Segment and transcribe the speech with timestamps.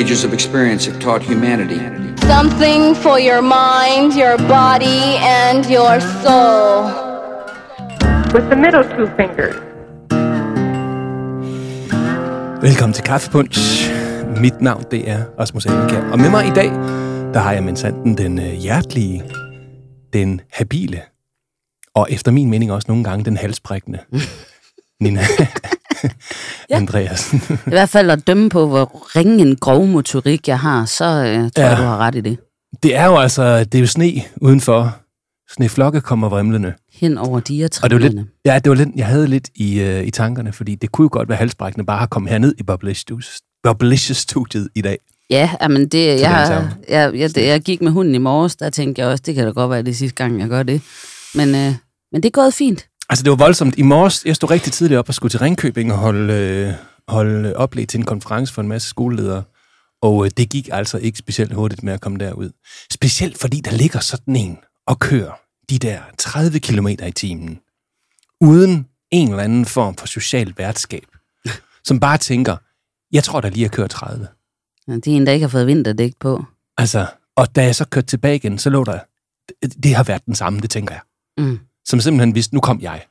[0.00, 1.80] Ages of experience have taught humanity.
[2.34, 5.02] Something for your mind, your body,
[5.40, 7.06] and your soul.
[8.34, 9.56] with the middle two fingers.
[12.62, 13.90] Velkommen til Kaffepunch.
[14.40, 16.10] Mit navn, det er Rasmus Elmekær.
[16.12, 16.70] Og med mig i dag,
[17.34, 19.24] der har jeg med sanden den øh, hjertelige,
[20.12, 21.00] den habile,
[21.94, 23.98] og efter min mening også nogle gange den halsbrækkende,
[25.00, 25.20] Nina
[26.70, 27.42] Andreasen.
[27.50, 31.10] I hvert fald at dømme på, hvor ringen en grov motorik jeg har, så øh,
[31.10, 31.62] tror Ja.
[31.62, 31.68] ja.
[31.68, 32.38] jeg, du har ret i det.
[32.82, 34.96] Det er jo altså, det er jo sne udenfor.
[35.54, 36.74] Sneflokke kommer vrimlende.
[36.92, 37.36] Hen over
[37.82, 40.52] Og det var lidt, ja, det var lidt, jeg havde lidt i, øh, i tankerne,
[40.52, 42.62] fordi det kunne jo godt være halsbrækkende bare at komme herned i
[43.62, 44.98] Bubblicious-studiet i dag.
[45.30, 49.02] Ja, men det, jeg, jeg, jeg, det, jeg gik med hunden i morges, der tænkte
[49.02, 50.82] jeg også, det kan da godt være det sidste gang, jeg gør det.
[51.34, 51.74] Men, øh,
[52.12, 52.86] men det er gået fint.
[53.08, 53.78] Altså, det var voldsomt.
[53.78, 56.72] I morges, jeg stod rigtig tidligt op og skulle til Ringkøbing og holde, øh,
[57.08, 59.42] holde oplæg til en konference for en masse skoleledere.
[60.02, 62.50] Og øh, det gik altså ikke specielt hurtigt med at komme derud.
[62.90, 65.32] Specielt fordi der ligger sådan en og kører
[65.70, 67.60] de der 30 km i timen,
[68.40, 71.06] uden en eller anden form for socialt værtskab,
[71.88, 72.56] som bare tænker,
[73.12, 74.28] jeg tror da lige, jeg kører 30.
[74.88, 76.44] Ja, Det er en, der ikke har fået vinterdæk på.
[76.78, 78.98] Altså, og da jeg så kørte tilbage igen, så lå der,
[79.62, 81.02] det, det har været den samme, det tænker jeg.
[81.44, 81.58] Mm.
[81.86, 83.02] Som simpelthen vidste, nu kom jeg.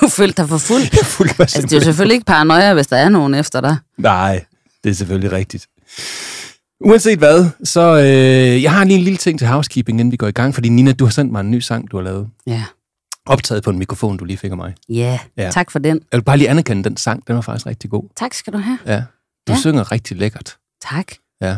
[0.00, 0.82] Du følte dig for fuld.
[0.98, 3.60] Jeg fulgte mig Altså, det er jo selvfølgelig ikke paranoia, hvis der er nogen efter
[3.60, 3.76] dig.
[3.98, 4.44] Nej,
[4.84, 5.66] det er selvfølgelig rigtigt.
[6.84, 10.26] Uanset hvad, så øh, jeg har lige en lille ting til housekeeping, inden vi går
[10.26, 12.28] i gang, fordi Nina, du har sendt mig en ny sang, du har lavet.
[12.46, 12.64] Ja.
[13.26, 14.74] Optaget på en mikrofon, du lige fik af mig.
[14.88, 15.50] Ja, Ja.
[15.50, 16.00] tak for den.
[16.12, 18.04] Jeg vil bare lige anerkende den sang, den var faktisk rigtig god.
[18.16, 18.78] Tak skal du have.
[18.86, 19.02] Ja.
[19.48, 19.58] Du Ja.
[19.58, 20.56] synger rigtig lækkert.
[20.90, 21.06] Tak.
[21.40, 21.56] Ja.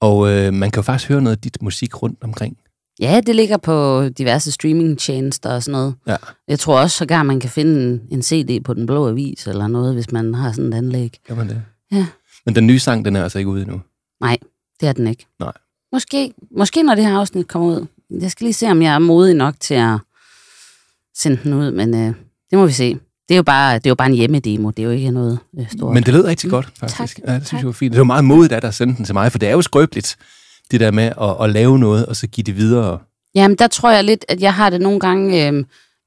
[0.00, 2.56] Og øh, man kan jo faktisk høre noget af dit musik rundt omkring.
[3.00, 5.94] Ja, det ligger på diverse streamingtjenester og sådan noget.
[6.06, 6.16] Ja.
[6.48, 9.66] Jeg tror også sågar, man kan finde en, en CD på Den Blå Avis eller
[9.66, 11.18] noget, hvis man har sådan et anlæg.
[11.26, 11.62] Kan man det?
[11.92, 12.06] Ja.
[12.46, 13.80] Men den nye sang, den er altså ikke ude endnu.
[14.20, 14.38] Nej,
[14.80, 15.26] det er den ikke.
[15.40, 15.52] Nej.
[15.92, 17.86] Måske, måske når det her afsnit kommer ud.
[18.20, 19.98] Jeg skal lige se, om jeg er modig nok til at
[21.16, 22.14] sende den ud, men øh,
[22.50, 22.94] det må vi se.
[23.28, 25.38] Det er jo bare, det er jo bare en hjemmedemo, det er jo ikke noget
[25.58, 25.94] øh, stort.
[25.94, 27.18] Men det lød rigtig godt, faktisk.
[27.18, 27.22] Mm.
[27.24, 27.58] Tak, Ja, det synes tak.
[27.60, 27.92] jeg var fint.
[27.92, 29.62] Det var meget modigt af dig at sende den til mig, for det er jo
[29.62, 30.16] skrøbeligt,
[30.70, 32.98] det der med at, at lave noget, og så give det videre.
[33.34, 35.64] Jamen, der tror jeg lidt, at jeg har det nogle gange øh,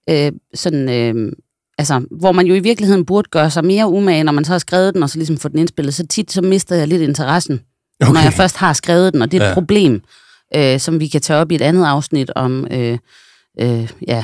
[0.10, 0.90] øh, sådan...
[0.90, 1.32] Øh,
[1.78, 4.60] altså, hvor man jo i virkeligheden burde gøre sig mere umage, når man så har
[4.60, 7.62] skrevet den, og så ligesom få den indspillet, så tit så mister jeg lidt interessen,
[8.02, 8.14] okay.
[8.14, 9.54] når jeg først har skrevet den, og det er et Ja.
[9.54, 10.02] problem,
[10.56, 12.98] øh, som vi kan tage op i et andet afsnit om, øh,
[13.62, 14.24] øh, ja,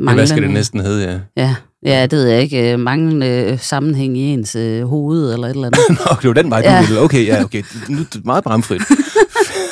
[0.00, 1.20] Ja, hvad skal det manglende- næsten hedde, ja?
[1.42, 2.72] Ja, ja, det ved jeg ikke.
[2.72, 5.80] Øh, manglende sammenhæng i ens øh, hoved eller et eller andet.
[6.10, 6.80] Nå, det var den vej, du Ja.
[6.80, 7.00] ville.
[7.00, 7.62] Okay, ja, okay.
[7.88, 8.82] Nu er det meget bramfrit.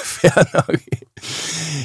[0.04, 0.76] Fair nok.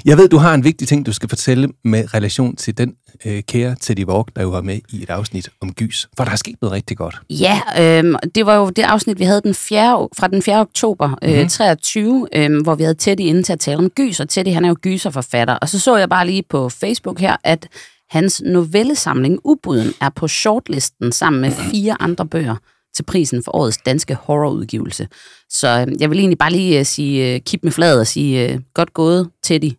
[0.06, 2.94] Jeg ved, du har en vigtig ting, du skal fortælle med relation til den
[3.26, 6.08] øh, kære Teddy Walk, der jo var med i et afsnit om gys.
[6.18, 7.16] For der er sket noget rigtig godt.
[7.30, 10.60] Ja, øh, det var jo det afsnit, vi havde den 4, fra den 4.
[10.60, 11.50] oktober øh, Mhm.
[11.50, 14.66] 23, øh, hvor vi havde Teddy inde til at tale om gys, og Teddy han
[14.66, 15.54] er jo gyserforfatter.
[15.54, 17.68] Og så så jeg bare lige på Facebook her, at
[18.10, 22.56] hans novellesamling Ubuden er på shortlisten sammen med fire andre bøger
[22.96, 25.08] til prisen for årets danske horrorudgivelse.
[25.50, 28.52] Så øh, jeg vil egentlig bare lige øh, sige, øh, kip med fladet og sige,
[28.52, 29.72] øh, godt gået, Teddy.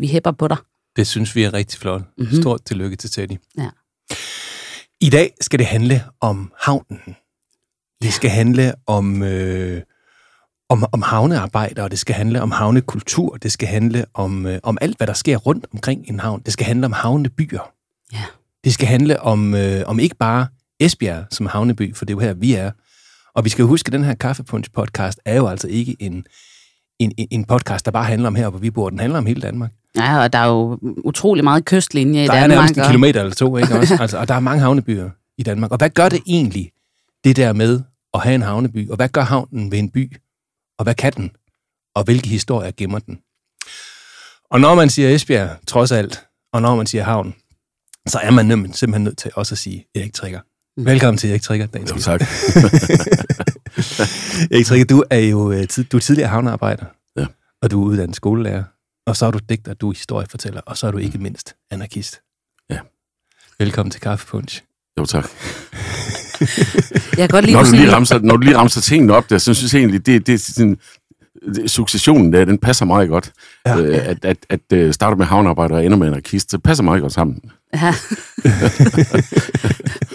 [0.00, 0.56] Vi hæpper på dig.
[0.96, 2.00] Det synes vi er rigtig flot.
[2.00, 2.10] Mhm.
[2.18, 2.42] Mm-hmm.
[2.42, 3.36] Stort tillykke til Teddy.
[3.58, 3.68] Ja.
[5.00, 7.00] I dag skal det handle om havnen.
[8.02, 9.82] Det skal handle om, øh,
[10.68, 13.36] om, om havnearbejder, og det skal handle om havnekultur.
[13.36, 16.42] Det skal handle om, øh, om alt, hvad der sker rundt omkring en havn.
[16.44, 17.70] Det skal handle om havnebyer.
[18.12, 18.24] Ja.
[18.64, 20.46] Det skal handle om, øh, om ikke bare
[20.80, 22.70] Esbjerg som havneby, for det er jo her, vi er.
[23.34, 26.24] Og vi skal jo huske, at den her Kaffepunch-podcast er jo altså ikke en,
[26.98, 28.90] en, en podcast, der bare handler om her, hvor vi bor.
[28.90, 29.72] Den handler om hele Danmark.
[29.96, 32.56] Ja, og der er jo utrolig meget kystlinje i Der er Danmark.
[32.58, 33.96] nærmest en og- kilometer eller to, ikke også?
[34.00, 35.70] Altså, og der er mange havnebyer i Danmark.
[35.70, 36.70] Og hvad gør det egentlig,
[37.24, 37.80] det der med
[38.14, 38.90] at have en havneby?
[38.90, 40.16] Og hvad gør havnen ved en by?
[40.78, 41.30] Og hvad kan den?
[41.94, 43.18] Og hvilke historier gemmer den?
[44.50, 47.34] Og når man siger Esbjerg, trods alt, og når man siger havn,
[48.08, 50.40] så er man nem- simpelthen nødt til også at sige Erik Trigger.
[50.76, 52.20] Velkommen til Erik Trigger, dagens Jo, tak.
[54.52, 56.84] Erik Trigger, du er jo øh, du er tidligere havnearbejder,
[57.16, 57.26] Ja.
[57.62, 58.64] og du er uddannet skolelærer,
[59.06, 62.20] og så er du digter, du er historiefortæller, og så er du ikke mindst anarkist.
[62.70, 62.78] Ja.
[63.58, 64.62] Velkommen til Kaffepunch.
[64.98, 65.24] Jo, tak.
[66.40, 66.48] Jeg
[67.16, 69.54] kan godt lide, Når du lige ramser, når du lige ramser tingene op der, så
[69.54, 70.76] synes jeg egentlig, det, det er sådan,
[71.66, 73.32] successionen der, den passer meget godt.
[73.66, 73.80] Ja.
[73.80, 77.02] Øh, at, at, at øh, starte med havnearbejder og ender med anarkist, det passer meget
[77.02, 77.40] godt sammen.
[77.74, 77.94] Ja.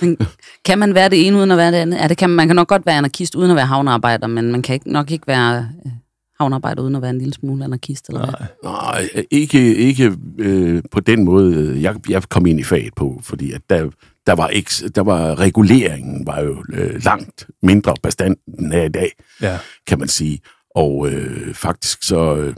[0.02, 0.18] Men
[0.66, 1.98] kan man være det ene uden at være det andet?
[1.98, 4.52] Ja, det kan, man man kan nok godt være anarkist uden at være havnearbejder, men
[4.52, 5.92] man kan ikke, nok ikke være øh,
[6.40, 8.10] havnearbejder uden at være en lille smule anarkist.
[8.10, 8.48] Eller hvad?
[8.64, 9.10] Nej.
[9.14, 11.78] Nej, ikke, ikke øh, på den måde.
[11.82, 13.90] Jeg, jeg kom ind i faget på, fordi at der,
[14.28, 18.84] der var, ikke, der var reguleringen var jo øh, langt mindre bestand, end den er
[18.84, 19.12] i dag,
[19.42, 19.58] Ja.
[19.88, 20.40] kan man sige.
[20.76, 22.56] Og øh, faktisk så, øh,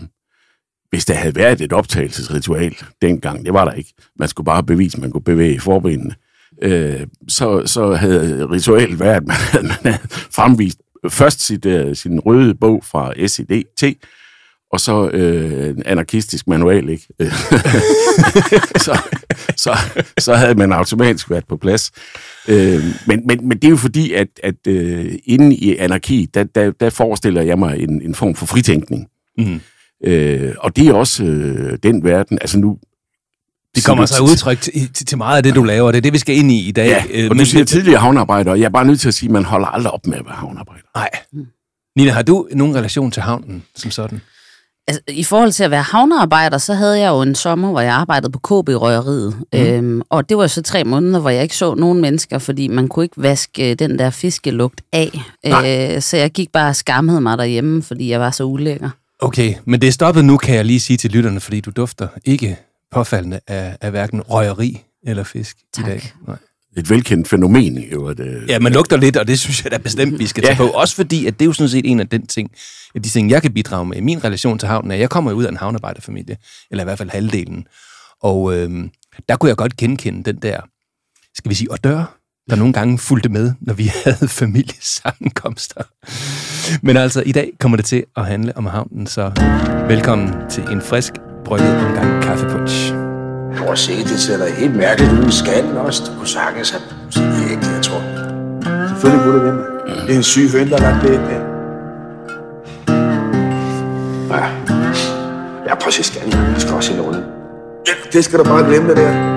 [0.90, 4.98] hvis der havde været et optagelsesritual dengang, det var der ikke, man skulle bare bevise,
[4.98, 6.16] at man kunne bevæge forbenene,
[6.62, 10.78] øh, så, så havde ritualet været, at man havde, man havde fremvist
[11.10, 13.98] først sit, øh, sin røde bog fra SEDT,
[14.76, 17.08] og så øh, en anarkistisk manual, ikke?
[18.86, 19.00] så,
[19.58, 19.78] så,
[20.18, 21.92] så havde man automatisk været på plads.
[22.48, 26.44] Øh, men, men, men det er jo fordi, at, at øh, inde i anarki, der,
[26.44, 29.08] der, der forestiller jeg mig en, en form for fritænkning.
[29.38, 29.62] Mhm.
[30.04, 32.78] Øh, og det er også øh, den verden, altså nu...
[33.76, 35.92] Det kommer sig udtryk til, til, til meget af det, du laver.
[35.92, 36.88] Det er det, vi skal ind i i dag.
[36.88, 39.28] Ja, Øh, og du siger tidligere havnearbejder, og jeg er bare nødt til at sige,
[39.28, 40.88] at man holder aldrig op med at være havnearbejder.
[40.96, 41.10] Nej.
[41.96, 44.22] Nina, har du nogen relation til havnen som sådan?
[44.88, 47.94] Altså, I forhold til at være havnearbejder, så havde jeg jo en sommer, hvor jeg
[47.94, 49.36] arbejdede på KB-røgeriet.
[49.54, 49.60] Mm.
[49.60, 52.88] Øhm, og det var så tre måneder, hvor jeg ikke så nogen mennesker, fordi man
[52.88, 55.12] kunne ikke vaske øh, den der fiskelugt af.
[55.46, 58.90] Øh, så jeg gik bare og skammede mig derhjemme, fordi jeg var så ulækker.
[59.20, 62.08] Okay, men det er stoppet nu, kan jeg lige sige til lytterne, fordi du dufter
[62.26, 62.58] ikke
[62.92, 65.86] påfaldende af, af hverken røgeri eller fisk Tak.
[65.86, 66.14] i dag.
[66.28, 66.38] Nej.
[66.78, 68.08] Et velkendt fænomen, jo.
[68.08, 70.52] At, øh, Ja, man lugter lidt, og det synes jeg da bestemt, vi skal tage
[70.54, 70.58] Ja.
[70.58, 70.68] på.
[70.68, 72.52] Også fordi, at det er jo sådan set en af den ting,
[72.96, 75.10] af de ting, jeg kan bidrage med i min relation til havnen, er, at jeg
[75.10, 76.38] kommer jo ud af en havnearbejderfamilie,
[76.72, 77.68] eller i hvert fald halvdelen.
[78.24, 78.90] Og øhm,
[79.30, 80.60] der kunne jeg godt genkende den der,
[81.36, 82.18] skal vi sige, dør,
[82.50, 85.84] der nogle gange fulgte med, når vi havde familiesammenkomster.
[86.86, 89.32] Men altså, i dag kommer det til at handle om havnen, så
[89.88, 91.14] velkommen til en frisk
[91.46, 93.05] brygget omgang kaffepunch.
[93.58, 96.04] Prøv at se, det ser da helt mærkeligt ud i skallen også.
[96.06, 98.02] Du kunne sagtens have sådan det er ikke det, jeg tror.
[98.90, 100.08] Selvfølgelig kunne det det, mand.
[100.08, 101.40] Det er en syg høn, der har lagt det ind der.
[104.36, 104.46] Ja.
[105.68, 106.34] Ja, prøv at se skallen.
[106.34, 107.26] Jeg skal også se noget.
[108.14, 109.36] Det skal du bare glemme det der.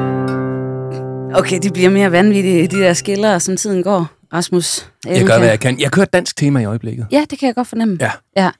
[1.35, 4.07] Okay, de bliver mere vanvittige, de der skillere, som tiden går.
[4.33, 4.87] Rasmus.
[5.07, 5.81] Jeg gør, hvad jeg kan.
[5.81, 7.07] Jeg kører dansk tema i øjeblikket.
[7.11, 7.99] Ja, det kan jeg godt fornemme.
[8.01, 8.11] Ja.
[8.37, 8.51] ja.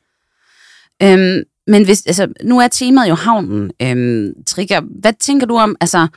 [1.03, 3.71] Øhm, men hvis, altså, nu er temaet jo havnen.
[3.83, 6.09] Øhm, Trigger, hvad tænker du om altså,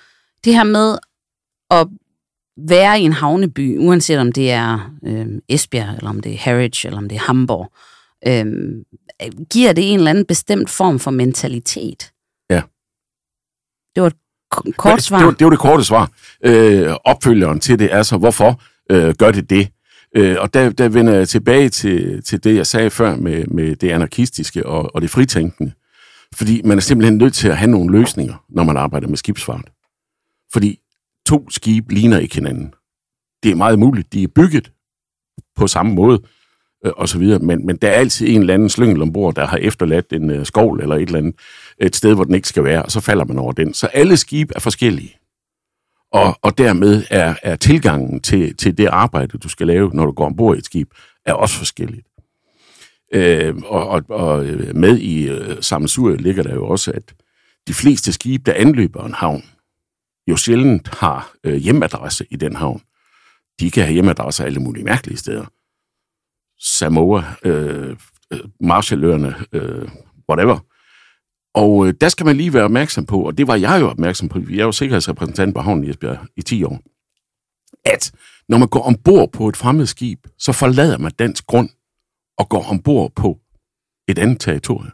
[0.44, 0.98] det her med
[1.72, 1.88] at
[2.68, 6.86] være i en havneby, uanset om det er øhm, Esbjerg, eller om det er Harwich,
[6.86, 7.74] eller om det er Hamburg,
[8.28, 8.84] øhm,
[9.52, 12.12] giver det en eller anden bestemt form for mentalitet?
[12.50, 12.62] Ja.
[13.96, 14.16] Det var et
[14.56, 15.18] k- kort svar.
[15.18, 16.12] Det var det, var det korte svar.
[16.46, 18.62] Øh, opfølgeren til det er så, hvorfor
[18.92, 19.68] øh, gør det det?
[20.16, 23.76] Øh, og der, der vender jeg tilbage til, til det, jeg sagde før med, med
[23.76, 25.72] det anarkistiske og, og det fritænkende.
[26.36, 29.72] Fordi man er simpelthen nødt til at have nogle løsninger, når man arbejder med skibsfart.
[30.54, 30.80] Fordi
[31.28, 32.74] to skibe ligner ikke hinanden.
[33.44, 34.72] Det er meget muligt, de er bygget
[35.56, 36.22] på samme måde,
[36.86, 39.48] øh, og så videre, men, men der er altid en eller anden slyngel ombord, der
[39.48, 41.36] har efterladt en øh, skovl eller et eller andet,
[41.78, 43.74] et sted, hvor den ikke skal være, og så falder man over den.
[43.74, 45.21] Så alle skibe er forskellige.
[46.12, 50.12] Og, og dermed er, er tilgangen til, til det arbejde, du skal lave, når du
[50.12, 50.94] går ombord i et skib,
[51.26, 52.08] er også forskelligt.
[53.14, 57.14] Øh, og, og, og med i øh, sammensuriet ligger der jo også, at
[57.68, 59.44] de fleste skibe, der anløber en havn,
[60.28, 62.82] jo sjældent har øh, hjemadresse i den havn.
[63.60, 65.46] De kan have hjemadresse alle mulige mærkelige steder.
[66.60, 67.98] Samoa, øh,
[68.34, 69.90] øh Marshalløerne, øh,
[70.30, 70.60] whatever.
[71.54, 74.30] Og øh, der skal man lige være opmærksom på, og det var jeg jo opmærksom
[74.30, 76.82] på, jeg er jo sikkerhedsrepræsentant på havnen i Esbjerg i 10 år,
[77.86, 78.12] at
[78.50, 81.70] når man går ombord på et fremmed skib, så forlader man dansk grund
[82.38, 83.40] og går ombord på
[84.08, 84.92] et andet territorium.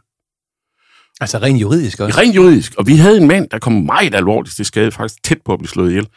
[1.20, 2.18] Altså rent juridisk også.
[2.18, 2.74] Rent juridisk.
[2.74, 5.58] Og vi havde en mand, der kom meget alvorligt til skade, faktisk tæt på at
[5.58, 6.08] blive slået ihjel,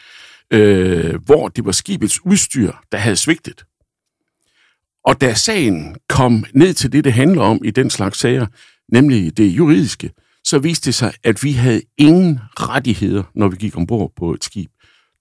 [0.53, 3.65] øh, hvor det var skibets udstyr, der havde svigtet.
[5.05, 8.45] Og da sagen kom ned til det, det handler om i den slags sager,
[8.91, 10.11] nemlig det juridiske,
[10.45, 14.43] så viste det sig, at vi havde ingen rettigheder, når vi gik ombord på et
[14.43, 14.69] skib,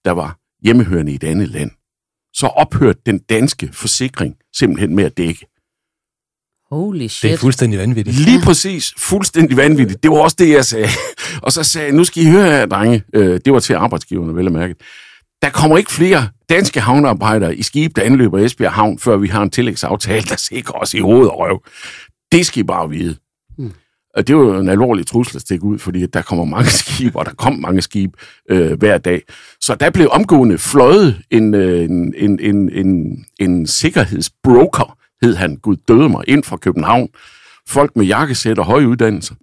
[0.05, 1.71] der var hjemmehørende i et andet land.
[2.33, 5.45] Så ophørte den danske forsikring simpelthen med at dække.
[6.71, 7.23] Holy shit.
[7.29, 8.17] Det er fuldstændig vanvittigt.
[8.17, 8.93] Lige præcis.
[8.97, 10.03] Fuldstændig vanvittigt.
[10.03, 10.87] Det var også det, jeg sagde.
[11.45, 13.03] Og så sagde jeg, nu skal I høre her, drenge.
[13.13, 14.75] Øh, Det var til arbejdsgiverne, vel at mærke.
[15.41, 19.43] Der kommer ikke flere danske havnearbejdere i skib, der anløber Esbjerg Havn, før vi har
[19.43, 21.63] en tillægsaftale, der sikrer os i hoved og røv.
[22.31, 23.15] Det skal I bare vide.
[24.13, 27.19] Og det var jo en alvorlig trussel at stikke ud, fordi der kommer mange skibe,
[27.19, 28.17] og der kom mange skibe
[28.49, 29.21] øh, hver dag.
[29.61, 35.55] Så der blev omgående fløjet en, øh, en, en, en, en, en sikkerhedsbroker, hed han,
[35.55, 37.09] Gud døde mig, ind fra København.
[37.67, 39.35] Folk med jakkesæt og høje uddannelser,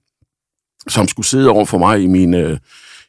[0.88, 2.58] som skulle sidde over for mig i mine,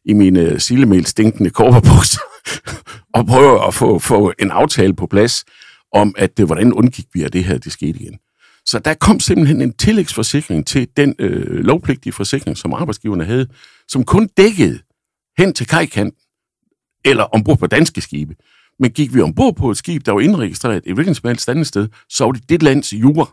[0.05, 2.21] i mine sillemæl stinkende korperbukser
[3.17, 5.45] og prøve at få, få en aftale på plads
[5.93, 8.19] om, at øh, hvordan undgik vi, at det her det skete igen.
[8.69, 13.47] Så der kom simpelthen en tillægsforsikring til den øh, lovpligtige forsikring, som arbejdsgiverne havde,
[13.88, 14.79] som kun dækkede
[15.38, 16.21] hen til kajkanten
[17.05, 18.35] eller ombord på danske skibe.
[18.79, 21.67] Men gik vi ombord på et skib, der var indregistreret et hvilket som helst andet
[21.67, 23.25] sted, så var det det lands jura,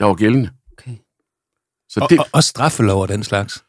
[0.00, 0.50] der var gældende.
[0.72, 0.96] Okay.
[1.88, 3.64] Så Og, det, og, og straffelov og den slags.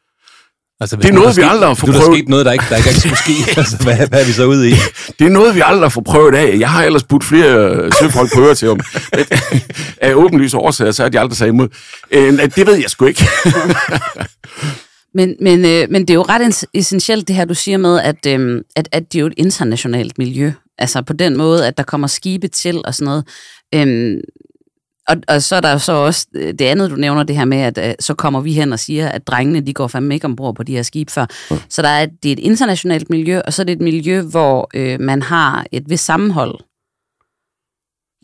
[0.80, 2.52] Altså, Det er noget, vi sket- aldrig har fået Nu er der sket noget, der
[2.52, 3.60] ikke, der ikke, ikke skulle ske.
[3.60, 4.72] altså, hvad, hvad er vi så ude i?
[5.18, 6.56] det er noget, vi aldrig får prøvet af.
[6.58, 8.80] Jeg har ellers budt flere øh, søfolk på øre til om.
[10.00, 11.68] Af åbenlyse årsager, så har de aldrig sagt imod.
[12.10, 13.24] Øh, det ved jeg sgu ikke.
[15.16, 18.26] Men, men, øh, men det er jo ret essentielt, det her, du siger med, at,
[18.26, 20.52] øh, at, at det er jo et internationalt miljø.
[20.78, 23.24] Altså på den måde, at der kommer skibe til og sådan noget.
[23.74, 24.16] Øhm,
[25.08, 27.58] og, og så er der så også øh, det andet, du nævner, det her med,
[27.58, 30.54] at øh, så kommer vi hen og siger, at drengene, de går fandme ikke ombord
[30.54, 31.26] på de her skibe før.
[31.50, 31.56] Mm.
[31.68, 34.70] Så der er, det er et internationalt miljø, og så er det et miljø, hvor
[34.74, 36.58] øh, man har et vist sammenhold.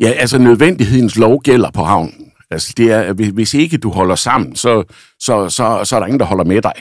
[0.00, 2.32] Ja, altså nødvendighedens lov gælder på havnen.
[2.50, 4.84] Altså det er, hvis ikke du holder sammen, så,
[5.18, 6.74] så, så, så er der ingen, der holder med dig.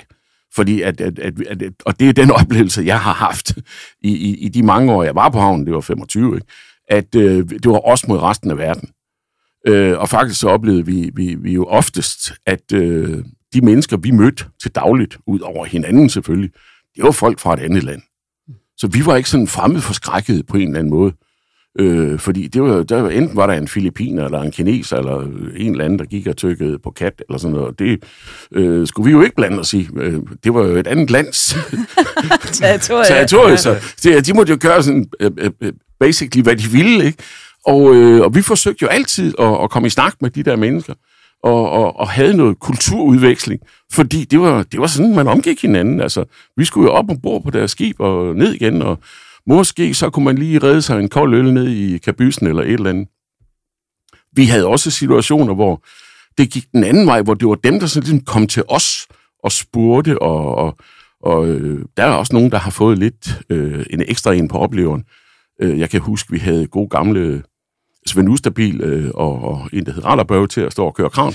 [0.55, 3.57] Fordi at, at, at, at, og det er den oplevelse, jeg har haft
[4.01, 6.47] i, i, i de mange år, jeg var på havnen, det var 25, ikke?
[6.89, 8.89] at øh, det var os mod resten af verden.
[9.67, 13.23] Øh, og faktisk så oplevede vi, vi, vi jo oftest, at øh,
[13.53, 16.51] de mennesker, vi mødte til dagligt, ud over hinanden selvfølgelig,
[16.95, 18.01] det var folk fra et andet land.
[18.77, 21.13] Så vi var ikke sådan fremmed forskrækket på en eller anden måde.
[21.79, 25.21] Øh, fordi det var, der, enten var der en filipiner, eller en kineser, eller
[25.57, 27.79] en eller anden, der gik og tykkede på kat, eller sådan noget.
[27.79, 28.03] Det
[28.51, 29.87] øh, skulle vi jo ikke blande os i.
[29.97, 31.55] Øh, det var jo et andet lands
[33.07, 37.23] territorium, så det, de måtte jo gøre sådan, øh, øh, basically, hvad de ville, ikke?
[37.65, 40.55] Og, øh, og vi forsøgte jo altid at, at komme i snak med de der
[40.55, 40.93] mennesker,
[41.43, 43.61] og, og, og havde noget kulturudveksling,
[43.91, 46.01] fordi det var, det var sådan, man omgik hinanden.
[46.01, 46.25] Altså,
[46.57, 48.99] vi skulle jo op og bord på deres skib og ned igen, og
[49.47, 52.73] måske så kunne man lige redde sig en kold øl ned i kabysen eller et
[52.73, 53.07] eller andet.
[54.33, 55.83] Vi havde også situationer, hvor
[56.37, 59.07] det gik den anden vej, hvor det var dem, der sådan ligesom kom til os
[59.43, 60.77] og spurgte, og, og,
[61.23, 64.57] og øh, der er også nogen, der har fået lidt øh, en ekstra en på
[64.57, 65.03] opleveren.
[65.61, 67.43] Øh, jeg kan huske, vi havde gode gamle
[68.09, 71.31] Svend Ustabil øh, og, og en, der hed Rallerbøve til at stå og køre kran.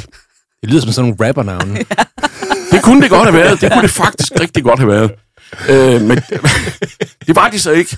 [0.60, 1.78] Det lyder som sådan nogle rappernavne.
[2.72, 3.60] Det kunne det godt have været.
[3.60, 5.10] Det kunne det faktisk rigtig godt have været.
[5.70, 6.18] Øh, men
[7.26, 7.96] det var de så ikke.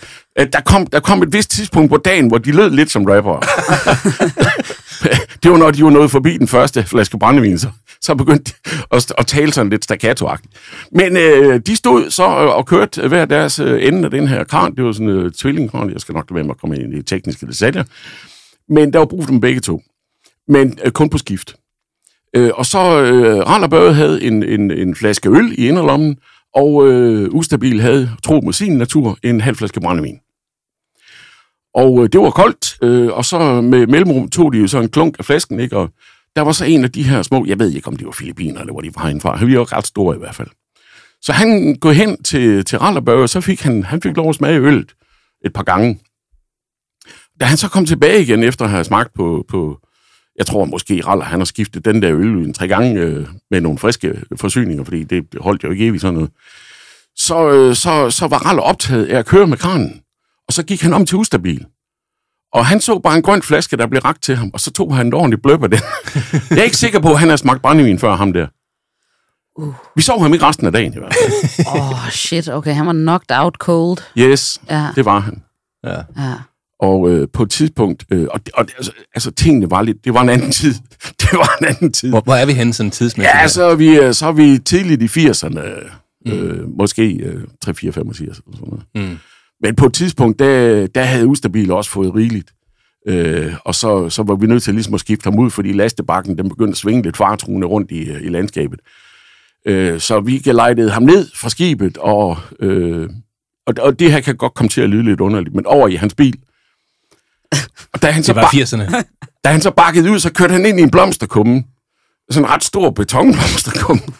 [0.52, 3.40] Der kom, der kom et vist tidspunkt på dagen, hvor de lød lidt som rappere.
[5.42, 7.68] det var, når de var nået forbi den første flaske brændevin, så,
[8.00, 10.88] så begyndte de at, at tale sådan lidt staccato -agtigt.
[10.92, 14.76] Men øh, de stod så og kørte hver deres øh, ende af den her kran.
[14.76, 15.90] Det var sådan en øh, tvillingkran.
[15.92, 17.84] Jeg skal nok lade være med at komme ind i tekniske detaljer.
[18.68, 19.82] Men der var brug for dem begge to.
[20.48, 21.56] Men øh, kun på skift.
[22.36, 26.16] Øh, og så øh, Randerbøge havde en, en, en flaske øl i inderlommen,
[26.54, 30.18] og øh, Ustabil havde, tro mod sin natur, en halv flaske brændevin.
[31.74, 34.88] Og øh, det var koldt, øh, og så med mellemrum tog de jo så en
[34.88, 35.76] klunk af flasken, ikke?
[35.76, 35.90] og
[36.36, 38.60] der var så en af de her små, jeg ved ikke, om de var filipiner,
[38.60, 40.48] eller hvor de var herindefra, han var ret store i hvert fald.
[41.22, 44.34] Så han går hen til, til Randerbøge, og så fik han, han fik lov at
[44.34, 44.94] smage øllet
[45.44, 45.98] et par gange.
[47.40, 49.78] Da han så kom tilbage igen, efter at have smagt på, på
[50.38, 53.60] jeg tror måske Raller, han har skiftet den der øl en tre gange øh, med
[53.60, 56.30] nogle friske forsyninger, fordi det holdt jo ikke evigt sådan noget.
[57.16, 60.00] Så, øh, så, så var Raller optaget af at køre med kranen,
[60.48, 61.66] og så gik han om til Ustabil.
[62.52, 64.96] Og han så bare en grøn flaske, der blev ragt til ham, og så tog
[64.96, 65.80] han en ordentlig bløb af den.
[66.50, 68.46] Jeg er ikke sikker på, at han har smagt brændevin før ham der.
[69.58, 69.74] Uh.
[69.96, 71.66] Vi så ham ikke resten af dagen i hvert fald.
[71.76, 73.98] Åh, oh, shit, okay, han var knocked out cold.
[74.18, 75.42] Yes, Ja, det var han.
[75.84, 75.96] Ja.
[76.16, 76.32] ja.
[76.80, 80.22] Og øh, på et tidspunkt, øh, og, og altså, altså tingene var lidt, det var
[80.22, 80.74] en anden tid.
[81.20, 82.10] Det var en anden tid.
[82.10, 83.34] Hvor, hvor er vi henne sådan tidsmæssigt?
[83.34, 85.60] Ja, så er vi, øh, så er vi tidligt i 80'erne.
[86.26, 89.10] Øh, måske øh, 3, 4, 85 eller sådan noget.
[89.10, 89.18] Mm.
[89.62, 92.52] Men på et tidspunkt, der, der havde Ustabil også fået rigeligt.
[93.08, 96.38] Øh, og så, så var vi nødt til ligesom at skifte ham ud, fordi lastebakken
[96.38, 98.80] den begyndte at svinge lidt fartruende rundt i, i landskabet.
[99.66, 103.10] Øh, så vi gelejtede ham ned fra skibet, og, øh,
[103.66, 105.94] og, og det her kan godt komme til at lyde lidt underligt, men over i
[105.94, 106.38] hans bil.
[107.92, 109.02] Og da han så Det var ba- 80'erne.
[109.44, 111.64] da han så bakkede ud, så kørte han ind i en blomsterkumme.
[112.30, 114.02] Sådan en ret stor betonblomsterkumme.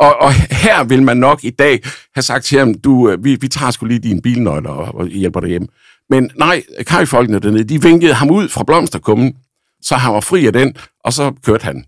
[0.00, 1.80] Og, og her vil man nok i dag
[2.14, 5.06] have sagt til ham, du, øh, vi, vi tager sgu lige dine bilnøgler og, og
[5.06, 5.66] hjælper dig hjem.
[6.10, 9.34] Men nej, kajfolkene dernede, de vinkede ham ud fra blomsterkummen,
[9.82, 11.84] så han var fri af den, og så kørte han.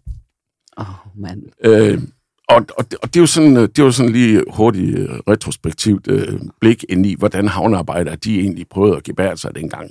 [0.79, 1.41] Åh, oh, mand.
[1.65, 2.03] Øh,
[2.49, 4.99] og, og, det- og det er jo sådan, øh, det er jo sådan lige hurtigt
[4.99, 9.91] øh, retrospektivt øh, blik ind i, hvordan havnearbejdere de egentlig prøvede at gebære sig dengang.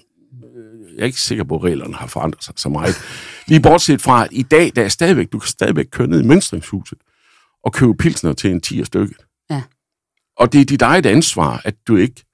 [0.96, 2.96] Jeg er ikke sikker på, at reglerne har forandret sig så meget.
[3.48, 6.28] Lige bortset fra, at i dag, der er stadigvæk, du kan stadigvæk køre ned i
[6.28, 6.98] mønstringshuset
[7.64, 9.16] og købe pilsner til en 10 stykke.
[9.50, 9.62] Ja.
[10.38, 12.26] Og det er dit eget ansvar, at du ikke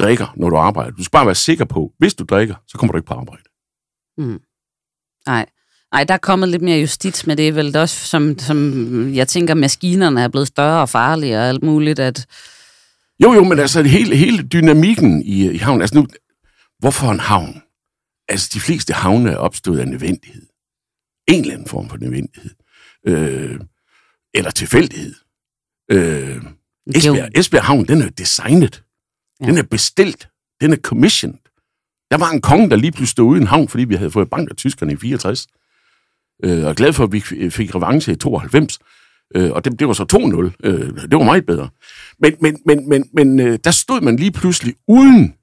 [0.00, 0.90] drikker, når du arbejder.
[0.90, 3.42] Du skal bare være sikker på, hvis du drikker, så kommer du ikke på arbejde.
[5.26, 5.46] Nej.
[5.92, 8.58] Nej, der er kommet lidt mere justits med det, vel det også, som, som
[9.14, 12.26] jeg tænker, maskinerne er blevet større og farligere og alt muligt, at
[13.22, 16.06] Jo, jo, men altså hele, hele dynamikken i, i havnen, altså nu,
[16.78, 17.62] hvorfor en havn?
[18.28, 20.46] Altså, de fleste havne er opstået af nødvendighed.
[21.28, 22.50] En eller anden form for nødvendighed.
[23.06, 23.60] Øh,
[24.34, 25.14] eller tilfældighed.
[25.90, 26.42] Øh,
[26.94, 28.84] Esbjerg, Esbjerg Havn, den er designet.
[29.40, 29.46] Ja.
[29.46, 30.28] Den er bestilt.
[30.60, 31.38] Den er commissioned.
[32.10, 34.50] Der var en konge, der lige pludselig stod uden havn, fordi vi havde fået bank
[34.50, 35.46] af tyskerne i 64.
[36.44, 38.78] Øh, og glad for, at vi fik revanche i 92.
[39.34, 40.68] Øh, og det, det var så 2-0.
[40.68, 41.68] Øh, det var meget bedre.
[42.18, 45.34] Men, men, men, men, men øh, der stod man lige pludselig uden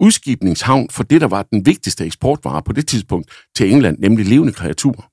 [0.00, 4.52] udskibningshavn for det, der var den vigtigste eksportvare på det tidspunkt til England, nemlig levende
[4.52, 5.10] kreaturer.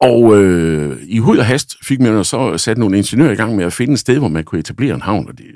[0.00, 3.64] Og øh, i hud og hast fik man så sat nogle ingeniører i gang med
[3.64, 5.46] at finde et sted, hvor man kunne etablere en havn, og det,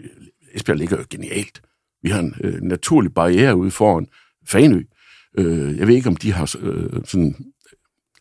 [0.54, 1.62] Esbjerg ligger jo genialt.
[2.02, 4.06] Vi har en øh, naturlig barriere ude foran
[4.48, 4.82] Fanø.
[5.38, 7.36] Øh, jeg ved ikke, om de har øh, sådan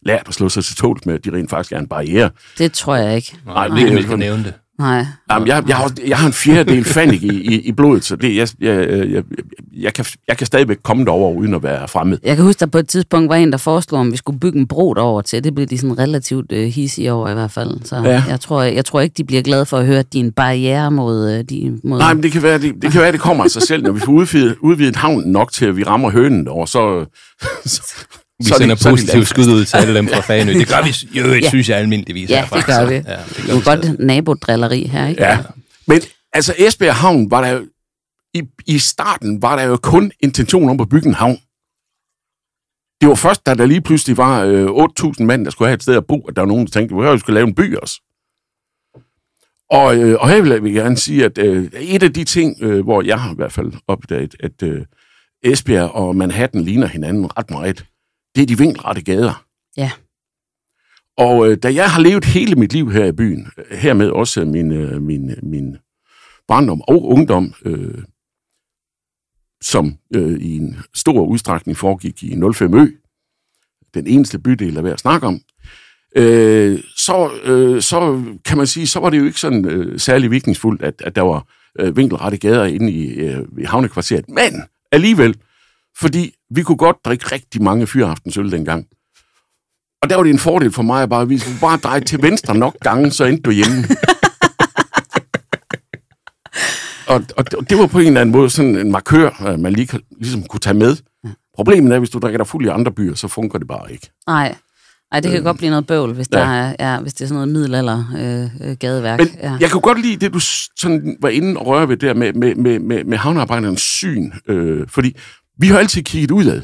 [0.01, 2.29] lært at slå sig til tåls med, at de rent faktisk er en barriere.
[2.57, 3.37] Det tror jeg ikke.
[3.45, 4.53] Nej, Nej det er ikke nævne det.
[4.79, 5.05] Nej.
[5.31, 8.35] Jamen, jeg, jeg, har, jeg har en fjerdedel fanik i, i, i blodet, så det,
[8.35, 9.23] jeg, jeg, jeg,
[9.73, 12.17] jeg, kan, jeg kan stadigvæk komme derover uden at være fremmed.
[12.23, 14.59] Jeg kan huske, der på et tidspunkt var en, der foreslog, om vi skulle bygge
[14.59, 15.43] en bro derover til.
[15.43, 17.85] Det blev de sådan relativt uh, hissige over i hvert fald.
[17.85, 18.23] Så ja.
[18.27, 20.23] jeg, tror, jeg, jeg tror ikke, de bliver glade for at høre, at de er
[20.23, 21.37] en barriere mod...
[21.37, 21.99] Uh, de, mod...
[21.99, 23.83] Nej, men det kan være, det, det, kan være, det kommer af sig selv.
[23.83, 27.05] Når vi får udvidet, udvidet havnen nok til, at vi rammer hønen over, så,
[27.65, 28.05] så,
[28.45, 30.53] vi så sender positivt skud ud til alle dem fra Fanø.
[30.53, 31.49] Det gør vi jo, ja.
[31.49, 32.29] synes jeg almindeligvis.
[32.29, 32.93] Ja, det gør vi.
[32.93, 35.23] Ja, det, gør det er godt nabodrilleri her, ikke?
[35.23, 35.39] Ja,
[35.87, 36.01] men
[36.33, 37.61] altså Esbjerg Havn var der
[38.33, 41.37] i, i starten var der jo kun intention om at bygge en havn.
[43.01, 45.83] Det var først, da der lige pludselig var øh, 8.000 mand, der skulle have et
[45.83, 47.75] sted at bo, at der var nogen, der tænkte, at vi skulle lave en by
[47.77, 48.01] også.
[49.69, 52.83] Og, øh, og her vil jeg gerne sige, at øh, et af de ting, øh,
[52.83, 54.85] hvor jeg har i hvert fald opdaget, at øh,
[55.43, 57.85] Esbjerg og Manhattan ligner hinanden ret meget,
[58.35, 59.45] det er de vinkelrette gader.
[59.77, 59.91] Ja.
[61.17, 64.71] Og øh, da jeg har levet hele mit liv her i byen, hermed også min,
[64.71, 65.77] øh, min, min
[66.47, 68.03] barndom og ungdom, øh,
[69.61, 72.87] som øh, i en stor udstrækning foregik i 05 Ø,
[73.93, 75.41] den eneste bydel, der er værd at snakke om,
[76.15, 80.31] øh, så, øh, så kan man sige, så var det jo ikke sådan øh, særlig
[80.31, 81.47] vigtingsfuldt, at, at der var
[81.79, 84.29] øh, vinkelrette gader inde i, øh, i havnekvarteret.
[84.29, 85.35] Men alligevel,
[85.99, 88.85] fordi vi kunne godt drikke rigtig mange fyraftensøl dengang.
[90.01, 92.21] Og der var det en fordel for mig, at bare, vi skulle bare dreje til
[92.21, 93.83] venstre nok gange, så endte du hjemme.
[97.07, 100.43] og, og det var på en eller anden måde sådan en markør, man lige, ligesom
[100.43, 100.97] kunne tage med.
[101.55, 104.09] Problemet er, hvis du drikker dig fuld i andre byer, så fungerer det bare ikke.
[104.27, 104.55] Nej.
[105.11, 106.37] Nej, det kan øh, godt blive noget bøvl, hvis, ja.
[106.37, 109.19] der er, ja, hvis det er sådan noget middelalder øh, øh, gadeværk.
[109.19, 109.57] Men ja.
[109.59, 110.39] jeg kunne godt lide det, du
[110.79, 114.31] sådan var inde og røre ved der med, med, med, med, med havnearbejdernes syn.
[114.47, 115.17] Øh, fordi
[115.61, 116.61] vi har altid kigget udad.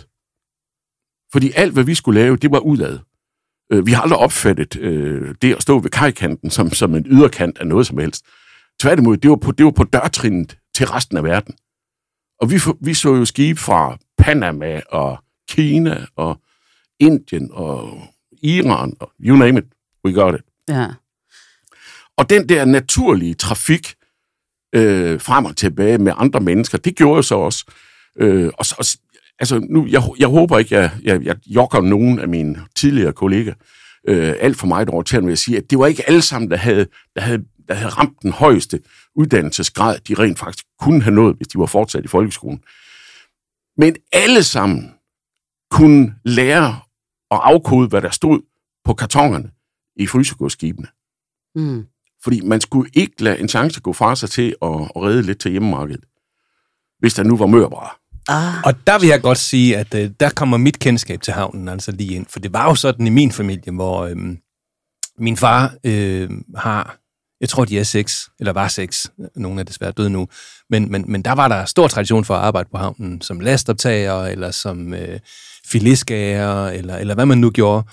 [1.32, 3.00] Fordi alt, hvad vi skulle lave, det var udad.
[3.72, 7.58] Øh, vi har aldrig opfattet øh, det at stå ved kajkanten som, som en yderkant
[7.58, 8.26] af noget som helst.
[8.80, 11.56] Tværtimod, det var på, det var på dørtrinnet til resten af verden.
[12.42, 16.42] Og vi, vi så jo skibe fra Panama og Kina og
[17.00, 18.02] Indien og
[18.44, 19.66] Iran og you name it,
[20.06, 20.42] we got it.
[20.70, 20.88] Ja.
[22.18, 23.96] Og den der naturlige trafik
[24.76, 27.66] øh, frem og tilbage med andre mennesker, det gjorde så også.
[28.20, 28.86] Øh, og, og,
[29.40, 33.54] altså, nu, jeg, jeg håber ikke, jeg, jeg, jeg jokker nogen af mine tidligere kolleger
[34.08, 36.58] øh, alt for meget over til at sige, at det var ikke alle sammen, der
[36.58, 38.80] havde, der havde, der havde ramt den højeste
[39.16, 42.64] uddannelsesgrad, de rent faktisk kunne have nået, hvis de var fortsat i folkeskolen.
[43.78, 44.94] Men alle sammen
[45.72, 46.68] kunne lære
[47.32, 48.42] at afkode, hvad der stod
[48.86, 49.52] på kartongerne
[49.96, 50.88] i frysegodskibene.
[51.56, 51.86] Mm.
[52.24, 55.40] Fordi man skulle ikke lade en chance gå fra sig til at, at redde lidt
[55.40, 56.04] til hjemmemarkedet,
[57.00, 57.90] hvis der nu var mørbrad.
[58.28, 58.54] Ah.
[58.66, 61.92] Og der vil jeg godt sige, at øh, der kommer mit kendskab til havnen altså
[61.92, 62.26] lige ind.
[62.30, 64.16] For det var jo sådan i min familie, hvor øh,
[65.20, 66.98] min far øh, har,
[67.42, 70.28] jeg tror de er seks, eller var seks, nogle er desværre døde nu,
[70.70, 74.24] men, men, men der var der stor tradition for at arbejde på havnen som lastoptager,
[74.26, 75.20] eller som øh,
[75.66, 77.84] filiskager, eller, eller hvad man nu gjorde.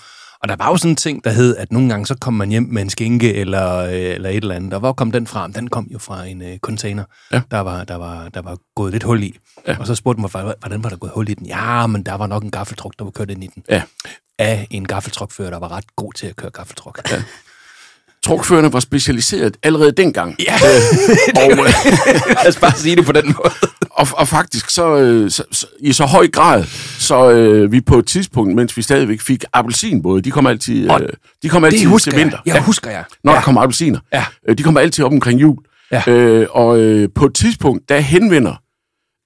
[0.45, 2.49] Og der var jo sådan en ting, der hed, at nogle gange så kom man
[2.49, 4.73] hjem med en skinke eller, øh, eller et eller andet.
[4.73, 5.47] Og hvor kom den fra?
[5.47, 7.41] Den kom jo fra en øh, container, Ja.
[7.51, 9.37] der, var, der, var, der var gået lidt hul i.
[9.67, 9.77] Ja.
[9.79, 11.45] Og så spurgte man, "Hvordan- hvordan var der gået hul i den?
[11.45, 13.63] Ja, men der var nok en gaffeltruk, der var kørt ind i den.
[13.69, 13.81] Ja.
[14.39, 17.01] Af en gaffeltrukfører, der var ret god til at køre gaffeltruk.
[17.11, 17.23] Ja.
[18.25, 20.35] Trukførerne var specialiseret allerede dengang.
[20.39, 20.55] Ja,
[21.43, 21.57] Og, øh,
[22.27, 23.53] lad os bare sige det på den måde.
[23.99, 26.63] og, og faktisk så, øh, så, så, i så høj grad,
[26.99, 31.09] så øh, vi på et tidspunkt, mens vi stadigvæk fik appelsinbåde, de kom altid, øh,
[31.43, 32.37] de kom altid husker til vinter.
[32.45, 32.55] jeg.
[32.55, 33.03] Ja, husker jeg.
[33.23, 33.37] Når ja.
[33.37, 33.99] der kommer appelsiner.
[34.13, 34.25] Ja.
[34.49, 35.57] Øh, de kommer altid op omkring jul.
[35.91, 36.03] Ja.
[36.07, 38.55] Øh, og øh, på et tidspunkt, der henvender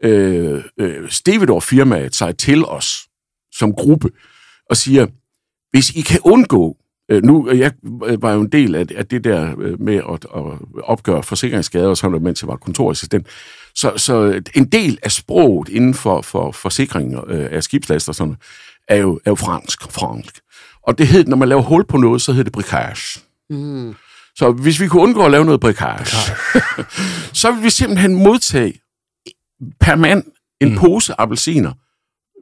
[0.03, 2.99] øh, øh, Stevedore-firmaet sig til os
[3.53, 4.09] som gruppe
[4.69, 5.07] og siger,
[5.71, 6.77] hvis I kan undgå
[7.11, 7.71] Øh, nu, jeg
[8.19, 10.43] var jo en del af, af det der øh, med at, at
[10.83, 13.27] opgøre forsikringsskader sådan noget, mens jeg var kontorassistent.
[13.75, 18.35] Så, så en del af sproget inden for, for forsikring øh, af skibslaster sådan
[18.87, 20.39] er jo, er jo fransk, fransk.
[20.83, 23.19] Og det hed, når man laver hul på noget, så hedder det bricage.
[23.49, 23.95] Mm.
[24.35, 26.05] Så hvis vi kunne undgå at lave noget bricage,
[27.41, 28.73] så ville vi simpelthen modtage
[29.79, 30.23] per mand
[30.61, 30.77] en mm.
[30.77, 31.73] pose appelsiner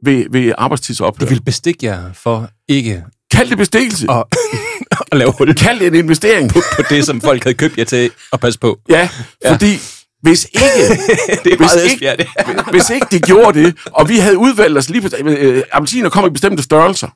[0.04, 1.24] ved, ved arbejdstidsophør.
[1.24, 4.06] De vil bestikke jer for ikke Kald det bestikkelse.
[4.10, 4.24] at,
[5.12, 6.52] at lave hul Kald det en investering.
[6.52, 8.78] på det, som folk havde købt jer til at passe på.
[8.88, 9.08] Ja,
[9.48, 9.78] fordi
[10.22, 10.64] hvis ikke,
[11.44, 12.26] Det er hvis, ikke, det.
[12.70, 15.08] hvis ikke de gjorde det, og vi havde udvalgt os lige på...
[15.24, 17.08] Øh, appelsiner kom i bestemte størrelser.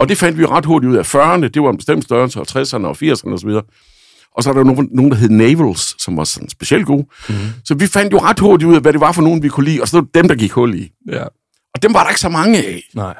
[0.00, 1.14] Og det fandt vi ret hurtigt ud af.
[1.14, 3.48] 40'erne, det var en bestemt størrelse, og 60'erne og 80'erne osv.
[4.36, 7.06] Og så er der jo nogen, nogen, der hed Navals, som var sådan specielt gode.
[7.28, 7.36] Mhm.
[7.38, 7.50] Mm-hmm.
[7.64, 9.64] Så vi fandt jo ret hurtigt ud af, hvad det var for nogen, vi kunne
[9.66, 10.90] lide, og så var det dem, der gik hul i.
[11.12, 11.22] Ja.
[11.74, 12.82] Og dem var der ikke så mange af.
[12.94, 13.14] Nej.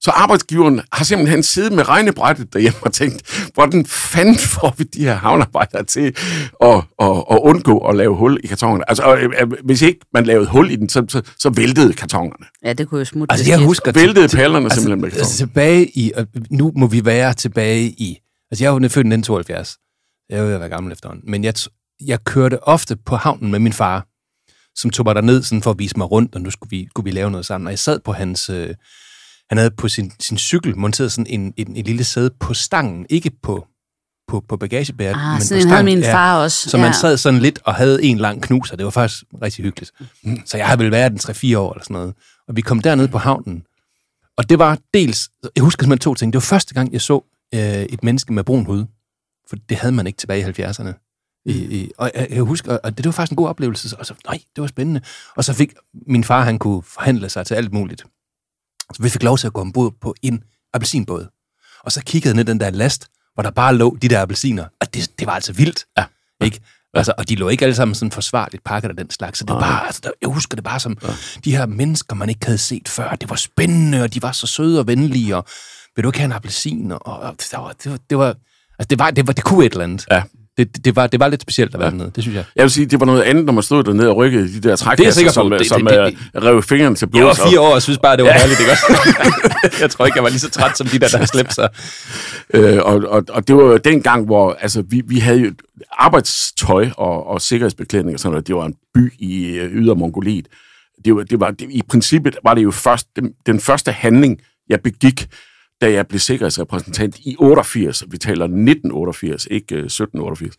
[0.00, 5.04] Så arbejdsgiveren har simpelthen siddet med regnebrættet derhjemme og tænkt, hvordan fanden får vi de
[5.04, 6.16] her havnearbejdere til
[6.62, 8.90] at, at, at undgå at lave hul i kartonerne?
[8.90, 12.46] Altså, øh, øh, hvis ikke man lavede hul i den, så, så, så væltede kartonerne.
[12.64, 13.32] Ja, det kunne jo smutte.
[13.32, 13.92] Altså, jeg husker...
[13.92, 16.12] Væltede pallerne altså, simpelthen med altså, tilbage i...
[16.16, 18.18] og Nu må vi være tilbage i...
[18.50, 19.76] Altså, jeg er jo født i 1972.
[20.30, 21.30] Jeg er jo være gammel efterhånden.
[21.30, 21.54] Men jeg,
[22.06, 24.06] jeg kørte ofte på havnen med min far,
[24.80, 27.04] som tog mig derned sådan for at vise mig rundt, og nu skulle vi, skulle
[27.04, 27.66] vi lave noget sammen.
[27.66, 28.50] Og jeg sad på hans...
[28.50, 28.74] Øh,
[29.48, 33.06] han havde på sin, sin cykel monteret sådan en, en, en lille sæde på stangen,
[33.10, 33.66] ikke på,
[34.28, 35.94] på, på bagagebæret, Ah, men sådan på havde stangen.
[35.98, 36.70] min far også.
[36.70, 39.64] Så man sad sådan lidt og havde en lang knus, og det var faktisk rigtig
[39.64, 39.92] hyggeligt.
[40.44, 41.18] Så jeg har vel været den
[41.54, 42.14] 3-4 år eller sådan noget.
[42.48, 43.62] Og vi kom derned på havnen,
[44.36, 46.32] og det var dels, jeg husker simpelthen to ting.
[46.32, 48.84] Det var første gang, jeg så øh, et menneske med brun hud,
[49.48, 51.04] for det havde man ikke tilbage i 70'erne.
[51.46, 54.06] I, i, og jeg, jeg husker, og det, det var faktisk en god oplevelse, og
[54.06, 55.00] så, nej, det var spændende.
[55.36, 55.72] Og så fik
[56.06, 58.04] min far, han kunne forhandle sig til alt muligt.
[58.94, 60.42] Så vi fik lov til at gå ombord på en
[60.74, 61.26] appelsinbåd.
[61.84, 64.64] Og så kiggede jeg ned den der last, hvor der bare lå de der appelsiner.
[64.80, 65.84] Og det, det var altså vildt.
[65.98, 66.04] Ja.
[66.44, 66.60] Ikke?
[66.94, 69.38] Altså, og de lå ikke alle sammen sådan forsvarligt pakket af den slags.
[69.38, 71.08] Så det var bare, altså, der, jeg husker det bare som ja.
[71.44, 73.14] de her mennesker, man ikke havde set før.
[73.14, 75.44] Det var spændende, og de var så søde og venlige, og
[75.96, 76.92] vil du ikke have en appelsin?
[76.92, 78.26] Og, og det, var, det, var, det var,
[78.78, 80.06] altså, det var, det var, det kunne et eller andet.
[80.10, 80.22] Ja.
[80.58, 81.92] Det, det, det, var, det var lidt specielt at være ja.
[81.92, 82.44] dernede, det synes jeg.
[82.56, 84.76] Jeg vil sige, det var noget andet, når man stod dernede og rykkede de der
[84.76, 85.32] på.
[85.32, 87.20] som, Det- som det- det- øh, rev fingrene til blod.
[87.20, 88.38] Jeg var fire år og synes bare, det var ja.
[88.38, 88.84] herligt, ikke også?
[89.82, 91.68] jeg tror ikke, jeg var lige så træt som de der, der har slæbt sig.
[92.54, 95.52] Øh, og, og, og det var jo den gang, hvor altså, vi, vi havde jo
[95.92, 98.46] arbejdstøj og, og sikkerhedsbeklædning og sådan noget.
[98.46, 100.46] Det var en by i øh, yder Mongoliet.
[101.04, 104.38] Det var, det var, det, I princippet var det jo først, den, den første handling,
[104.68, 105.26] jeg begik,
[105.80, 108.04] da jeg blev sikkerhedsrepræsentant i 88.
[108.10, 110.54] Vi taler 1988, ikke øh, 1788.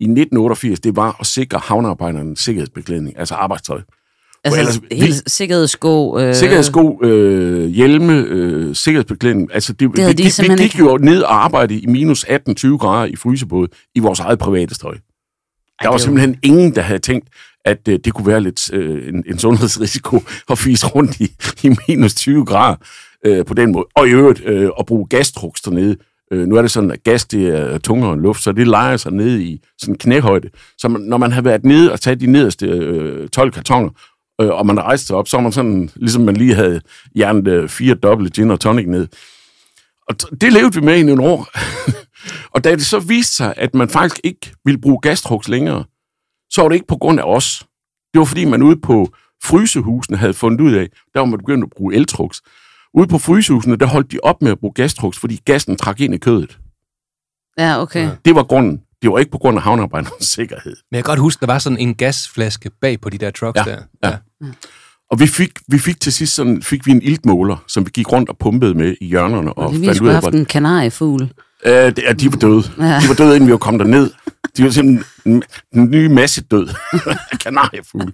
[0.00, 3.80] I 1988, det var at sikre havnearbejderne sikkerhedsbeklædning, altså arbejdstøj.
[4.44, 6.18] Altså, ellers- helt sikkerhedssko.
[6.18, 9.54] Øh, Sikkerhedssko, øh, hjelme, øh, sikkerhedsbeklædning.
[9.54, 12.76] Altså, det, havde vi, de vi simpelthen gik jo ned og arbejdede i minus 18-20
[12.78, 14.94] grader i frysebåd i vores eget private støj.
[15.82, 17.28] Der var det simpelthen ingen, der havde tænkt,
[17.64, 21.76] at øh, det kunne være lidt øh, en, en sundhedsrisiko at fise rundt i, i
[21.88, 22.76] minus 20 grader
[23.26, 23.86] øh, på den måde.
[23.94, 25.96] Og i øvrigt øh, at bruge gastruks dernede.
[26.32, 28.96] Øh, nu er det sådan, at gas det er tungere end luft, så det leger
[28.96, 30.50] sig ned i sådan knæhøjde.
[30.78, 33.90] Så man, når man har været nede og taget de nederste øh, 12 kartoner,
[34.40, 36.80] øh, og man rejste sig op, så er man sådan, ligesom man lige havde
[37.14, 39.08] hjernet øh, fire dobbelt gin og tonic ned.
[40.08, 41.46] Og t- det levede vi med i nogle år.
[42.54, 45.84] og da det så viste sig, at man faktisk ikke ville bruge gastruks længere,
[46.50, 47.66] så var det ikke på grund af os.
[48.12, 49.08] Det var fordi, man ude på
[49.44, 52.42] frysehusene havde fundet ud af, der var man begyndt at bruge eltruks.
[52.94, 56.14] Ude på frysehusene, der holdt de op med at bruge gastruks, fordi gassen trak ind
[56.14, 56.58] i kødet.
[57.58, 58.04] Ja, okay.
[58.04, 58.10] Ja.
[58.24, 58.80] Det var grunden.
[59.02, 60.76] Det var ikke på grund af havnearbejdernes sikkerhed.
[60.90, 63.60] Men jeg kan godt huske, der var sådan en gasflaske bag på de der trucks
[63.66, 64.10] Ja, der.
[64.10, 64.16] ja.
[65.10, 68.12] Og vi fik, vi fik til sidst sådan, fik vi en iltmåler, som vi gik
[68.12, 69.52] rundt og pumpede med i hjørnerne.
[69.52, 71.22] Og Og vi fandt ud skulle have haft en kanariefugl.
[71.66, 72.62] Øh, det, ja, de var døde.
[72.78, 72.84] Ja.
[73.02, 74.10] De var døde, inden vi var kommet derned.
[74.56, 75.42] De var simpelthen en,
[75.74, 76.68] en ny masse død.
[77.44, 78.12] Kanariefugle.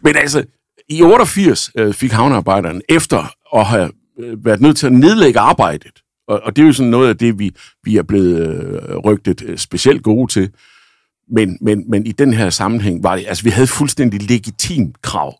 [0.00, 0.44] Men altså,
[0.88, 6.02] i 88 øh, fik havnearbejderen, efter at have øh, været nødt til at nedlægge arbejdet,
[6.28, 9.42] og, og det er jo sådan noget af det, vi, vi er blevet øh, rygtet
[9.42, 10.50] øh, specielt gode til,
[11.30, 15.38] men, men, men i den her sammenhæng var det, altså vi havde fuldstændig legitimt krav,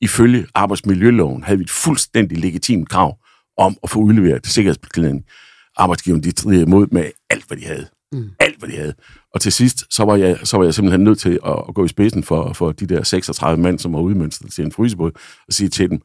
[0.00, 3.16] ifølge arbejdsmiljøloven, havde vi et fuldstændig legitimt krav
[3.58, 5.24] om at få udleveret sikkerhedsbeklædning
[5.76, 7.86] Arbejdsgiveren de strid imod med alt, hvad de havde.
[8.12, 8.30] Mm.
[8.56, 8.94] Alt, hvad de havde.
[9.34, 11.84] Og til sidst, så var jeg, så var jeg simpelthen nødt til at, at gå
[11.84, 15.10] i spidsen for, for de der 36 mand, som var udmønstret til en frysebåd,
[15.48, 16.00] og sige til dem,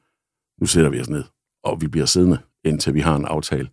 [0.61, 1.23] nu sætter vi os ned,
[1.63, 3.67] og vi bliver siddende, indtil vi har en aftale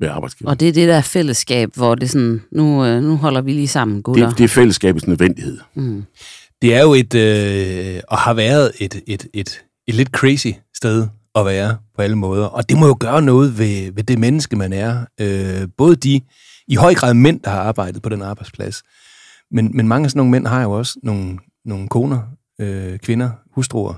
[0.00, 0.50] med arbejdsgiveren.
[0.50, 3.68] Og det er det der fællesskab, hvor det sådan, nu, øh, nu holder vi lige
[3.68, 4.28] sammen, gutter.
[4.28, 5.58] Det, det er fællesskabets nødvendighed.
[5.74, 6.04] Mm.
[6.62, 11.06] Det er jo et, øh, og har været et, et, et, et lidt crazy sted
[11.34, 12.46] at være på alle måder.
[12.46, 15.04] Og det må jo gøre noget ved, ved det menneske, man er.
[15.20, 16.20] Øh, både de
[16.68, 18.82] i høj grad mænd, der har arbejdet på den arbejdsplads.
[19.50, 22.20] Men, men mange af sådan nogle mænd har jo også nogle, nogle koner,
[22.60, 23.94] øh, kvinder, hustruer.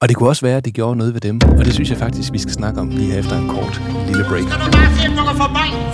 [0.00, 1.40] Og det kunne også være, at det gjorde noget ved dem.
[1.58, 4.24] Og det synes jeg faktisk, vi skal snakke om lige her efter en kort lille
[4.28, 4.42] break.
[4.48, 5.46] Skal du bare se, om du kan få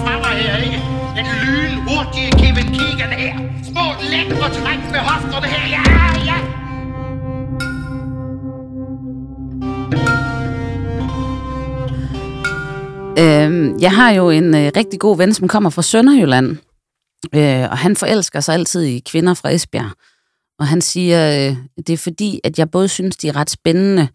[0.04, 0.78] fra mig her, ikke?
[1.16, 3.34] Den lyn hurtige Kevin Keegan her.
[3.70, 5.64] Små lækre træk med hofterne her.
[5.76, 5.82] Ja,
[6.30, 6.51] ja.
[13.18, 16.56] Øhm, jeg har jo en øh, rigtig god ven, som kommer fra Sønderjylland,
[17.34, 19.90] øh, og han forelsker sig altid i kvinder fra Esbjerg.
[20.58, 24.08] Og han siger, øh, det er fordi, at jeg både synes, de er ret spændende,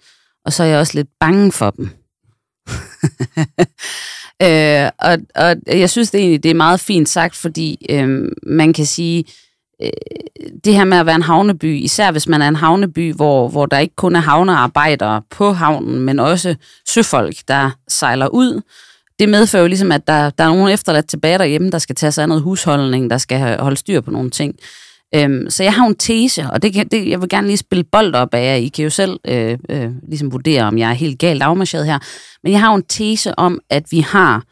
[0.45, 1.89] og så er jeg også lidt bange for dem.
[4.47, 8.73] øh, og, og jeg synes det egentlig, det er meget fint sagt, fordi øh, man
[8.73, 9.25] kan sige,
[9.81, 9.89] øh,
[10.63, 13.65] det her med at være en havneby, især hvis man er en havneby, hvor, hvor
[13.65, 16.55] der ikke kun er havnearbejdere på havnen, men også
[16.87, 18.61] søfolk, der sejler ud,
[19.19, 22.11] det medfører jo ligesom, at der, der er nogen efterladt tilbage derhjemme, der skal tage
[22.11, 24.55] sig af noget husholdning, der skal have- holde styr på nogle ting.
[25.15, 27.83] Øhm, så jeg har en tese, og det, kan, det, jeg vil gerne lige spille
[27.83, 28.55] bold op af jer.
[28.55, 31.99] I kan jo selv øh, øh, ligesom vurdere, om jeg er helt galt afmarcheret her.
[32.43, 34.43] Men jeg har jo en tese om, at vi har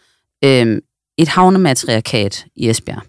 [0.45, 0.77] øh,
[1.17, 3.01] et havnematriarkat i Esbjerg.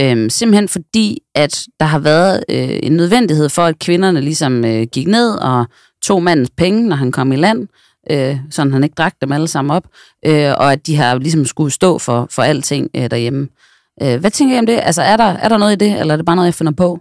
[0.00, 4.86] Øhm, simpelthen fordi, at der har været øh, en nødvendighed for, at kvinderne ligesom øh,
[4.92, 5.66] gik ned og
[6.02, 7.68] tog mandens penge, når han kom i land,
[8.10, 9.86] øh, sådan han ikke drak dem alle sammen op,
[10.26, 13.48] øh, og at de har ligesom skulle stå for, for alting øh, derhjemme.
[14.02, 14.80] Øh, hvad tænker I om det?
[14.82, 16.72] Altså, er der, er der noget i det, eller er det bare noget, jeg finder
[16.72, 17.00] på?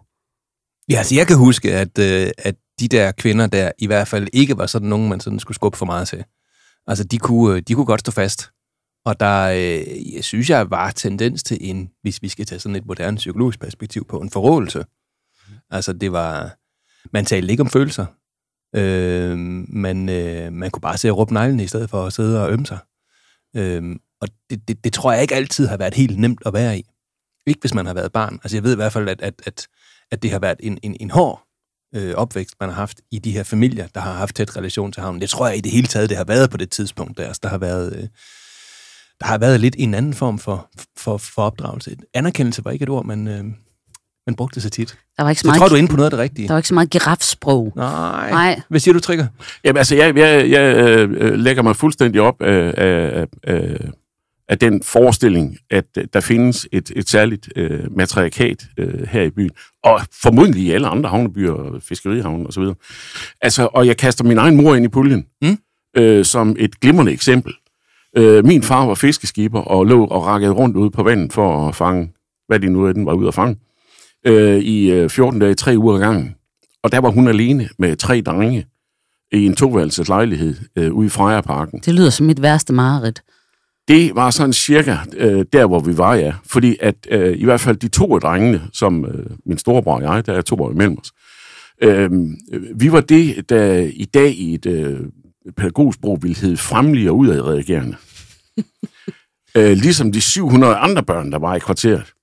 [0.89, 4.28] Ja, altså jeg kan huske, at, øh, at de der kvinder der i hvert fald
[4.34, 6.24] ikke var sådan nogen, man sådan skulle skubbe for meget til.
[6.88, 8.50] Altså de kunne, øh, de kunne godt stå fast.
[9.06, 12.76] Og der, øh, jeg synes jeg, var tendens til en, hvis vi skal tage sådan
[12.76, 14.86] et moderne psykologisk perspektiv på, en forrådelse.
[15.70, 16.58] Altså det var,
[17.13, 18.06] man talte ikke om følelser.
[18.76, 22.44] Øh, man, øh, man kunne bare se at råbe neglene i stedet for at sidde
[22.44, 22.78] og ømme sig.
[23.56, 26.78] Øh, og det, det, det tror jeg ikke altid har været helt nemt at være
[26.78, 26.86] i.
[27.48, 28.40] Ikke hvis man har været barn.
[28.44, 29.68] Altså jeg ved i hvert fald, at, at, at,
[30.12, 31.44] at det har været en, en, en hård
[31.96, 35.02] øh, opvækst, man har haft i de her familier, der har haft tæt relation til
[35.02, 35.22] havnen.
[35.22, 37.28] Det tror jeg i det hele taget, det har været på det tidspunkt der.
[37.28, 37.96] Altså, der har været...
[37.96, 38.08] Øh,
[39.20, 41.98] der har været lidt en anden form for, for, for opdragelse.
[42.14, 43.44] Anerkendelse var ikke et ord, man, øh,
[44.28, 44.98] man brugte så tit.
[45.18, 46.20] Der var ikke så Så jeg meget, tror, du er inde på noget af det
[46.20, 46.48] rigtige.
[46.48, 47.74] der var ikke så meget girafsprog.
[47.76, 48.30] Nej.
[48.30, 48.62] Nej.
[48.70, 49.28] Hvad siger du, Trigger?
[49.64, 53.78] Jamen, altså, jeg, jeg, jeg øh, øh, lægger mig fuldstændig op af, af, af,
[54.50, 59.30] af den forestilling, at øh, der findes et, et særligt øh, matriarkat øh, her i
[59.30, 59.52] byen,
[59.84, 62.64] og formodentlig i alle andre havnebyer, fiskerihavne osv.
[63.42, 65.58] Altså, og jeg kaster min egen mor ind i puljen, Mm.
[65.98, 67.54] øh, som et glimrende eksempel.
[68.18, 71.76] Øh, min far var fiskeskipper og lå og rakkede rundt ude på vandet for at
[71.76, 72.12] fange,
[72.48, 73.56] hvad de nu den var ude at fange,
[74.26, 76.36] øh, i øh, 14 dage, tre uger gangen.
[76.84, 78.66] Og der var hun alene med tre drenge
[79.32, 81.80] i en toværelses lejlighed øh, ude i Frejerparken.
[81.86, 83.24] Det lyder som mit værste mareridt.
[83.88, 86.34] Det var sådan cirka øh, der, hvor vi var, ja.
[86.46, 90.02] Fordi at øh, i hvert fald de to af drengene, som øh, min storebror og
[90.02, 91.12] jeg, der er to år imellem os,
[91.82, 92.12] øh,
[92.76, 95.00] vi var det, der i dag i et øh,
[95.58, 97.96] pædagogisk sprog ville hedde fremlige og udadreagerende.
[99.58, 102.14] øh, ligesom de 700 andre børn, der var i kvarteret.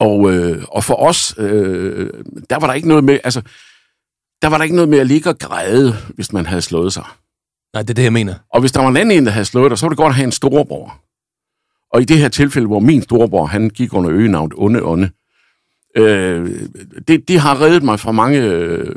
[0.00, 2.10] Og, øh, og for os, øh,
[2.50, 3.42] der var der ikke noget med, altså,
[4.42, 7.04] der var der ikke noget med at ligge og græde, hvis man havde slået sig.
[7.74, 8.34] Nej, det er det, jeg mener.
[8.52, 10.08] Og hvis der var en anden en, der havde slået dig, så var det godt
[10.08, 11.00] at have en storebror.
[11.92, 15.10] Og i det her tilfælde, hvor min storebror, han gik under øgenavnet Onde Onde,
[15.96, 16.50] øh,
[17.08, 18.94] det, det har reddet mig fra mange øh,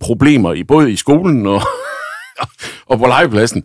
[0.00, 1.62] problemer, i både i skolen og,
[2.90, 3.64] og på legepladsen,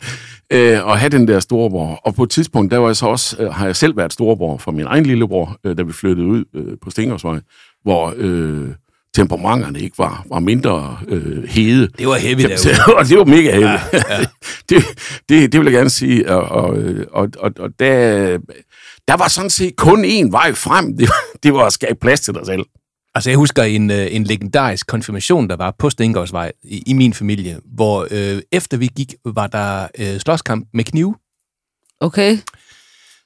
[0.54, 2.00] øh, at have den der storebror.
[2.04, 4.58] Og på et tidspunkt, der var jeg så også, øh, har jeg selv været storebror
[4.58, 7.40] for min egen lillebror, øh, da vi flyttede ud øh, på Stengersvej,
[7.84, 8.68] hvor øh,
[9.16, 11.88] temperamenterne ikke var, var mindre øh, hede.
[11.98, 12.96] Det var heavy derude.
[13.00, 13.64] og det var mega heavy.
[13.64, 14.26] Ja, ja.
[14.70, 14.84] det,
[15.30, 16.30] det, det vil jeg gerne sige.
[16.32, 16.78] Og, og,
[17.12, 18.38] og, og, og der,
[19.08, 20.98] der var sådan set kun én vej frem.
[20.98, 22.64] Det, var- det var at skabe plads til dig selv.
[23.18, 27.14] Altså, jeg husker en, øh, en legendarisk konfirmation, der var på Stengårdsvej i, i min
[27.14, 31.16] familie, hvor øh, efter vi gik, var der øh, slåskamp med knive.
[32.00, 32.38] Okay?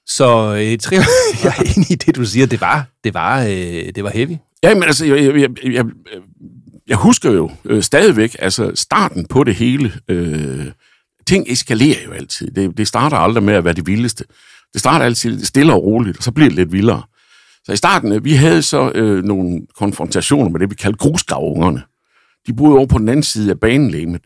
[0.05, 1.07] Så øh, tri-
[1.43, 2.45] jeg er enig i det, du siger.
[2.45, 4.35] Det var, det var, øh, det var heavy.
[4.63, 5.85] Ja, men altså, jeg, jeg, jeg, jeg,
[6.87, 9.93] jeg husker jo øh, stadigvæk, altså starten på det hele.
[10.07, 10.65] Øh,
[11.27, 12.51] ting eskalerer jo altid.
[12.51, 14.23] Det, det starter aldrig med at være det vildeste.
[14.73, 17.03] Det starter altid stille og roligt, og så bliver det lidt vildere.
[17.65, 21.83] Så i starten, øh, vi havde så øh, nogle konfrontationer med det, vi kaldte grusgavungerne.
[22.47, 24.21] De boede over på den anden side af banelæmet.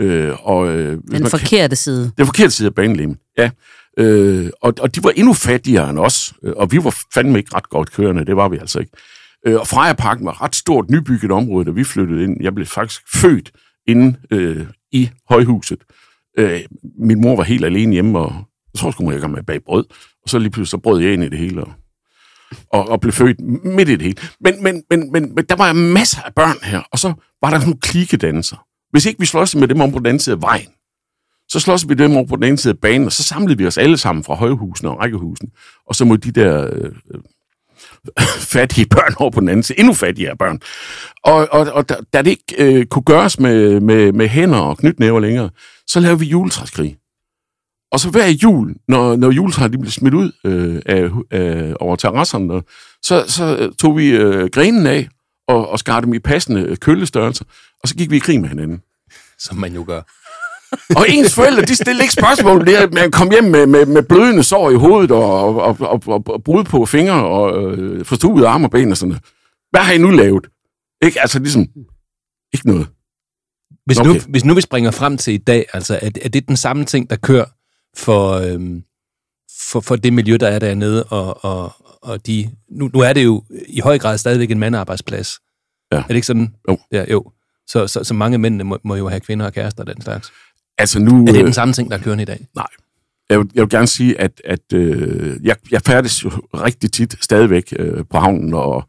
[0.00, 2.12] Øh, og, øh, Den forkerte side.
[2.18, 3.50] den forkerte side af banelæmen, ja.
[3.98, 7.56] Øh, og, og de var endnu fattigere end os, øh, og vi var fandme ikke
[7.56, 8.92] ret godt kørende, det var vi altså ikke.
[9.46, 12.36] Øh, og Frejerparken var et ret stort nybygget område, da vi flyttede ind.
[12.40, 13.52] Jeg blev faktisk født
[13.88, 15.78] inde øh, i højhuset.
[16.38, 16.60] Øh,
[16.98, 18.32] min mor var helt alene hjemme, og
[18.74, 19.84] jeg tror sgu, jeg kom med bag brød
[20.22, 21.72] Og så lige pludselig så brød jeg ind i det hele, og,
[22.72, 24.16] og, og blev født midt i det hele.
[24.40, 27.12] Men, men, men, men, men der var masser af børn her, og så
[27.42, 28.56] var der nogle klikedanser.
[28.90, 30.68] Hvis ikke vi slås med dem om på den anden side af vejen,
[31.48, 33.66] så slås vi dem over på den ene side af banen, og så samlede vi
[33.66, 35.50] os alle sammen fra højhusene og rækkehusene,
[35.86, 36.92] og så mod de der øh,
[38.54, 40.60] fattige børn over på den anden side, endnu fattigere børn.
[41.24, 44.78] Og, og, og da, da det ikke øh, kunne gøres med, med, med hænder og
[44.78, 45.50] knytnæver længere,
[45.86, 46.96] så lavede vi juletræskrig.
[47.92, 52.62] Og så hver jul, når, når juletræet blev smidt ud øh, af, af, over terrasserne,
[53.02, 55.08] så, så tog vi øh, grenen af
[55.48, 57.44] og, og skar dem i passende kølestørrelser,
[57.82, 58.82] og så gik vi i krig med hinanden.
[59.38, 60.00] Som man jo gør.
[60.98, 62.66] Og ens forældre, de stillede ikke spørgsmål.
[62.66, 66.02] Det er, man kom hjem med, med, med blødende sår i hovedet og, og, og,
[66.06, 69.24] og, og brud på fingre og øh, forstuede arme og ben og sådan noget.
[69.70, 70.46] Hvad har I nu lavet?
[71.02, 71.20] Ikke?
[71.20, 71.66] Altså ligesom,
[72.54, 72.86] ikke noget.
[73.86, 74.10] Hvis, Okay.
[74.10, 76.84] nu, hvis nu vi springer frem til i dag, altså er, er det den samme
[76.84, 77.44] ting, der kører
[77.96, 78.82] for, øhm,
[79.70, 82.50] for, for det miljø, der er dernede, og, og, og de...
[82.70, 85.38] Nu, nu er det jo i høj grad stadigvæk en mandearbejdsplads.
[85.92, 85.96] Ja.
[85.96, 86.54] Er det ikke sådan?
[86.68, 86.78] Jo.
[86.92, 87.30] Ja, jo.
[87.66, 90.32] Så, så, så mange mænd må, må jo have kvinder og kærester og den slags.
[90.78, 91.22] Altså nu...
[91.22, 92.46] Er det den samme ting, der kører i dag?
[92.54, 92.66] Nej.
[93.30, 97.16] Jeg vil, jeg vil gerne sige, at, at øh, jeg, jeg færdes jo rigtig tit
[97.20, 98.88] stadigvæk øh, på havnen, og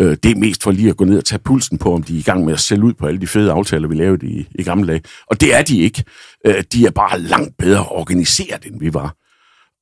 [0.00, 2.14] øh, det er mest for lige at gå ned og tage pulsen på, om de
[2.14, 4.48] er i gang med at sælge ud på alle de fede aftaler, vi lavede i,
[4.54, 5.02] i gamle dage.
[5.26, 6.04] Og det er de ikke.
[6.46, 9.16] Øh, de er bare langt bedre organiseret, end vi var.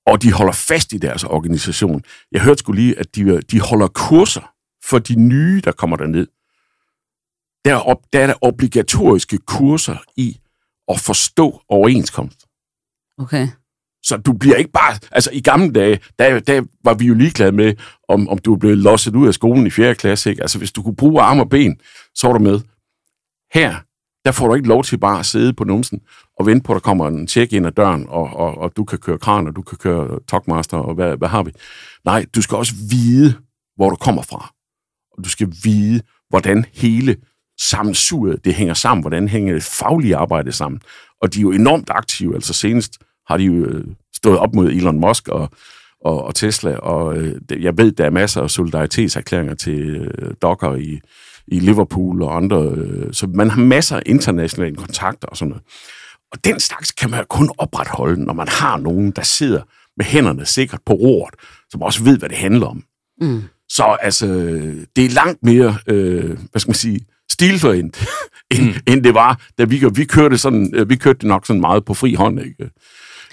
[0.06, 2.02] Og de holder fast i deres organisation.
[2.32, 4.52] Jeg hørte sgu lige, at de, de holder kurser
[4.84, 6.26] for de nye, der kommer derned.
[7.64, 10.38] Der er, op, der er der obligatoriske kurser i
[10.88, 12.46] at forstå overenskomst.
[13.18, 13.48] Okay.
[14.02, 14.98] Så du bliver ikke bare...
[15.10, 17.74] Altså, i gamle dage, der, der var vi jo ligeglade med,
[18.08, 19.94] om, om du blev losset ud af skolen i 4.
[19.94, 20.30] klasse.
[20.30, 20.42] Ikke?
[20.42, 21.76] Altså, hvis du kunne bruge arme og ben,
[22.14, 22.60] så var du med.
[23.54, 23.74] Her,
[24.24, 26.00] der får du ikke lov til bare at sidde på numsen
[26.38, 28.84] og vente på, at der kommer en tjek ind ad døren, og, og, og du
[28.84, 31.52] kan køre kran, og du kan køre talkmaster, og hvad, hvad har vi?
[32.04, 33.34] Nej, du skal også vide,
[33.76, 34.54] hvor du kommer fra.
[35.18, 37.16] Og du skal vide, hvordan hele
[37.60, 40.80] sammensuret, det hænger sammen, hvordan hænger det faglige arbejde sammen.
[41.22, 42.98] Og de er jo enormt aktive, altså senest
[43.32, 45.50] har de jo øh, stået op mod Elon Musk og,
[46.00, 50.74] og, og Tesla, og øh, jeg ved, der er masser af solidaritetserklæringer til øh, Docker
[50.74, 51.00] i,
[51.46, 55.64] i Liverpool og andre, øh, så man har masser af internationale kontakter og sådan noget.
[56.32, 59.62] Og den slags kan man kun opretholde, når man har nogen, der sidder
[59.96, 61.34] med hænderne sikkert på roret,
[61.70, 62.84] som også ved, hvad det handler om.
[63.20, 63.42] Mm.
[63.68, 64.26] Så altså,
[64.96, 68.04] det er langt mere, øh, hvad skal man sige, stilforent,
[68.54, 68.74] end, mm.
[68.86, 71.94] end det var, da vi, vi kørte sådan, vi kørte det nok sådan meget på
[71.94, 72.70] fri hånd, ikke?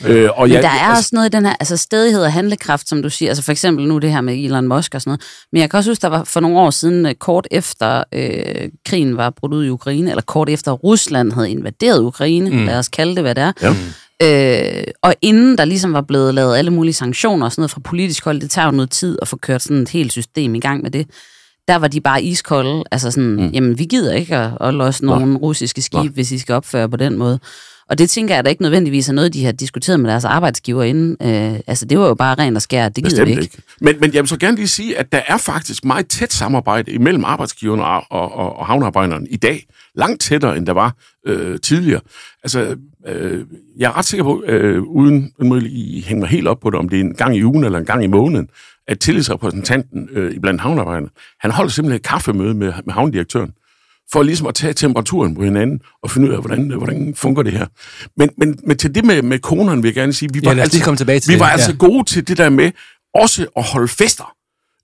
[0.06, 2.90] Øh, og Men jeg, der er også noget i den her, altså stedighed og handlekraft,
[2.90, 5.22] som du siger, altså for eksempel nu det her med Elon Musk og sådan noget,
[5.52, 8.70] men jeg kan også huske, der var for nogle år siden, øh, kort efter øh,
[8.86, 12.66] krigen var brudt ud i Ukraine, eller kort efter Rusland havde invaderet Ukraine, mm.
[12.66, 13.76] lad os kalde det, hvad det er, Ja.
[14.24, 17.82] Øh, og inden der ligesom var blevet lavet alle mulige sanktioner og sådan noget fra
[17.84, 20.60] politisk hold, det tager jo noget tid at få kørt sådan et helt system i
[20.60, 21.08] gang med det.
[21.68, 23.48] Der var de bare iskolde, altså sådan, mm.
[23.48, 26.98] jamen vi gider ikke at, at losse nogle russiske skibe, hvis I skal opføre på
[26.98, 27.40] den måde.
[27.90, 30.84] Og det tænker jeg da ikke nødvendigvis er noget, de har diskuteret med deres arbejdsgiver
[30.84, 31.18] inden.
[31.22, 33.42] Øh, altså det var jo bare rent og skært, det gider Bestemt ikke.
[33.42, 33.58] ikke.
[33.82, 36.92] Men, men jeg vil så gerne lige sige, at der er faktisk meget tæt samarbejde
[36.92, 39.66] imellem arbejdsgiverne og, og, og, og havnearbejderne i dag.
[39.96, 40.96] Langt tættere, end der var
[41.28, 42.02] øh, tidligere.
[42.44, 42.76] Altså,
[43.08, 43.46] øh,
[43.78, 46.80] jeg er ret sikker på, øh, uden at lige hænge mig helt op på det,
[46.80, 48.48] om det er en gang i ugen eller en gang i måneden,
[48.88, 53.52] at tillidsrepræsentanten øh, blandt havnearbejderne, han holder simpelthen et kaffemøde med, med havnedirektøren,
[54.12, 57.54] for ligesom at tage temperaturen på hinanden og finde ud af, hvordan, hvordan fungerer det
[57.54, 57.66] her.
[58.18, 60.66] Men, men, men til det med, med konerne vil jeg gerne sige, vi var, Ja,
[60.66, 61.52] lige komme tilbage til vi det, var ja.
[61.52, 62.72] altså gode til det der med
[63.14, 64.36] også at holde fester.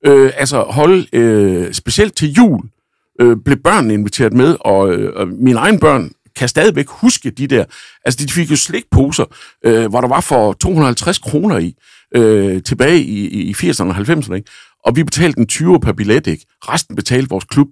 [0.05, 2.61] Øh, altså holde, øh, specielt til jul,
[3.21, 7.47] øh, blev børnene inviteret med, og, øh, og mine egne børn kan stadigvæk huske de
[7.47, 7.65] der.
[8.05, 9.25] Altså, de fik jo slikposer,
[9.65, 11.75] øh, hvor der var for 250 kroner i,
[12.15, 14.49] øh, tilbage i, i, i 80'erne og 90'erne, ikke?
[14.85, 16.45] Og vi betalte en 20 per billet, ikke?
[16.61, 17.67] Resten betalte vores klub.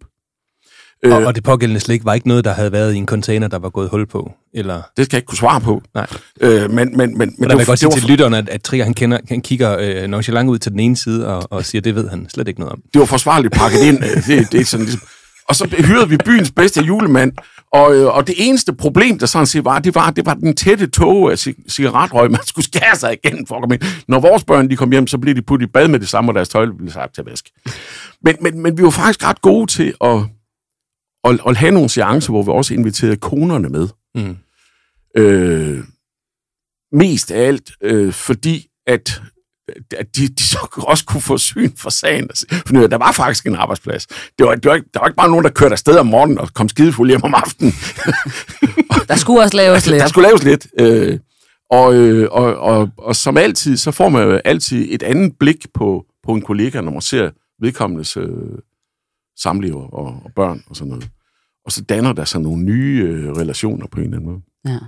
[1.06, 3.48] Øh, Og, og det pågældende slik var ikke noget, der havde været i en container,
[3.48, 4.32] der var gået hul på?
[4.54, 4.82] Eller...
[4.98, 5.82] det skal jeg ikke kunne svare på.
[5.96, 6.08] Nej.
[6.42, 8.38] Øh, men, men, men, men Men der vil jeg godt sige det, til var, lytterne,
[8.38, 11.48] at, at Trigger han, kender, han kigger øh, nonchalant ud til den ene side og,
[11.52, 12.80] og siger, det ved han slet ikke noget om.
[12.94, 14.04] det var forsvarligt pakket ind.
[14.04, 15.02] Øh, Det, det er sådan ligesom.
[15.50, 17.32] Og så hyrede vi byens bedste julemand,
[17.74, 20.56] og, øh, og det eneste problem, der sådan set var, det var, det var den
[20.56, 23.84] tætte tog af cig- cigaretrøg, man skulle skære sig igen for at komme ind.
[24.08, 26.32] Når vores børn de kom hjem, så blev de puttet i bad med det samme,
[26.32, 27.52] og deres tøj blev sagt til at vaske.
[28.24, 30.20] Men, men, men vi var faktisk ret gode til at,
[31.24, 33.88] at, at have nogle seancer, hvor vi også inviterede konerne med.
[34.16, 34.38] Mm.
[35.18, 35.84] Øh,
[36.92, 39.22] mest af alt, øh, fordi at
[39.98, 42.30] at de, de så også kunne få syn for sagen.
[42.52, 44.08] For nu, der var faktisk en arbejdsplads.
[44.08, 46.38] Det var, det var, ikke, der var ikke bare nogen, der kørte afsted om morgenen
[46.38, 47.74] og kom skidefuld hjem om aftenen.
[49.10, 50.02] Der skulle også laves lidt.
[50.02, 50.68] Der skulle laves lidt.
[50.80, 51.20] Øh,
[51.72, 55.66] Og, øh, og, og, og som altid, så får man jo altid et andet blik
[55.74, 57.30] på, på en kollega, når man ser
[57.62, 58.28] vedkommendes øh,
[59.40, 61.10] samlever og, og børn og sådan noget.
[61.66, 64.42] Og så danner der sig nogle nye øh, relationer på en eller anden måde.
[64.68, 64.80] Ja.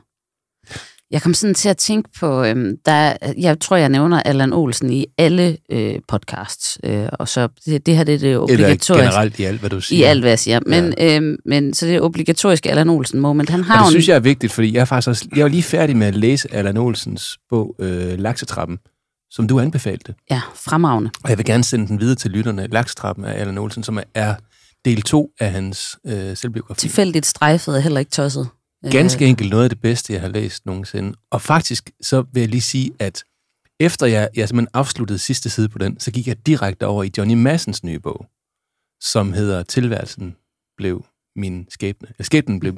[1.12, 4.90] Jeg kom sådan til at tænke på, øhm, der, jeg tror, jeg nævner Allan Olsen
[4.94, 8.94] i alle øh, podcasts, øh, og så det, det her det er det Eller obligatoriske.
[9.04, 10.00] generelt i alt, hvad du siger.
[10.00, 10.60] I alt, hvad jeg siger.
[10.66, 11.16] Men, ja.
[11.16, 13.50] øhm, men så det er obligatoriske Allan Olsen moment.
[13.50, 15.28] Han har Og jo det en- synes jeg er vigtigt, fordi jeg er faktisk også,
[15.36, 18.78] jeg var lige færdig med at læse Allan Olsens bog øh, Laksetrappen,
[19.32, 20.16] som du anbefalte.
[20.32, 21.10] Ja, fremragende.
[21.24, 22.68] Og jeg vil gerne sende den videre til lytterne.
[22.72, 24.36] Laksetrappen af Allan Olsen, som er
[24.86, 26.80] del 2 af hans øh, selvbiografi.
[26.80, 28.48] Tilfældigt strejfet er heller ikke tosset.
[28.86, 31.14] Øh, Ganske enkelt noget af det bedste, jeg har læst nogensinde.
[31.32, 33.24] Og faktisk, så vil jeg lige sige, at
[33.80, 37.12] efter jeg, jeg simpelthen afsluttede sidste side på den, så gik jeg direkte over i
[37.18, 38.26] Johnny Massens nye bog,
[39.02, 40.36] som hedder Tilværelsen
[40.78, 41.06] blev
[41.36, 42.08] min skæbne.
[42.20, 42.78] Ja, Skæbnen blev,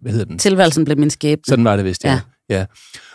[0.00, 0.38] hvad hedder den?
[0.38, 1.44] Tilværelsen blev min skæbne.
[1.46, 2.20] Sådan var det vist, ja.
[2.50, 2.58] Ja.
[2.58, 2.66] ja.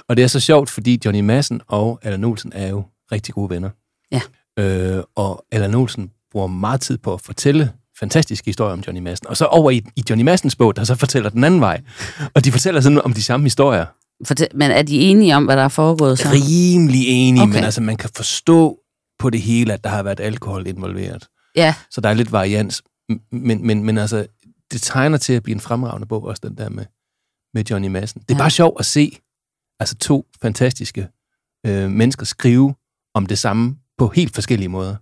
[0.07, 3.49] Og det er så sjovt, fordi Johnny Madsen og Allan Olsen er jo rigtig gode
[3.49, 3.69] venner.
[4.11, 4.21] Ja.
[4.59, 7.71] Øh, og Allan Olsen bruger meget tid på at fortælle
[8.01, 9.27] fantastiske historier om Johnny Madsen.
[9.27, 11.81] Og så over i, i Johnny Madsens bog, der så fortæller den anden vej.
[12.33, 13.85] Og de fortæller sådan om de samme historier.
[14.25, 16.27] Fortæl, men er de enige om, hvad der er foregået så?
[16.33, 17.53] Rimelig enige, okay.
[17.53, 18.77] Men altså man kan forstå
[19.19, 21.27] på det hele, at der har været alkohol involveret.
[21.55, 22.81] Ja, Så der er lidt varians.
[23.31, 24.25] Men, men, men altså,
[24.71, 26.85] det tegner til at blive en fremragende bog, også den der med,
[27.53, 28.21] med Johnny Madsen.
[28.21, 28.39] Det er Ja.
[28.39, 29.17] bare sjovt at se
[29.79, 31.07] altså to fantastiske
[31.65, 32.75] øh, mennesker skrive
[33.13, 34.95] om det samme på helt forskellige måder.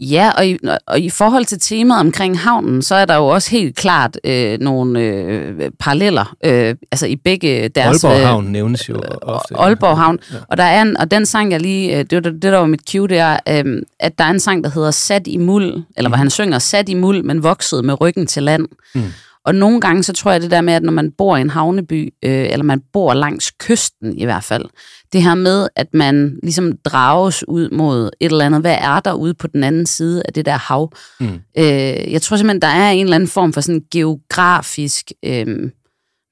[0.00, 3.50] Ja, og i, og i forhold til temaet omkring havnen, så er der jo også
[3.50, 8.04] helt klart øh, nogle øh, paralleller, øh, altså i begge deres...
[8.04, 9.56] Aalborg øh, Havn nævnes jo ofte.
[9.56, 10.18] Aalborg Havn.
[10.32, 10.36] Ja.
[10.48, 12.66] Og der er en, og den sang, jeg lige, øh, det var det, der var
[12.66, 15.82] mit cue, det er, øh, at der er en sang, der hedder Sat i muld,
[15.96, 18.66] eller hvor han synger Sat i muld, men voksede med ryggen til land.
[18.94, 19.02] Mm.
[19.44, 21.50] Og nogle gange, så tror jeg det der med, at når man bor i en
[21.50, 24.64] havneby, øh, eller man bor langs kysten i hvert fald,
[25.12, 29.12] det her med, at man ligesom drages ud mod et eller andet, hvad er der
[29.12, 30.92] ude på den anden side af det der hav?
[31.20, 31.26] Mm.
[31.58, 35.70] Øh, jeg tror simpelthen, der er en eller anden form for sådan geografisk øh,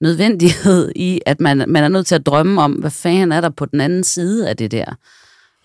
[0.00, 3.50] nødvendighed i, at man, man er nødt til at drømme om, hvad fanden er der
[3.50, 4.84] på den anden side af det der.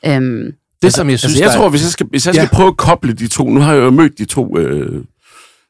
[0.06, 2.34] Øhm, Det, som jeg synes, altså, jeg der er- tror, hvis jeg skal, hvis jeg
[2.36, 2.56] skal Ja.
[2.56, 5.04] prøve at koble de to, nu har jeg jo mødt de to, øh,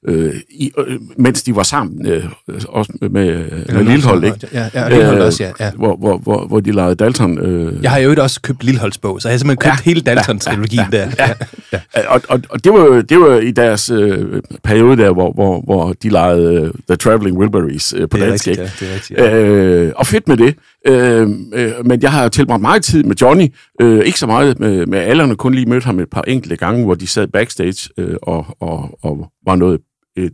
[0.08, 2.24] øh, i, øh, mens de var sammen, øh,
[2.68, 4.48] også med, med, med Lillehold, ikke?
[4.54, 5.52] Ja, ja, Lillehold også, ja.
[5.66, 5.72] ja.
[5.72, 7.38] Hvor, hvor, hvor, hvor de lavede Dalton.
[7.38, 10.02] Øh, Jeg har jo også købt Lilleholds bog, så jeg har simpelthen købt ja, hele
[10.02, 11.34] Dalton-trilogien ja, ja, der.
[11.74, 12.08] Ja, ja.
[12.08, 15.94] Og, og, og det, var, det var i deres øh, periode der, hvor, hvor, hvor
[15.94, 18.48] de lavede øh, The Traveling Wilburys øh, på dansk.
[18.48, 18.62] rigtigt, ikke?
[18.62, 19.40] ja, det er rigtigt, ja.
[19.40, 20.56] Øh, og fedt med det.
[20.88, 23.48] Øh, øh, men jeg har tilbragt meget tid med Johnny.
[23.82, 26.86] Øh, ikke så meget med, med Allan, kun lige mødt ham et par enkelte gange,
[26.86, 29.80] hvor de sad backstage øh, og, og, og var noget
[30.18, 30.34] et,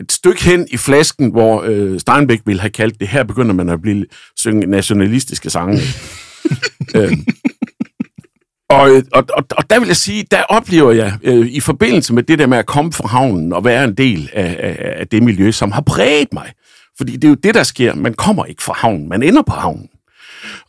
[0.00, 3.68] et stykke hen i flasken, hvor øh, Steinbeck ville have kaldt det, her begynder man
[3.68, 5.80] at blive synge nationalistiske sange.
[6.96, 7.12] øh,
[8.70, 12.22] og, og, og, og der vil jeg sige, der oplever jeg øh, i forbindelse med
[12.22, 15.22] det der med at komme fra havnen og være en del af, af, af det
[15.22, 16.52] miljø, som har præget mig.
[16.98, 17.94] Fordi det er jo det, der sker.
[17.94, 19.88] Man kommer ikke fra havnen, man ender på havnen.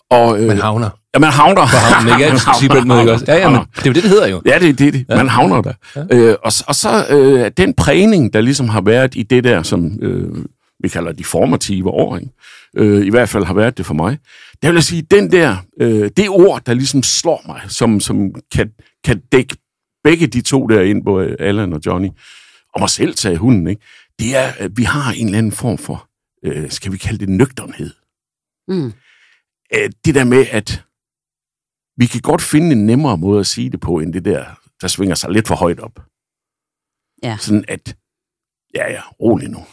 [0.09, 1.61] Og, øh, Man havner ja, man havner.
[1.61, 2.39] på havnen, ikke?
[2.39, 3.25] Skal sige på den måde, ikke også?
[3.27, 4.41] Ja, ja, men det er jo det, det hedder jo.
[4.45, 4.93] Ja, det er det.
[4.93, 5.05] det.
[5.09, 5.73] Man havner der.
[5.95, 6.03] Ja.
[6.11, 9.99] Øh, og, og så øh, den prægning, der ligesom har været i det der, som
[10.01, 10.45] øh,
[10.83, 12.31] vi kalder de formative år, ikke?
[12.77, 14.17] Øh, i hvert fald har været det for mig,
[14.61, 18.31] der vil jeg sige, den der, øh, det ord, der ligesom slår mig, som, som
[18.55, 18.69] kan,
[19.05, 19.55] kan dække
[20.03, 22.07] begge de to der ind, både Allan og Johnny,
[22.73, 23.81] og mig selv sagde hunden, ikke?
[24.19, 26.07] det er, at vi har en eller anden form for,
[26.45, 27.91] øh, skal vi kalde det nøgternhed.
[28.67, 28.93] mm,
[29.75, 30.83] Øh, det der med, at
[31.99, 34.45] vi kan godt finde en nemmere måde at sige det på, end det der,
[34.81, 35.99] der svinger sig lidt for højt op.
[37.23, 37.37] Ja.
[37.39, 37.95] Sådan at,
[38.75, 39.65] ja ja, rolig nu.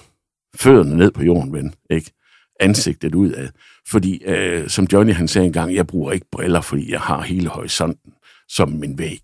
[0.56, 1.74] Fødderne ned på jorden, ven.
[1.90, 2.12] Ikke?
[2.60, 3.48] Ansigtet udad.
[3.88, 7.48] Fordi, øh, som Johnny han sagde engang, jeg bruger ikke briller, fordi jeg har hele
[7.48, 8.12] horisonten
[8.48, 9.22] som min væg.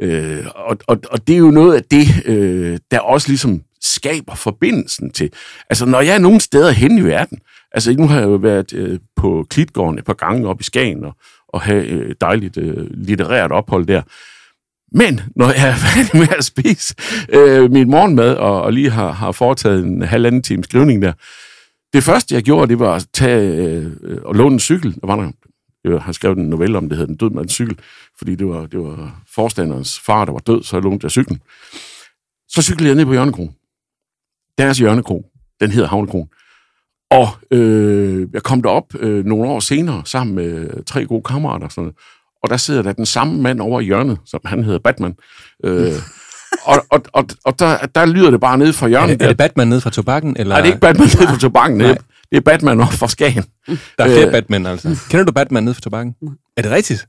[0.00, 4.34] Øh, og, og, og det er jo noget af det, øh, der også ligesom skaber
[4.34, 5.32] forbindelsen til.
[5.70, 7.38] Altså, når jeg er nogle steder hen i verden,
[7.72, 11.04] altså nu har jeg jo været øh, på Klitgården et par gange op i Skagen
[11.04, 11.16] og,
[11.54, 14.02] og have et dejligt øh, litterært ophold der.
[14.92, 16.94] Men når jeg er færdig med at spise
[17.28, 21.12] øh, min morgenmad og, og lige har, har foretaget en halvanden times skrivning der,
[21.92, 23.92] det første jeg gjorde, det var at tage øh,
[24.24, 24.94] og låne en cykel.
[25.00, 25.32] Der var der,
[25.84, 27.78] jeg har skrevet en novelle om, det hedder Den død mands cykel,
[28.18, 31.40] fordi det var, det var forstanderens far, der var død, så jeg lånte jeg cyklen.
[32.48, 33.54] Så cyklede jeg ned på Hjørnekron.
[34.58, 35.24] Deres Hjørnekron,
[35.60, 36.28] den hedder Havnekron.
[37.18, 41.66] Og øh, jeg kom derop øh, nogle år senere sammen med tre gode kammerater.
[41.66, 41.96] og Sådan noget.
[42.42, 45.14] Og der sidder der den samme mand over i hjørnet, som han hedder Batman.
[45.64, 45.92] Øh,
[46.70, 49.20] og og, og, og der, der lyder det bare ned fra Er hjørnet.
[49.20, 50.36] det, er det Batman nede fra tobakken?
[50.38, 50.54] Eller?
[50.54, 51.78] Nej, det er ikke Batman ned på tobakken.
[51.78, 51.96] Nej.
[52.30, 53.44] Det er Batman op fra Skagen.
[53.66, 54.32] Der er flere Øh.
[54.32, 54.88] Batman, altså.
[55.10, 56.14] Kender du Batman nede for tobakken?
[56.56, 57.06] Er det rigtigt?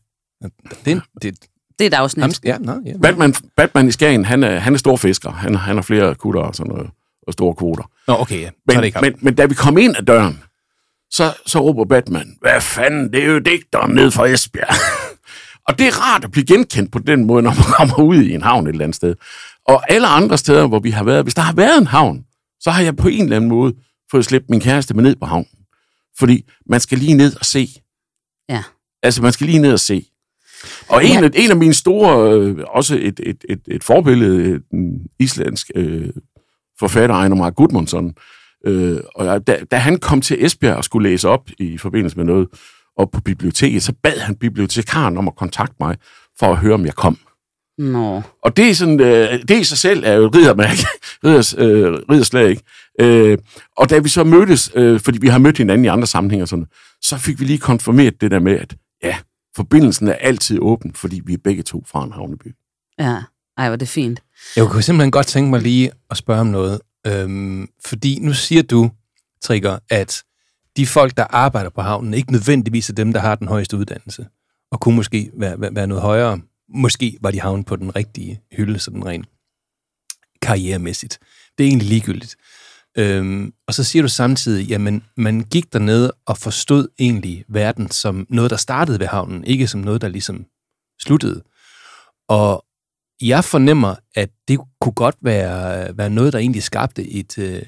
[0.85, 1.35] Det er, det,
[1.79, 2.23] Det er et afsnit.
[2.23, 2.93] ham, ja, nå, ja.
[3.01, 5.31] Batman, Batman i Skagen, han er, han er stor fisker.
[5.31, 6.89] Han, han har flere kutter og sådan noget,
[7.27, 7.91] og store kvoter.
[8.07, 8.49] Nå, okay, ja.
[8.67, 10.43] Men, er det ikke men, men da vi kom ind ad døren,
[11.09, 14.75] så, så råber Batman, hvad fanden, det er jo digteren ned fra Esbjerg.
[15.67, 18.33] og det er rart at blive genkendt på den måde, når man kommer ud i
[18.33, 19.15] en havn et eller andet sted.
[19.67, 22.25] Og alle andre steder, hvor vi har været, hvis der har været en havn,
[22.59, 23.73] så har jeg på en eller anden måde
[24.11, 25.47] fået slæbt min kæreste med ned på havnen.
[26.19, 27.69] Fordi man skal lige ned og se.
[28.49, 28.63] Ja.
[29.03, 30.05] Altså, man skal lige ned og se.
[30.89, 31.23] Og en, Ja.
[31.23, 35.71] af, en af mine store, øh, også et, et, et, et forbillede, øh, den islandsk
[35.75, 36.09] øh,
[36.79, 38.13] forfatter Einar Mar Gudmundsson,
[38.67, 42.17] øh, og jeg- da, da han kom til Esbjerg og skulle læse op i forbindelse
[42.17, 42.47] med noget
[42.97, 45.95] op på biblioteket, så bad han bibliotekaren om at kontakte mig
[46.39, 47.17] for at høre, om jeg kom.
[47.77, 48.21] Nå.
[48.43, 50.85] Og det er sådan, øh, det i sig selv er jo et riddermærke,
[51.25, 52.61] ridders, øh, ridderslag, ikke?
[53.01, 53.37] Øh,
[53.77, 56.47] og da vi så mødtes, øh, fordi vi har mødt hinanden i andre sammenhænge og
[56.47, 56.65] sådan,
[57.01, 59.17] så fik vi lige konfirmeret det der med, at ja,
[59.55, 62.55] forbindelsen er altid åben, fordi vi er begge to fra en havneby.
[62.99, 63.17] Ja.
[63.57, 64.23] Ej, hvor det fint.
[64.55, 66.81] Jeg kunne simpelthen godt tænke mig lige at spørge om noget.
[67.07, 68.91] Øhm, fordi nu siger du,
[69.41, 70.23] Trigger, at
[70.77, 74.27] de folk, der arbejder på havnen, ikke nødvendigvis er dem, der har den højeste uddannelse,
[74.71, 76.39] og kunne måske være, være, være noget højere.
[76.69, 79.27] Måske var de havnet på den rigtige hylde, sådan rent
[80.41, 81.19] karrieremæssigt.
[81.57, 82.35] Det er egentlig ligegyldigt.
[82.97, 88.25] Øhm, og så siger du samtidig, jamen, man gik derned og forstod egentlig verden som
[88.29, 90.45] noget, der startede ved havnen, ikke som noget, der ligesom
[91.01, 91.43] sluttede.
[92.27, 92.64] Og
[93.21, 97.61] jeg fornemmer, at det kunne godt være, være noget, der egentlig skabte et, øh,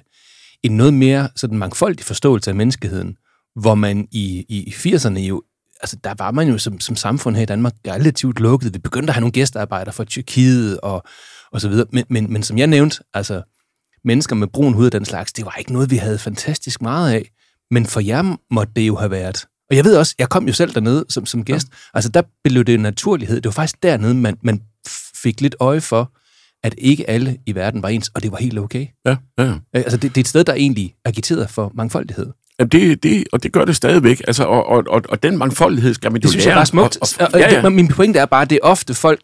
[0.63, 3.17] en noget mere sådan mangfoldig forståelse af menneskeheden,
[3.55, 5.43] hvor man i, i 80'erne jo,
[5.81, 8.73] altså der var man jo som, som samfund her i Danmark relativt lukket.
[8.73, 11.03] Vi begyndte at have nogle gæstearbejdere fra Tyrkiet og,
[11.51, 11.87] og så videre.
[11.91, 13.41] Men, men, men som jeg nævnte, altså
[14.03, 17.13] mennesker med brun hud og den slags, det var ikke noget, vi havde fantastisk meget
[17.13, 17.31] af.
[17.71, 19.45] Men for jer måtte det jo have været.
[19.69, 21.67] Og jeg ved også, jeg kom jo selv dernede som, som gæst.
[21.93, 23.35] Altså der blev det en naturlighed.
[23.35, 24.61] Det var faktisk dernede, man, man
[25.23, 26.11] fik lidt øje for,
[26.63, 28.87] at ikke alle i verden var ens, og det var helt okay.
[29.05, 29.53] Ja, ja.
[29.73, 32.27] Altså det, det er et sted, der egentlig agiterede for mangfoldighed.
[32.59, 34.21] Ja, det, det, og det gør det stadigvæk.
[34.27, 36.51] Altså, og, og, og, og den mangfoldighed skal man jo Det synes lære.
[36.51, 36.97] jeg bare er smukt.
[37.01, 37.69] Og, og, ja, ja.
[37.69, 39.19] Min pointe er bare, at det er ofte folk,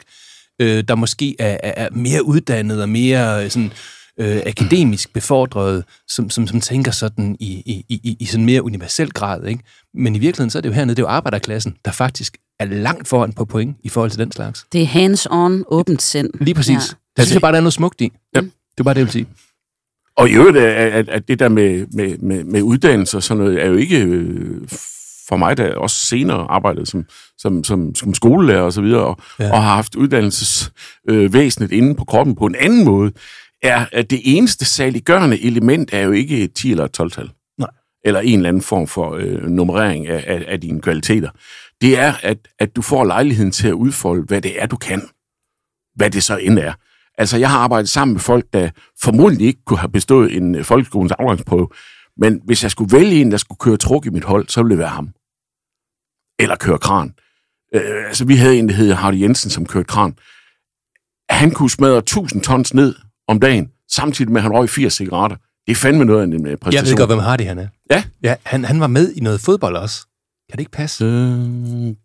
[0.60, 3.72] øh, der måske er, er, er mere uddannede og mere øh, sådan,
[4.20, 9.10] øh, akademisk befordrede, som, som, som tænker sådan i, i, i, i sådan mere universel
[9.10, 9.44] grad.
[9.46, 9.62] Ikke?
[9.94, 12.64] Men i virkeligheden, så er det jo hernede, det er jo arbejderklassen, der faktisk er
[12.64, 14.66] langt foran på point i forhold til den slags.
[14.72, 16.30] Det er hands-on, åbent sind.
[16.40, 16.74] Lige præcis.
[16.74, 16.96] Ja.
[17.16, 18.12] Det synes jeg bare, der er noget smukt i.
[18.34, 18.40] Ja.
[18.40, 19.26] Det er bare det, jeg vil sige.
[20.16, 23.44] Og i øvrigt, at, at, at det der med, med, med, med uddannelse og sådan
[23.44, 24.68] noget, er jo ikke øh,
[25.28, 27.04] for mig, der også senere arbejdede som,
[27.38, 29.52] som, som, som skolelærer og så videre, og, ja.
[29.52, 33.12] Og har haft uddannelsesvæsenet øh, væsenet inde på kroppen på en anden måde,
[33.62, 37.30] er, at det eneste saliggørende element er jo ikke et 10 eller et 12-tal.
[37.58, 37.68] Nej.
[38.04, 41.30] Eller en eller anden form for øh, nummerering af, af, af dine kvaliteter.
[41.84, 45.08] Det er, at, at du får lejligheden til at udfolde, hvad det er, du kan.
[45.96, 46.72] Hvad det så end er.
[47.18, 48.70] Altså, jeg har arbejdet sammen med folk, der
[49.02, 51.68] formodentlig ikke kunne have bestået en øh, folkeskolens afgangsprøve,
[52.16, 54.70] men hvis jeg skulle vælge en, der skulle køre truk i mit hold, så ville
[54.70, 55.08] det være ham.
[56.38, 57.14] Eller køre kran.
[57.74, 60.14] Øh, altså, vi havde en, der hed Hardy Jensen, som kørte kran.
[61.30, 62.94] Han kunne smadre 1000 tons ned
[63.28, 65.36] om dagen, samtidig med, at han røg 80 cigaretter.
[65.66, 66.72] Det er fandme noget af en øh, præstation.
[66.72, 67.68] Jeg ved godt, hvem Hardy han er.
[67.90, 68.04] Ja.
[68.22, 70.06] ja han, han var med i noget fodbold også.
[70.54, 71.04] Kan det ikke passe?
[71.04, 71.96] Øh, Det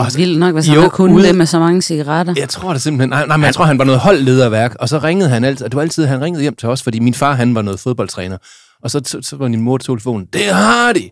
[0.00, 2.34] er Altså, vildt nok, hvis jo, han har kunnet ude- det med så mange cigaretter.
[2.36, 3.08] Jeg tror det simpelthen.
[3.08, 5.70] Nej, nej men jeg tror, han var noget holdlederværk, og så ringede han altid, og
[5.72, 8.38] det var altid, han ringede hjem til os, fordi min far, han var noget fodboldtræner.
[8.82, 10.98] Og så, så, så var min mor til telefonen, det er Hardy!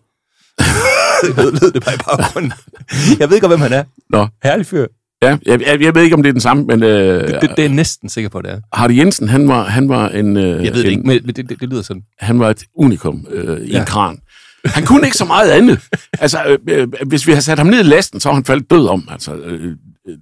[1.23, 2.53] det lød, det bare i baggrunden.
[3.19, 3.83] jeg ved ikke, hvem han er.
[4.09, 4.27] Nå.
[4.43, 4.85] Herlig fyr.
[5.23, 7.51] ja, jeg, jeg, jeg ved ikke, om det er den samme, men øh, Det, det,
[7.57, 8.59] det er næsten sikker på, det er.
[8.73, 10.37] Hardy Jensen, han var, han var en...
[10.37, 12.01] Øh, Jeg ved det en, ikke, men det, det, det lyder sådan.
[12.19, 13.73] Han var et unikum øh, i ja.
[13.73, 13.79] Ja.
[13.79, 14.19] en kran.
[14.65, 15.79] Han kunne ikke så meget andet.
[16.19, 18.71] Altså, øh, øh, hvis vi havde sat ham ned i lasten, så var han faldet
[18.71, 19.07] død om.
[19.11, 19.75] Altså, øh,
[20.07, 20.17] øh,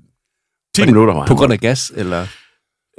[0.75, 1.27] 10 minutter var han.
[1.27, 2.27] På grund af gas, eller...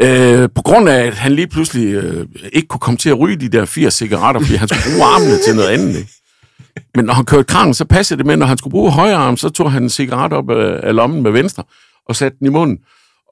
[0.01, 3.37] Øh, på grund af, at han lige pludselig øh, ikke kunne komme til at ryge
[3.37, 5.97] de der 80 cigaretter, fordi han skulle bruge armene til noget andet.
[5.97, 6.11] Ikke?
[6.95, 9.37] Men når han kørte kranen, så passede det med, når han skulle bruge højre arm,
[9.37, 11.65] så tog han en cigaret op af, af lommen med venstre
[12.09, 12.79] og satte den i munden.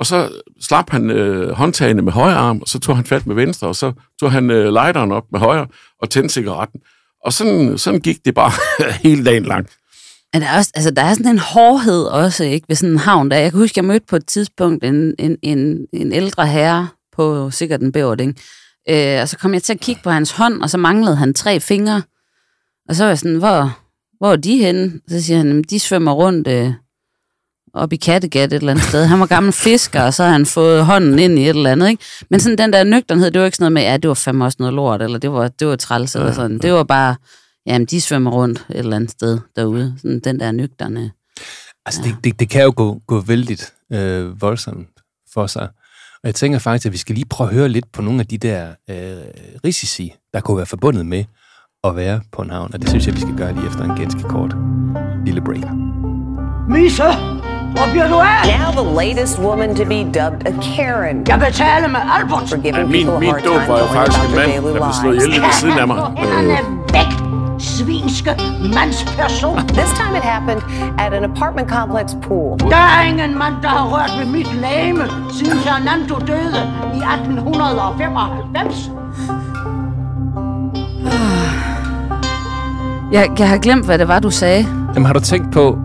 [0.00, 0.28] Og så
[0.60, 3.76] slap han øh, håndtagene med højre arm, og så tog han fat med venstre, og
[3.76, 5.66] så tog han øh, lighteren op med højre
[6.02, 6.80] og tændte cigaretten.
[7.24, 8.52] Og sådan, sådan gik det bare
[9.08, 9.66] hele dagen lang.
[10.32, 12.98] Men der er, også, altså, der er sådan en hårdhed også, ikke, ved sådan en
[12.98, 13.30] havn.
[13.30, 13.36] Der.
[13.36, 17.50] Jeg kan huske, jeg mødte på et tidspunkt en, en, en, en ældre herre på
[17.50, 18.36] sikkert en bæverding.
[18.90, 21.34] Øh, og så kom jeg til at kigge på hans hånd, og så manglede han
[21.34, 22.02] tre fingre.
[22.88, 23.78] Og så var jeg sådan, hvor,
[24.18, 25.00] hvor er de henne?
[25.08, 26.72] Så siger han, de svømmer rundt øh,
[27.78, 29.04] op i Kattegat et eller andet sted.
[29.04, 31.88] Han var gammel fisker, og så har han fået hånden ind i et eller andet.
[31.88, 32.04] Ikke?
[32.30, 34.44] Men sådan den der nøgternhed, det var ikke sådan noget med, ja, det var fandme
[34.44, 36.58] også noget lort, eller det var, det var træls, eller sådan.
[36.58, 37.14] Det var bare,
[37.68, 39.94] Jamen, de svømmer rundt et eller andet sted derude.
[39.96, 41.10] Sådan den der nøgterne.
[41.86, 44.88] Altså, det, det, det kan jo gå, gå vældigt øh, voldsomt
[45.34, 45.68] for sig.
[46.22, 48.26] Og jeg tænker faktisk, at vi skal lige prøve at høre lidt på nogle af
[48.26, 48.96] de der øh,
[49.64, 51.24] risici, der kunne være forbundet med
[51.84, 52.70] at være på en havn.
[52.74, 54.56] Og det synes jeg, vi skal gøre lige efter en ganske kort
[55.26, 55.64] lille break.
[56.68, 57.04] Misse,
[57.76, 58.40] hvor bliver du af?
[58.58, 62.44] Now the latest woman to be dubbed a Karen Jeg betaler med Albert.
[62.48, 64.30] for Ja, giving min, people a min hard dåb time var jo going faktisk about
[64.30, 65.46] en their mand, daily der blev slået ihjel lives.
[65.46, 65.96] ved siden af mig.
[66.20, 66.58] Hænderne
[66.96, 67.10] væk,
[67.74, 68.32] svinske
[68.76, 69.56] mandsperson.
[69.78, 70.62] This time it happened
[71.04, 72.52] at an apartment complex pool.
[72.74, 75.04] Der er ingen mand, der har rørt ved mit læme,
[75.36, 76.60] siden Fernando døde
[76.98, 78.90] i 1895.
[83.12, 84.66] Jeg, jeg har glemt, hvad det var, du sagde.
[84.94, 85.78] Jamen, har du tænkt på,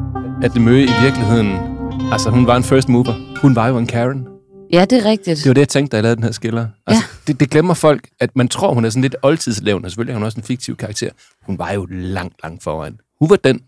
[0.44, 1.73] at det møde i virkeligheden...
[2.12, 3.38] Altså, hun var en first mover.
[3.42, 4.28] Hun var jo en Karen.
[4.74, 5.38] Ja, det er rigtigt.
[5.38, 6.68] Det var det, jeg tænkte, da jeg lavede den her skiller.
[6.88, 7.18] Altså, ja.
[7.28, 10.26] det, det glemmer folk, at man tror, hun er sådan lidt oldtidslevende, selvfølgelig er hun
[10.26, 11.10] også en fiktiv karakter.
[11.46, 13.00] Hun var jo langt, langt foran.
[13.20, 13.62] Hun var den,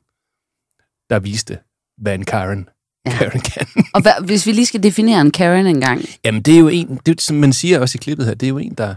[1.09, 1.57] der viste,
[1.97, 2.69] hvad en Karen,
[3.05, 3.11] ja.
[3.11, 3.67] Karen kan.
[3.93, 6.01] Og hvad, hvis vi lige skal definere en Karen engang.
[6.25, 8.49] Jamen, det er jo en, det, som man siger også i klippet her, det er
[8.49, 8.95] jo en, der,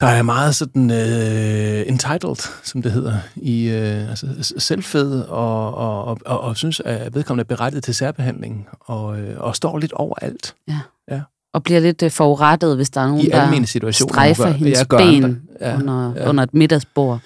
[0.00, 6.04] der er meget sådan uh, entitled, som det hedder, i uh, altså, selvfed, og, og,
[6.04, 9.92] og, og, og synes, at vedkommende er berettiget til særbehandling, og, uh, og står lidt
[9.92, 10.54] over alt.
[10.68, 10.78] Ja.
[11.10, 11.20] Ja.
[11.54, 14.84] Og bliver lidt øh, forurettet, hvis der er nogen, I der strejfer gør- hendes ja,
[14.84, 15.36] gør ben andre.
[15.60, 16.28] Ja, under, ja.
[16.28, 17.20] under et middagsbord.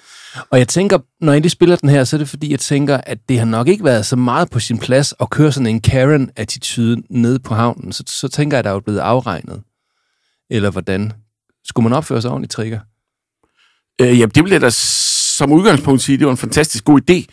[0.49, 2.97] Og jeg tænker, når jeg lige spiller den her, så er det fordi, jeg tænker,
[2.97, 5.81] at det har nok ikke været så meget på sin plads at køre sådan en
[5.81, 7.91] Karen-attitude nede på havnen.
[7.91, 9.61] Så, så tænker jeg, at der er jo blevet afregnet.
[10.49, 11.13] Eller hvordan?
[11.65, 12.79] Skulle man opføre sig ordentligt, Trigger?
[14.01, 17.25] Øh, ja, det ville jeg da som udgangspunkt sige, det var en fantastisk god idé.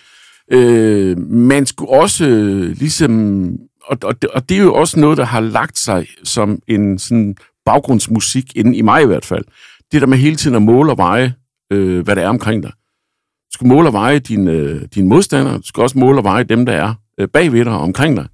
[0.56, 3.48] Øh, man skulle også øh, ligesom...
[3.84, 6.98] Og, og, det- og det er jo også noget, der har lagt sig som en
[6.98, 9.44] sådan baggrundsmusik, inden i mig i hvert fald.
[9.92, 11.34] Det der med hele tiden at måle og veje,
[11.72, 12.72] øh, hvad der er omkring dig.
[12.72, 16.44] Du skal måle og veje dine, øh, dine modstandere, du skal også måle og veje
[16.44, 18.26] dem, der er øh, bagved dig og omkring dig.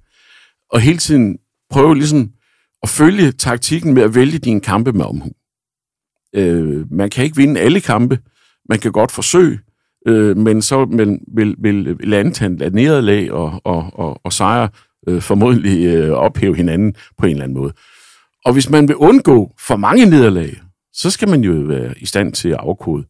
[0.71, 1.37] Og hele tiden
[1.71, 2.29] prøve ligesom
[2.83, 5.31] at følge taktikken med at vælge dine kampe med omhu.
[6.35, 8.19] Øh, man kan ikke vinde alle kampe.
[8.69, 9.59] Man kan godt forsøge,
[10.07, 12.13] øh, men så vil, vil, vil, vil
[12.61, 14.69] af nederlag og, og, og, og sejre
[15.07, 17.73] øh, formodentlig øh, ophæve hinanden på en eller anden måde.
[18.45, 20.61] Og hvis man vil undgå for mange nederlag,
[20.93, 23.03] så skal man jo være i stand til at afkode,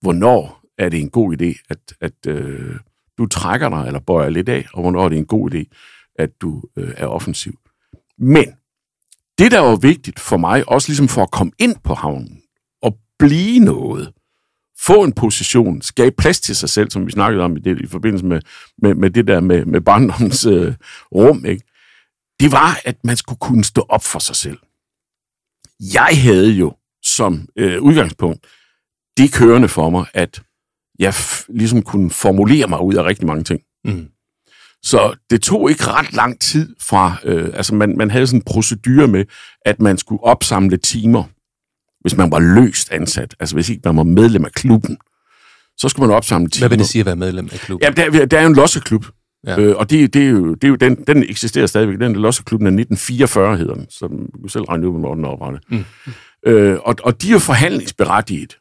[0.00, 2.76] hvornår er det en god idé, at, at øh,
[3.18, 5.64] du trækker dig eller bøjer lidt af, og hvornår er det en god idé,
[6.18, 7.58] at du øh, er offensiv.
[8.18, 8.46] Men
[9.40, 12.42] det, der var vigtigt for mig, også ligesom for at komme ind på havnen,
[12.82, 14.12] og blive noget,
[14.80, 17.86] få en position, skabe plads til sig selv, som vi snakkede om i, det, i
[17.86, 18.40] forbindelse med,
[18.78, 20.74] med, med det der med, med barndommens øh,
[21.14, 21.62] rum, ikke?
[22.40, 24.58] det var, at man skulle kunne stå op for sig selv.
[25.94, 28.46] Jeg havde jo som øh, udgangspunkt
[29.16, 30.42] det kørende for mig, at
[30.98, 33.60] jeg f- ligesom kunne formulere mig ud af rigtig mange ting.
[33.84, 34.08] Mm.
[34.82, 38.44] Så det tog ikke ret lang tid fra, øh, altså man, man havde sådan en
[38.44, 39.24] procedure med,
[39.64, 41.24] at man skulle opsamle timer,
[42.00, 44.98] hvis man var løst ansat, altså hvis ikke man var medlem af klubben,
[45.76, 46.62] så skulle man opsamle timer.
[46.68, 47.94] Hvad vil det sige at være medlem af klubben?
[47.96, 49.06] Ja, der, der er jo en losseklub,
[49.46, 49.60] Ja.
[49.60, 51.98] øh, og det, det, er jo, det er jo den, den eksisterer stadigvæk.
[52.00, 54.06] Den er losseklubben af 1944, hedder den, så
[54.42, 55.62] du selv regne ud, hvornår den er oprettet.
[55.68, 55.84] Mm.
[56.46, 58.56] Øh, og, og de er jo forhandlingsberettiget.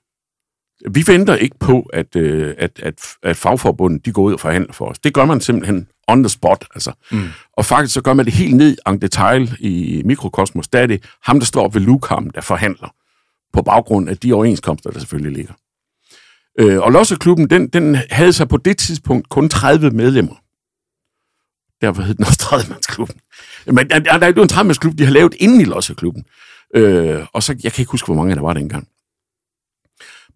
[0.92, 4.74] Vi venter ikke på, at, øh, at, at, at fagforbundet de går ud og forhandler
[4.74, 5.00] for os.
[5.00, 6.66] Det gør man simpelthen on the spot.
[6.76, 6.91] Altså.
[7.12, 7.28] Mm.
[7.53, 10.68] Og faktisk så gør man det helt ned en detail i mikrokosmos.
[10.68, 12.93] Der er det ham, der står op ved Lukham, der forhandler
[13.53, 15.53] på baggrund af de overenskomster, der selvfølgelig ligger.
[16.60, 20.36] Øh, og Losseklubben, den, den havde så på det tidspunkt kun 30 medlemmer.
[21.82, 23.20] Derfor hed den også 30-mandsklubben.
[23.66, 26.26] Men der, der, der er jo en 30-mandsklub, de har lavet inden i Losseklubben.
[26.76, 28.88] Øh, og så, jeg kan ikke huske, hvor mange der var dengang.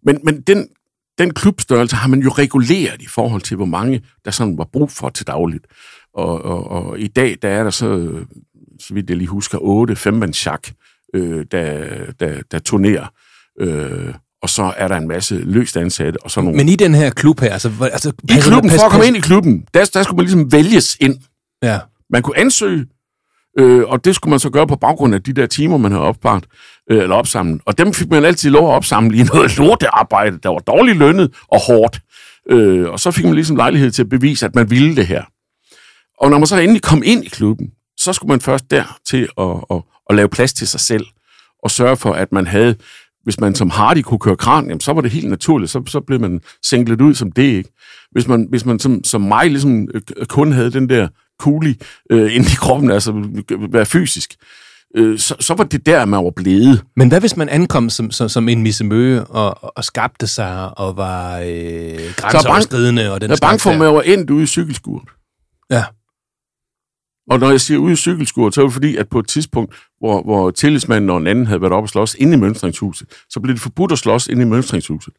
[0.02, 0.68] Men, men den,
[1.18, 4.90] den klubstørrelse har man jo reguleret i forhold til, hvor mange der sådan var brug
[4.90, 5.66] for til dagligt.
[6.14, 8.10] Og, og, og i dag, der er der så,
[8.80, 10.68] så vidt jeg lige husker, otte femmandsjak,
[11.14, 11.86] øh, der,
[12.20, 13.06] der, der turnerer.
[13.60, 16.56] Øh, og så er der en masse løst ansatte, og så nogle...
[16.56, 17.72] Men i den her klub her, altså...
[17.92, 20.96] altså I klubben, for at komme ind i klubben, der, der skulle man ligesom vælges
[21.00, 21.16] ind.
[21.62, 21.78] Ja.
[22.10, 22.86] Man kunne ansøge,
[23.58, 26.04] øh, og det skulle man så gøre på baggrund af de der timer, man havde
[26.04, 26.46] opspart,
[26.90, 27.60] øh, eller opsamle.
[27.64, 31.34] Og dem fik man altid lov at opsamle i noget lortearbejde, der var dårligt lønnet
[31.48, 32.00] og hårdt.
[32.50, 35.22] Øh, og så fik man ligesom lejlighed til at bevise, at man ville det her.
[36.20, 39.28] Og når man så endelig kom ind i klubben, så skulle man først der til
[39.38, 41.06] at, at, at lave plads til sig selv,
[41.62, 42.74] og sørge for, at man havde,
[43.22, 46.00] hvis man som Hardy kunne køre kran, jamen, så var det helt naturligt, så, så
[46.00, 47.70] blev man singlet ud som det, ikke?
[48.10, 51.08] Hvis man, hvis man som, som mig ligesom øh, kun havde den der
[51.38, 51.76] kugle
[52.10, 53.12] øh, inde i kroppen, altså
[53.52, 54.34] øh, være fysisk,
[54.96, 56.84] øh, så, så var det der, man var blevet.
[56.96, 60.96] Men hvad hvis man ankom som, som, som en missemøge og, og skabte sig og
[60.96, 64.46] var øh, grænseoverskridende og den Jeg er bange for, at man var endt ude i
[64.46, 65.08] cykelskuret.
[65.70, 65.84] Ja.
[67.30, 69.74] Og når jeg siger ude i cykelskuret, så er det fordi, at på et tidspunkt,
[69.98, 73.40] hvor, hvor tillidsmanden og en anden havde været oppe og slås inde i mønstringshuset, så
[73.40, 75.14] blev det forbudt at slås inde i mønstringshuset.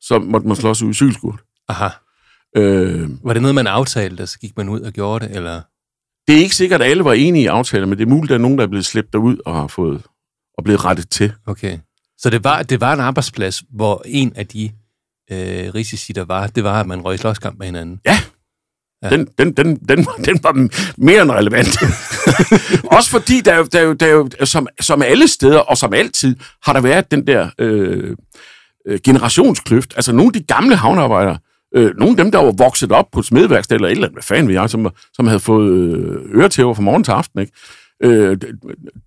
[0.00, 1.40] Så måtte man slås ude i cykelskuret.
[1.68, 1.88] Aha.
[2.56, 5.60] Øh, Var det noget, man aftalte, så gik man ud og gjorde det, eller?
[6.28, 8.28] Det er ikke sikkert, at alle var enige i aftalen, men det er muligt, at
[8.28, 10.02] der er nogen, der er blevet slæbt derud og har fået
[10.58, 11.32] og blevet rettet til.
[11.46, 11.78] Okay.
[12.18, 14.70] Så det var, det var en arbejdsplads, hvor en af de
[15.30, 18.00] øh, risici, der var, det var, at man røg i slåskamp med hinanden.
[18.06, 18.18] Ja.
[19.02, 19.10] Ja.
[19.10, 21.68] Den, den, den, den, den var mere end relevant.
[22.96, 25.94] Også fordi, der, er der, er der, er jo, som, som alle steder, og som
[25.94, 28.16] altid, har der været den der øh,
[28.86, 29.92] øh, generationskløft.
[29.96, 31.38] Altså nogle af de gamle havnearbejdere,
[31.76, 34.14] øh, nogle af dem, der var vokset op på et smedværksted, eller et eller andet,
[34.14, 37.52] hvad fanden ved jeg, som, som havde fået øh, øretæver fra morgen til aften, ikke?
[38.02, 38.38] Øh,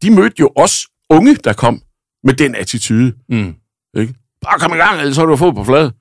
[0.01, 1.82] de mødte jo os unge, der kom
[2.24, 3.13] med den attitude.
[3.30, 3.55] Mm.
[3.97, 4.13] Ikke?
[4.41, 5.93] Bare kom i gang, ellers så har du fået på flade.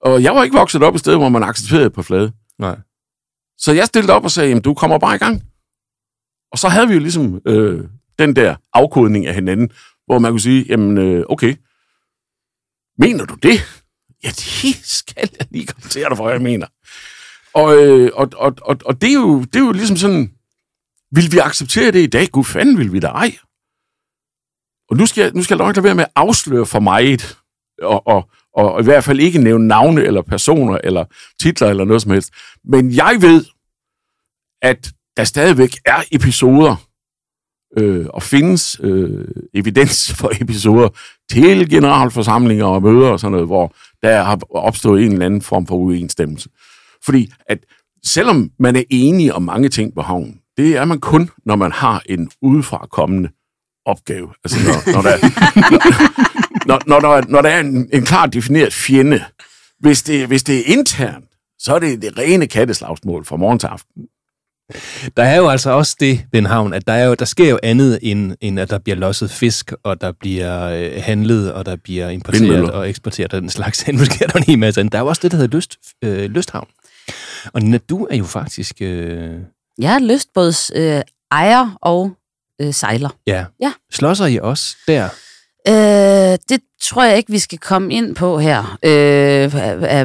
[0.00, 2.32] Og jeg var ikke vokset op et sted, hvor man accepterede på flade.
[2.58, 2.78] Nej.
[3.58, 5.42] Så jeg stillede op og sagde, jamen du kommer bare i gang.
[6.52, 7.84] Og så havde vi jo ligesom øh,
[8.18, 9.70] den der afkodning af hinanden,
[10.06, 11.56] hvor man kunne sige, jamen øh, okay,
[12.98, 13.77] mener du det?
[14.24, 16.66] Ja, det skal jeg lige kommentere dig for, hvad jeg mener.
[17.54, 20.32] Og, øh, og, og, og, og det, er jo, det er jo ligesom sådan,
[21.10, 22.28] vil vi acceptere det i dag?
[22.28, 23.36] Gud fanden, vil vi da ej?
[24.90, 27.38] Og nu skal jeg, nu skal jeg nok lade være med at afsløre for meget,
[27.82, 31.04] og, og, og i hvert fald ikke nævne navne eller personer eller
[31.40, 32.30] titler eller noget som helst.
[32.64, 33.44] Men jeg ved,
[34.62, 36.88] at der stadigvæk er episoder,
[37.76, 40.88] øh, og findes øh, evidens for episoder
[41.30, 45.66] til generalforsamlinger og møder og sådan noget, hvor der har opstået en eller anden form
[45.66, 46.48] for uenstemmelse.
[47.04, 47.58] Fordi at
[48.04, 51.72] selvom man er enige om mange ting på havnen, det er man kun, når man
[51.72, 53.28] har en udefra kommende
[53.86, 54.28] opgave.
[54.44, 55.16] Altså når, når, der,
[56.68, 59.24] når, når, når, når der er en, en klart defineret fjende.
[59.80, 61.24] Hvis det, hvis det er internt,
[61.58, 64.02] så er det det rene katteslagsmål fra morgen til aften.
[65.16, 67.48] Der er jo altså også det ved en havn, at der, er jo, der sker
[67.50, 71.66] jo andet, end, end at der bliver losset fisk, og der bliver øh, handlet, og
[71.66, 72.70] der bliver importeret Vindmøller.
[72.72, 73.86] og eksporteret og den slags.
[73.92, 74.92] Nu sker der en hel masse andet.
[74.92, 76.68] Der er jo også det, der hedder lyst, øh, lysthavn.
[77.52, 78.76] Og Nina, du er jo faktisk...
[78.80, 79.30] Øh,
[79.78, 81.00] Jeg er lystbåds øh,
[81.30, 82.12] ejer og
[82.60, 83.08] øh, sejler.
[83.26, 83.44] ja.
[83.60, 83.72] Ja.
[83.92, 85.08] Slåsser I også der?
[85.68, 88.78] Øh, det tror jeg ikke, vi skal komme ind på her.
[88.82, 89.54] Øh,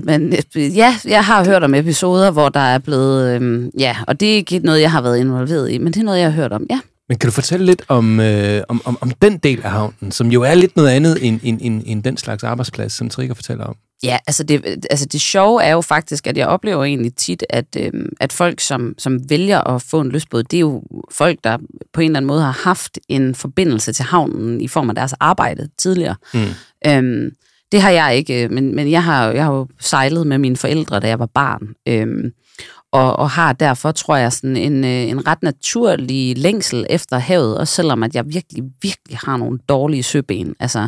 [0.05, 3.41] men ja, jeg har hørt om episoder, hvor der er blevet...
[3.41, 6.03] Øh, ja, og det er ikke noget, jeg har været involveret i, men det er
[6.03, 6.79] noget, jeg har hørt om, ja.
[7.09, 10.31] Men kan du fortælle lidt om, øh, om, om, om den del af havnen, som
[10.31, 13.65] jo er lidt noget andet end, end, end, end den slags arbejdsplads, som Trigger fortæller
[13.65, 13.75] om?
[14.03, 17.65] Ja, altså det, altså det sjove er jo faktisk, at jeg oplever egentlig tit, at,
[17.79, 21.57] øhm, at folk, som, som vælger at få en lystbåd, det er jo folk, der
[21.93, 25.13] på en eller anden måde har haft en forbindelse til havnen i form af deres
[25.13, 26.15] arbejde tidligere.
[26.33, 26.39] Mm.
[26.87, 27.31] Øhm,
[27.71, 30.99] det har jeg ikke, men, men jeg, har, jeg har jo sejlet med mine forældre,
[30.99, 31.67] da jeg var barn.
[31.87, 32.31] Øhm,
[32.93, 37.57] og, og har derfor, tror jeg, sådan en, øh, en ret naturlig længsel efter havet,
[37.57, 40.55] også selvom at jeg virkelig, virkelig har nogle dårlige søben.
[40.59, 40.87] Altså,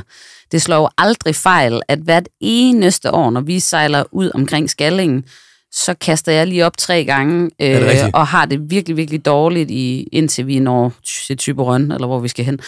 [0.51, 5.23] det slår jo aldrig fejl, at hvert eneste år, når vi sejler ud omkring Skallingen,
[5.71, 10.07] så kaster jeg lige op tre gange, øh, og har det virkelig, virkelig dårligt, i,
[10.11, 10.93] indtil vi når
[11.27, 12.59] til Typerøn, eller hvor vi skal hen.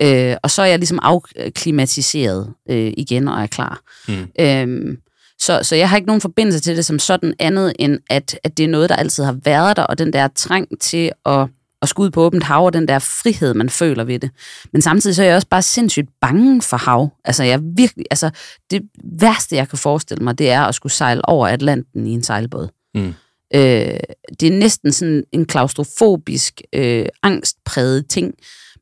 [0.00, 3.80] Øh, og så er jeg ligesom afklimatiseret øh, igen og er klar.
[4.08, 4.26] Mm.
[4.40, 4.98] Øhm,
[5.46, 8.56] så, så jeg har ikke nogen forbindelse til det som sådan andet, end at, at
[8.56, 11.48] det er noget, der altid har været der, og den der trang til at,
[11.82, 14.30] at skulle ud på åbent hav, og den der frihed, man føler ved det.
[14.72, 17.10] Men samtidig så er jeg også bare sindssygt bange for hav.
[17.24, 18.30] Altså, jeg virkelig, altså,
[18.70, 22.22] det værste, jeg kan forestille mig, det er at skulle sejle over Atlanten i en
[22.22, 22.68] sejlbåd.
[22.94, 23.14] Mm.
[23.54, 24.00] Øh,
[24.40, 28.34] det er næsten sådan en klaustrofobisk, øh, angstpræget ting,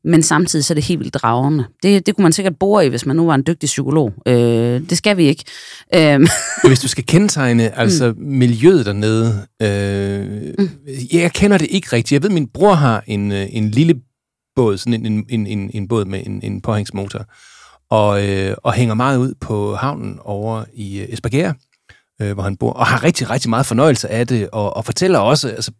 [0.05, 1.63] men samtidig så er det helt vildt dragende.
[1.83, 4.13] Det, det kunne man sikkert bore i, hvis man nu var en dygtig psykolog.
[4.27, 4.35] Øh,
[4.89, 5.43] det skal vi ikke.
[5.95, 6.27] Øh,
[6.67, 10.69] Hvis du skal kendetegne altså miljøet dernede, øh, Mm.
[11.13, 12.11] jeg kender det ikke rigtigt.
[12.11, 13.95] Jeg ved, min bror har en, øh, en lille
[14.55, 17.25] båd, sådan en, en, en, en, båd med en, en påhængsmotor,
[17.89, 21.55] og, øh, og hænger meget ud på havnen over i øh, Esbjerg,
[22.21, 25.19] øh, hvor han bor, og har rigtig, rigtig meget fornøjelse af det, og, og fortæller
[25.19, 25.71] også altså,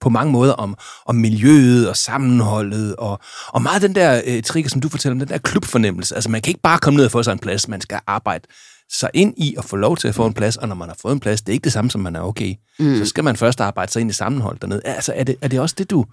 [0.00, 0.76] på mange måder om,
[1.06, 5.18] om miljøet og sammenholdet, og, og meget den der øh, trigger, som du fortæller om,
[5.18, 6.14] den der klubfornemmelse.
[6.14, 8.44] Altså, man kan ikke bare komme ned og få sig en plads, man skal arbejde
[8.92, 10.96] sig ind i at få lov til at få en plads, og når man har
[11.02, 12.54] fået en plads, det er ikke det samme, som man er okay.
[12.78, 12.96] Mm.
[12.98, 14.80] Så skal man først arbejde sig ind i sammenhold dernede.
[14.84, 16.04] Altså, er det, er det også det, du,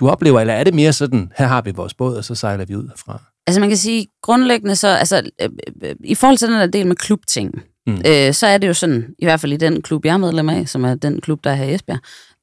[0.00, 2.64] du oplever, eller er det mere sådan, her har vi vores båd, og så sejler
[2.64, 3.22] vi ud herfra?
[3.46, 5.48] Altså man kan sige, grundlæggende så, altså øh,
[5.82, 7.54] øh, i forhold til den der del med klubting,
[7.86, 8.02] Mm.
[8.06, 10.48] øh, så er det jo sådan, i hvert fald i den klub, jeg er medlem
[10.48, 11.98] af, som er den klub, der er her i Esbjerg,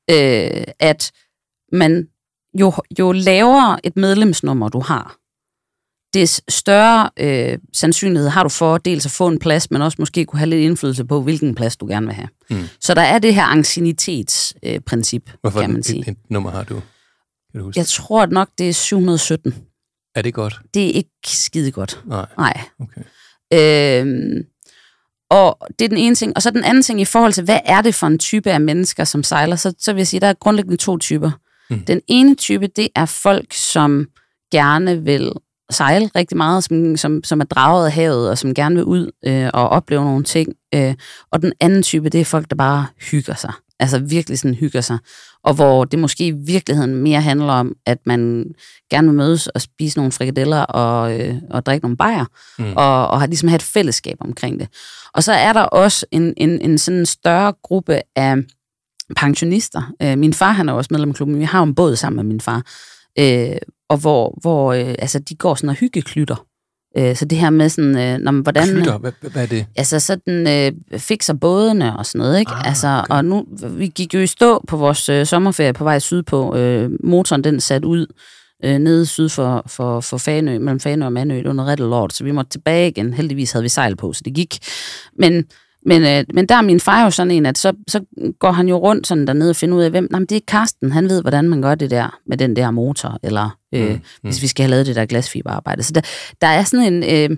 [0.09, 1.11] øh, at
[1.71, 2.07] man
[2.59, 5.17] jo, jo lavere et medlemsnummer du har,
[6.13, 10.25] des større øh, sandsynlighed har du for dels at få en plads, men også måske
[10.25, 12.29] kunne have lidt indflydelse på, hvilken plads du gerne vil have.
[12.49, 12.63] Mm.
[12.81, 15.99] Så der er det her ancienitetsprincip, øh, kan man sige.
[15.99, 16.73] et, et nummer har du?
[17.51, 17.79] Kan du huske?
[17.79, 19.55] Jeg tror nok, det er 717.
[20.15, 20.59] Er det godt?
[20.73, 22.01] Det er ikke skide godt.
[22.05, 22.25] Nej.
[22.37, 22.61] Nej.
[22.79, 23.01] Okay.
[23.53, 24.43] Øhm,
[25.29, 26.33] og det er den ene ting.
[26.35, 28.61] Og så den anden ting i forhold til, hvad er det for en type af
[28.61, 31.31] mennesker, som sejler, så, så vil jeg sige, der er grundlæggende to typer.
[31.69, 31.79] Mm.
[31.79, 34.07] Den ene type, det er folk, som
[34.51, 35.31] gerne vil
[35.71, 39.11] sejle rigtig meget, som, som, som er draget af havet, og som gerne vil ud
[39.25, 40.53] øh, og opleve nogle ting.
[40.75, 40.95] Øh,
[41.31, 43.53] og den anden type, det er folk, der bare hygger sig.
[43.79, 44.97] Altså virkelig sådan hygger sig.
[45.43, 48.45] Og hvor det måske i virkeligheden mere handler om, at man
[48.91, 52.25] gerne vil mødes og spise nogle frikadeller og, øh, og drikke nogle bajer,
[52.59, 52.73] mm.
[52.75, 54.67] og, og har ligesom have et fællesskab omkring det.
[55.13, 58.35] Og så er der også en, en, en sådan større gruppe af
[59.15, 59.93] pensionister.
[60.01, 61.39] Øh, min far, han er også medlem af klubben.
[61.39, 62.63] Vi har jo en båd sammen med min far.
[63.19, 63.57] Øh,
[63.89, 66.46] og hvor, hvor øh, altså, de går sådan og hyggeklytter.
[66.97, 68.67] Øh, så det her med sådan, øh, når, man- hvordan...
[68.67, 69.65] Klytter, hvad, hvad er det?
[69.75, 72.51] Altså sådan øh, fikser bådene og sådan noget, ikke?
[72.51, 73.15] Ah, altså, okay.
[73.15, 76.55] og nu, vi gik jo i stå på vores øh, sommerferie på vej sydpå.
[76.55, 78.05] Øh, motoren den sat ud
[78.65, 81.37] øh, nede syd for, for, for Fanø, mellem Fanø og Mandø.
[81.37, 83.13] Det var noget ret lort, så vi måtte tilbage igen.
[83.13, 84.57] Heldigvis havde vi sejl på, så det gik.
[85.19, 85.43] Men,
[85.87, 88.01] men, øh, men der er min far jo sådan en, at så, så
[88.39, 90.91] går han jo rundt sådan dernede og finder ud af, hvem, nej, det er Karsten,
[90.91, 94.41] han ved, hvordan man gør det der med den der motor, eller øh, mm, hvis
[94.41, 95.83] vi skal have lavet det der glasfiberarbejde.
[95.83, 96.01] Så der,
[96.41, 97.37] der er sådan en, øh,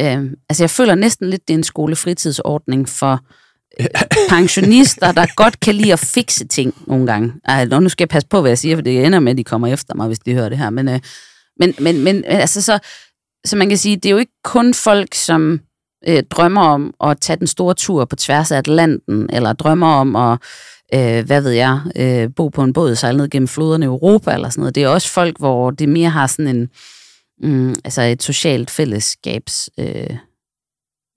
[0.00, 3.20] øh, altså jeg føler næsten lidt, det er en skolefritidsordning for
[3.80, 3.86] øh,
[4.36, 7.32] pensionister, der godt kan lide at fikse ting nogle gange.
[7.44, 9.44] Ej, nu skal jeg passe på, hvad jeg siger, for det ender med, at de
[9.44, 10.70] kommer efter mig, hvis de hører det her.
[10.70, 11.00] Men, øh,
[11.60, 12.78] men, men, men altså så,
[13.46, 15.60] så man kan sige, det er jo ikke kun folk, som
[16.08, 20.16] øh, drømmer om at tage den store tur på tværs af Atlanten, eller drømmer om
[20.16, 20.38] at,
[20.94, 24.34] øh, hvad ved jeg, øh, bo på en båd, sejle ned gennem floderne i Europa,
[24.34, 24.74] eller sådan noget.
[24.74, 26.70] Det er også folk, hvor det mere har sådan en,
[27.42, 29.86] mm, altså et socialt fællesskabs øh,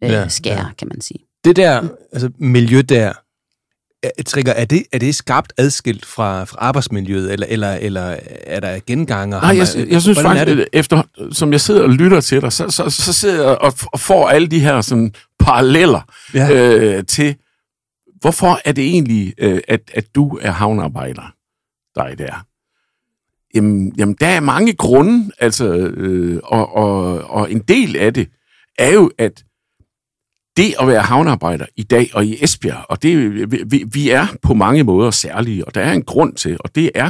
[0.04, 0.66] øh, Ja, skær, ja.
[0.78, 1.20] kan man sige.
[1.44, 3.14] Det der altså, miljø der, er,
[4.26, 8.80] trigger, er, det, er det skarpt adskilt fra, fra arbejdsmiljøet, eller, eller, eller er der
[8.88, 9.42] genganger?
[9.42, 12.70] Nej, jeg, jeg synes Hvordan faktisk, efter, som jeg sidder og lytter til dig, så,
[12.70, 16.02] så, så sidder jeg og, og får alle de her sådan, paralleller
[16.34, 16.50] Ja.
[16.52, 17.36] øh, til,
[18.22, 21.34] hvorfor er det egentlig, øh, at, at du er havnearbejder,
[21.96, 22.46] dig der?
[23.56, 28.28] Jamen, jamen, der er mange grunde, altså, øh, og, og, og en del af det
[28.78, 29.44] er jo, at
[30.60, 34.54] det at være havnearbejder i dag og i Esbjerg, og det, vi- vi, er på
[34.54, 37.10] mange måder særlige, og der er en grund til, og det er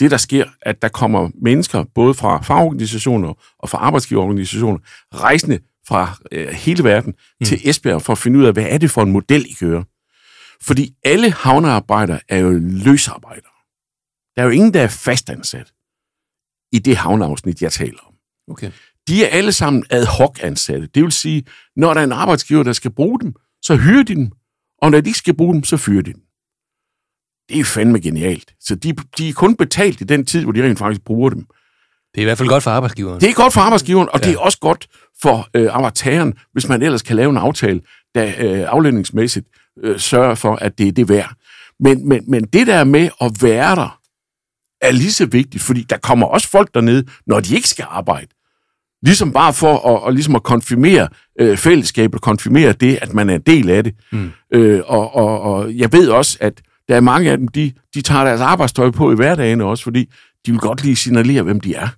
[0.00, 4.78] det, der sker, at der kommer mennesker, både fra fagorganisationer og fra arbejdsgiverorganisationer,
[5.14, 5.58] rejsende
[5.88, 7.46] fra øh, hele verden mm.
[7.46, 9.82] til Esbjerg for at finde ud af, hvad er det for en model, I kører.
[10.62, 13.52] Fordi alle havnearbejdere er jo løsarbejdere.
[14.36, 15.72] Der er jo ingen, der er fastansat
[16.72, 18.14] i det havneafsnit, jeg taler om.
[18.50, 18.70] Okay.
[19.08, 20.88] De er alle sammen ad hoc ansatte.
[20.94, 21.44] Det vil sige,
[21.76, 24.30] når der er en arbejdsgiver, der skal bruge dem, så hyrer de dem.
[24.82, 26.22] Og når de ikke skal bruge dem, så fyrer de dem.
[27.48, 28.54] Det er fandme genialt.
[28.60, 31.46] Så de, de er kun betalt i den tid, hvor de rent faktisk bruger dem.
[32.14, 33.20] Det er i hvert fald godt for arbejdsgiveren.
[33.20, 34.28] Det er godt for arbejdsgiveren, og ja.
[34.28, 34.88] Det er også godt
[35.22, 37.80] for øh, arbejdstageren, hvis man ellers kan lave en aftale,
[38.14, 39.46] der øh, aflønningsmæssigt
[39.84, 41.32] øh, sørger for, at det er det værd.
[41.80, 43.98] Men, men, men det der med at være der,
[44.80, 48.37] er lige så vigtigt, fordi der kommer også folk dernede, når de ikke skal arbejde.
[49.02, 51.08] Ligesom bare for at, og ligesom at konfirmere
[51.40, 53.94] øh, fællesskabet, konfirmere det, at man er en del af det.
[54.12, 54.30] Mm.
[54.54, 58.02] Øh, og, og, og jeg ved også, at der er mange af dem, de, de
[58.02, 60.08] tager deres arbejdstøj på i hverdagen også, fordi
[60.46, 61.88] de vil godt lige signalere, hvem de er.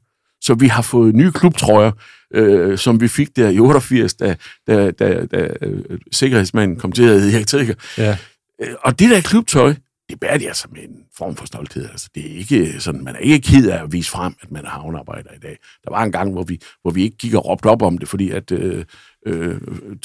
[0.41, 1.91] Så vi har fået nye klubtrøjer,
[2.35, 4.37] øh, som vi fik der i 88, da,
[4.67, 5.83] da, da, da øh,
[6.13, 7.77] sikkerhedsmanden kom til at hedde Erik.
[7.99, 8.17] Ja.
[8.63, 9.75] Øh, Og det der klubtøj,
[10.11, 11.89] det bærer de altså med en form for stolthed.
[11.91, 14.65] Altså, det er ikke sådan, man er ikke ked af at vise frem, at man
[14.65, 15.57] er havnearbejder i dag.
[15.85, 18.09] Der var en gang, hvor vi, hvor vi ikke gik og råbte op om det,
[18.09, 18.85] fordi at øh,
[19.27, 19.61] øh,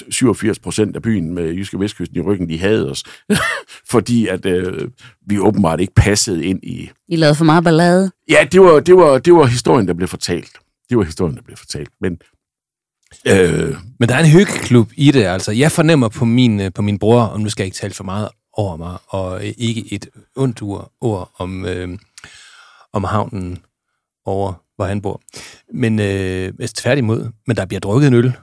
[0.10, 3.04] 87 procent af byen med Jyske Vestkysten i ryggen, de havde os.
[3.92, 4.90] fordi at øh,
[5.28, 6.90] vi åbenbart ikke passede ind i...
[7.08, 8.12] I lavede for meget ballade.
[8.30, 10.52] Ja, det var, det var, det var historien, der blev fortalt.
[10.90, 11.90] Det var historien, der blev fortalt.
[12.02, 12.18] Men
[13.28, 15.52] øh, Men der er en hyggeklub i det, altså.
[15.52, 18.04] Jeg fornemmer på min, øh, på min bror, og nu skal jeg ikke tale for
[18.04, 22.00] meget over mig, og ikke et ondt ord, ord om, øh,
[22.94, 23.58] om havnen
[24.26, 25.22] over, hvor han bor.
[25.74, 28.34] Men øh, altså, tværtimod, men der bliver drukket en øl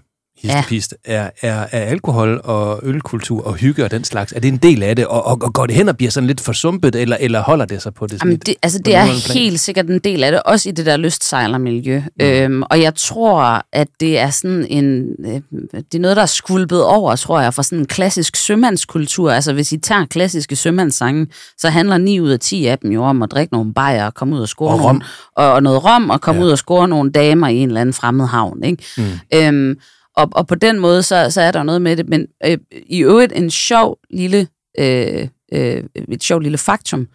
[0.42, 4.56] histopist, er, er, er alkohol og ølkultur og hygge og den slags, er det en
[4.56, 7.16] del af det, og, og, og går det hen og bliver sådan lidt forsumpet, eller,
[7.20, 8.20] eller holder det sig på det?
[8.22, 10.86] Jamen, et- det, altså, det er helt sikkert en del af det, også i det
[10.86, 11.98] der lystsejlermiljø.
[12.20, 12.24] Mm.
[12.26, 15.02] Øhm, og jeg tror, at det er sådan en...
[15.26, 15.40] Øh,
[15.74, 19.30] det er noget, der er skvulpet over, tror jeg, fra sådan en klassisk sømandskultur.
[19.32, 21.26] Altså, hvis I tager klassiske sømandssange,
[21.58, 24.14] så handler 9 ud af 10 af dem jo om at drikke nogle bajer og
[24.14, 25.02] komme ud og score Og nogle, rom.
[25.36, 26.42] og, og noget rom, og komme Ja.
[26.42, 26.46] ja.
[26.46, 28.64] ud og score nogle damer i en eller anden fremmed havn.
[28.64, 28.82] Ikke?
[28.98, 29.04] Mm.
[29.34, 29.76] Øhm,
[30.16, 32.08] og, og på den måde, så, så er der noget med det.
[32.08, 34.48] Men øh, i øvrigt en sjov lille,
[34.78, 37.08] øh, øh, et sjovt lille faktum.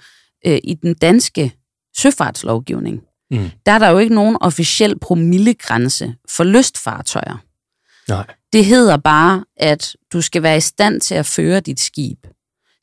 [0.48, 1.54] Øh, I den danske
[1.98, 3.50] søfartslovgivning, Mm.
[3.66, 7.44] der er der jo ikke nogen officiel promillegrænse for lystfartøjer.
[8.10, 8.26] Nej.
[8.54, 12.18] Det hedder bare, at du skal være i stand til at føre dit skib.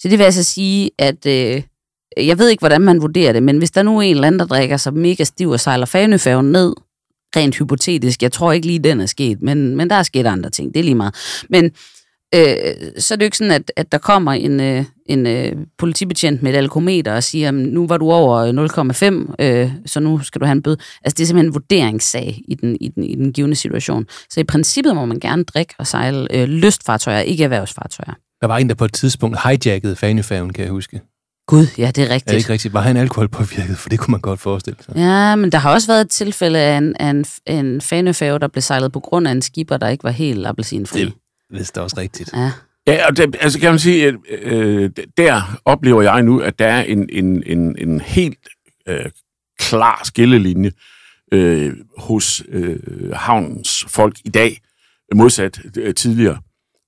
[0.01, 1.63] Så det vil altså sige, at øh,
[2.17, 4.39] jeg ved ikke, hvordan man vurderer det, men hvis der nu er en eller anden,
[4.39, 6.75] der drikker sig mega stiv og sejler fanøfærgen ned,
[7.37, 10.51] rent hypotetisk, jeg tror ikke lige, den er sket, men, men der er sket andre
[10.51, 11.15] ting, det er lige meget.
[11.51, 11.65] Men
[12.35, 15.53] øh, så er det jo ikke sådan, at, at der kommer en, øh, en øh,
[15.79, 20.21] politibetjent med et alkometer og siger, nu var du over øh, 0,5, øh, så nu
[20.23, 20.77] skal du have en bøde.
[21.05, 24.07] Altså det er simpelthen en vurderingssag i den, i, den, i den givende situation.
[24.31, 28.15] Så i princippet må man gerne drikke og sejle øh, lystfartøjer, ikke erhvervsfartøjer.
[28.41, 31.01] Der var en, der på et tidspunkt hijackede fanefærgen, kan jeg huske.
[31.47, 32.31] Gud, ja, det er Er rigtigt.
[32.31, 32.75] det ikke rigtigt?
[32.75, 33.79] Var han alkoholpåvirket?
[33.79, 34.97] For det kunne man godt forestille sig.
[34.97, 38.49] Ja, men der har også været et tilfælde af en, af en, en fanøfærge, der
[38.49, 41.05] blev sejlet på grund af en skipper, der ikke var helt appelsinfri.
[41.05, 41.13] Det,
[41.51, 42.31] det er også rigtigt.
[42.37, 42.51] Ja.
[42.87, 46.67] Ja, og det, altså kan man sige, at øh, der oplever jeg nu, at der
[46.67, 48.39] er en, en, en, en helt
[48.89, 49.07] øh,
[49.59, 50.73] klar skillelinje
[51.33, 52.77] øh, hos øh,
[53.13, 54.61] havnens folk i dag,
[55.15, 56.39] modsat øh, tidligere,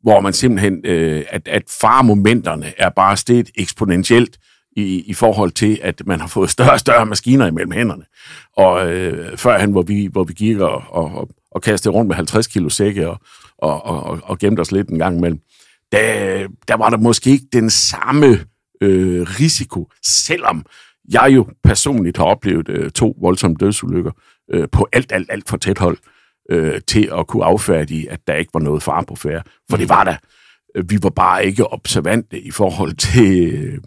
[0.07, 4.39] hvor man simpelthen, øh, at, at faremomenterne er bare steget eksponentielt
[4.77, 8.05] i, i forhold til, at man har fået større og større maskiner imellem hænderne.
[8.57, 12.17] Og øh, førhen, hvor vi, hvor vi gik og, og, og, og kastede rundt med
[12.17, 13.21] 50 kilo sække og,
[13.59, 15.41] og, og, og, gemte os lidt en gang imellem,
[15.93, 18.41] der, der var der måske ikke den samme
[18.81, 20.65] øh, risiko, selvom
[21.13, 24.11] jeg jo personligt har oplevet øh, to voldsomme dødsulykker
[24.51, 26.16] øh, på alt, alt, alt for tæt hold øh,
[26.87, 29.43] til at kunne affærdige, at der ikke var noget fare på færre.
[29.71, 30.17] For det var der.
[30.83, 33.79] Vi var bare ikke observante i forhold til, øh,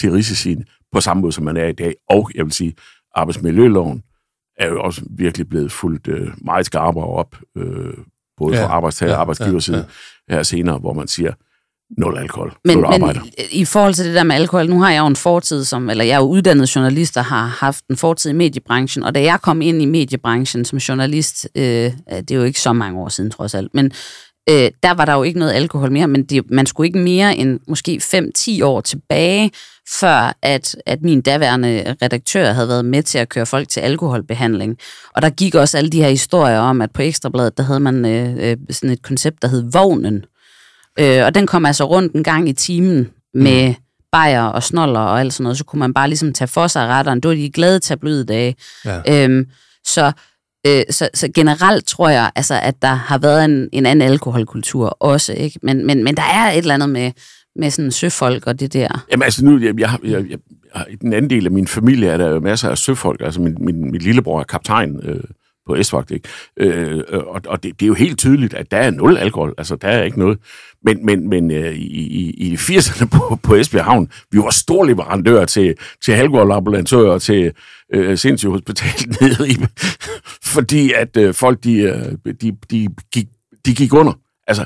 [0.00, 1.94] til risicien på samme måde, som man er i dag.
[2.10, 2.74] Og jeg vil sige,
[3.14, 4.02] arbejdsmiljøloven
[4.58, 7.94] er jo også virkelig blevet fuldt øh, meget skarpere op, øh,
[8.36, 9.84] både Ja, fra arbejdstager- ja, og arbejdsgiverside ja,
[10.28, 11.32] ja, her senere, hvor man siger,
[11.96, 13.20] nul alkohol, Men, nul arbejder.
[13.20, 15.90] men i forhold til det der med alkohol, nu har jeg jo en fortid som,
[15.90, 19.22] eller jeg er jo uddannet journalist og har haft en fortid i mediebranchen, og da
[19.22, 21.62] jeg kom ind i mediebranchen som journalist, øh,
[22.10, 23.92] det er jo ikke så mange år siden trods alt, men
[24.50, 27.36] øh, der var der jo ikke noget alkohol mere, men det, man skulle ikke mere
[27.36, 28.00] end måske
[28.60, 29.50] 5-10 år tilbage,
[30.00, 34.76] før at, at min daværende redaktør havde været med til at køre folk til alkoholbehandling.
[35.14, 38.04] Og der gik også alle de her historier om, at på Ekstrabladet, der havde man
[38.06, 40.22] øh, øh, sådan et koncept, der hed Vognen, Øh,
[40.98, 43.74] og den kom altså rundt en gang i timen med
[44.12, 45.58] bajer og snoller og alt sådan noget.
[45.58, 47.20] Så kunne man bare ligesom tage for sig retteren.
[47.20, 48.56] Det var de glade tabloiddage.
[48.84, 49.24] Ja.
[49.24, 49.46] Øhm,
[49.84, 50.12] så,
[50.66, 54.96] øh, så, så generelt tror jeg, altså, at der har været en, en anden alkoholkultur
[55.00, 55.32] også.
[55.32, 55.58] Ikke?
[55.62, 57.12] Men, men, men der er et eller andet med,
[57.56, 59.06] med sådan søfolk og det der.
[59.10, 60.38] Jamen altså nu, jeg, jeg, jeg, jeg, jeg,
[60.90, 63.20] i den anden del af min familie er der jo masser af søfolk.
[63.20, 65.20] Altså min, min, min lillebror er kaptajn øh,
[65.68, 66.28] på Esvagt, ikke?
[66.56, 69.54] Øh, og og det, det er jo helt tydeligt, at der er nul alkohol.
[69.58, 70.38] Altså der er ikke noget.
[70.84, 74.86] Men, men, men øh, i, i, i 80'erne på, på Esbjerg Havn, vi var store
[74.86, 77.52] leverandører til, til alkoholambulantører, til
[77.94, 79.56] øh, sindssyge hospital nede i
[80.42, 83.26] Fordi at øh, folk, de, øh, de, de, gik,
[83.66, 84.12] de gik under.
[84.46, 84.64] Altså,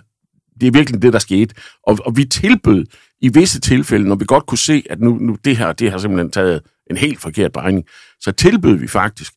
[0.61, 1.55] det er virkelig det, der skete.
[1.86, 2.84] Og, og vi tilbød
[3.20, 5.98] i visse tilfælde, når vi godt kunne se, at nu, nu det her, det har
[5.98, 7.84] simpelthen taget en helt forkert drejning,
[8.20, 9.32] så tilbød vi faktisk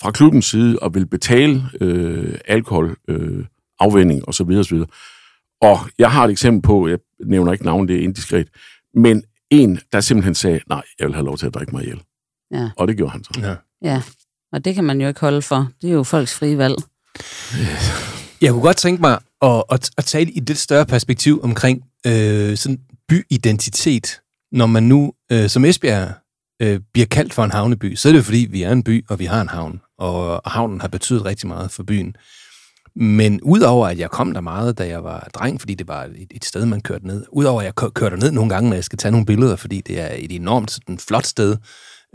[0.00, 3.44] fra klubbens side at vil betale øh, alkohol, øh,
[3.80, 4.50] afvending osv.
[4.50, 4.82] osv.
[5.62, 8.48] Og jeg har et eksempel på, jeg nævner ikke navn, det er indiskret,
[8.94, 12.00] men en, der simpelthen sagde, nej, jeg vil have lov til at drikke mig ihjel.
[12.50, 12.70] Ja.
[12.76, 13.30] Og det gjorde han så.
[13.40, 13.54] Ja.
[13.82, 14.02] Ja,
[14.52, 15.68] og det kan man jo ikke holde for.
[15.82, 16.74] Det er jo folks frie valg.
[18.40, 22.56] Jeg kunne godt tænke mig at, at, at tale i lidt større perspektiv omkring øh,
[22.56, 24.20] sådan byidentitet.
[24.52, 26.12] Når man nu, øh, som Esbjerg,
[26.62, 29.04] øh, bliver kaldt for en havneby, så er det jo fordi, vi er en by,
[29.08, 29.80] og vi har en havn.
[29.98, 32.16] Og, havnen har betydet rigtig meget for byen.
[32.96, 36.26] Men udover at jeg kom der meget, da jeg var dreng, fordi det var et,
[36.30, 37.24] et sted, man kørte ned.
[37.32, 39.80] Udover at jeg kørte der ned nogle gange, når jeg skal tage nogle billeder, fordi
[39.80, 41.56] det er et enormt sådan, flot sted,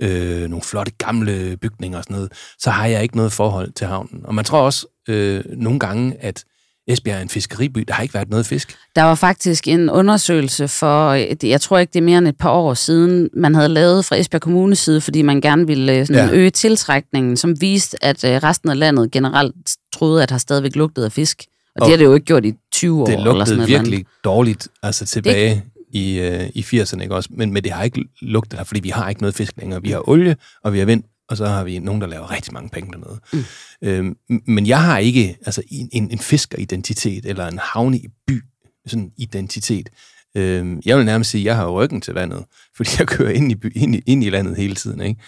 [0.02, 3.88] øh, nogle flotte gamle bygninger og sådan noget, så har jeg ikke noget forhold til
[3.88, 4.26] havnen.
[4.26, 6.46] Og man tror også øh, nogle gange, at
[6.90, 7.84] Esbjerg er en fiskeriby.
[7.88, 8.76] Der har ikke været noget fisk.
[8.96, 11.14] Der var faktisk en undersøgelse for,
[11.48, 14.16] jeg tror ikke det er mere end et par år siden, man havde lavet fra
[14.16, 16.36] Esbjerg Kommunes side, fordi man gerne ville øh, sådan Ja.
[16.36, 19.56] øge tiltrækningen, som viste, at øh, resten af landet generelt
[19.94, 21.44] troede, at har stadigvæk lugtet af fisk.
[21.76, 23.06] Og det har det jo ikke gjort i 20 år.
[23.06, 24.24] det eller sådan lugtede eller virkelig andet.
[24.24, 25.64] dårligt altså tilbage
[25.94, 27.30] i, øh, i 80'erne, ikke også?
[27.32, 29.82] Men, men det har ikke lugtet der, fordi vi har ikke noget fisk længere.
[29.82, 32.54] Vi har olie, og vi har vind, og så har vi nogen, der laver rigtig
[32.54, 33.20] mange penge dernede.
[33.34, 33.44] Mm.
[33.84, 34.18] Øhm,
[34.48, 38.44] men jeg har ikke altså, en, en, en fiskeridentitet, eller en havne i by
[38.88, 39.90] sådan identitet.
[40.36, 42.46] Øhm, jeg vil nærmest sige, at jeg har ryggen til vandet,
[42.78, 45.02] fordi jeg kører ind i, by, ind i, ind i landet hele tiden.
[45.02, 45.22] Ikke?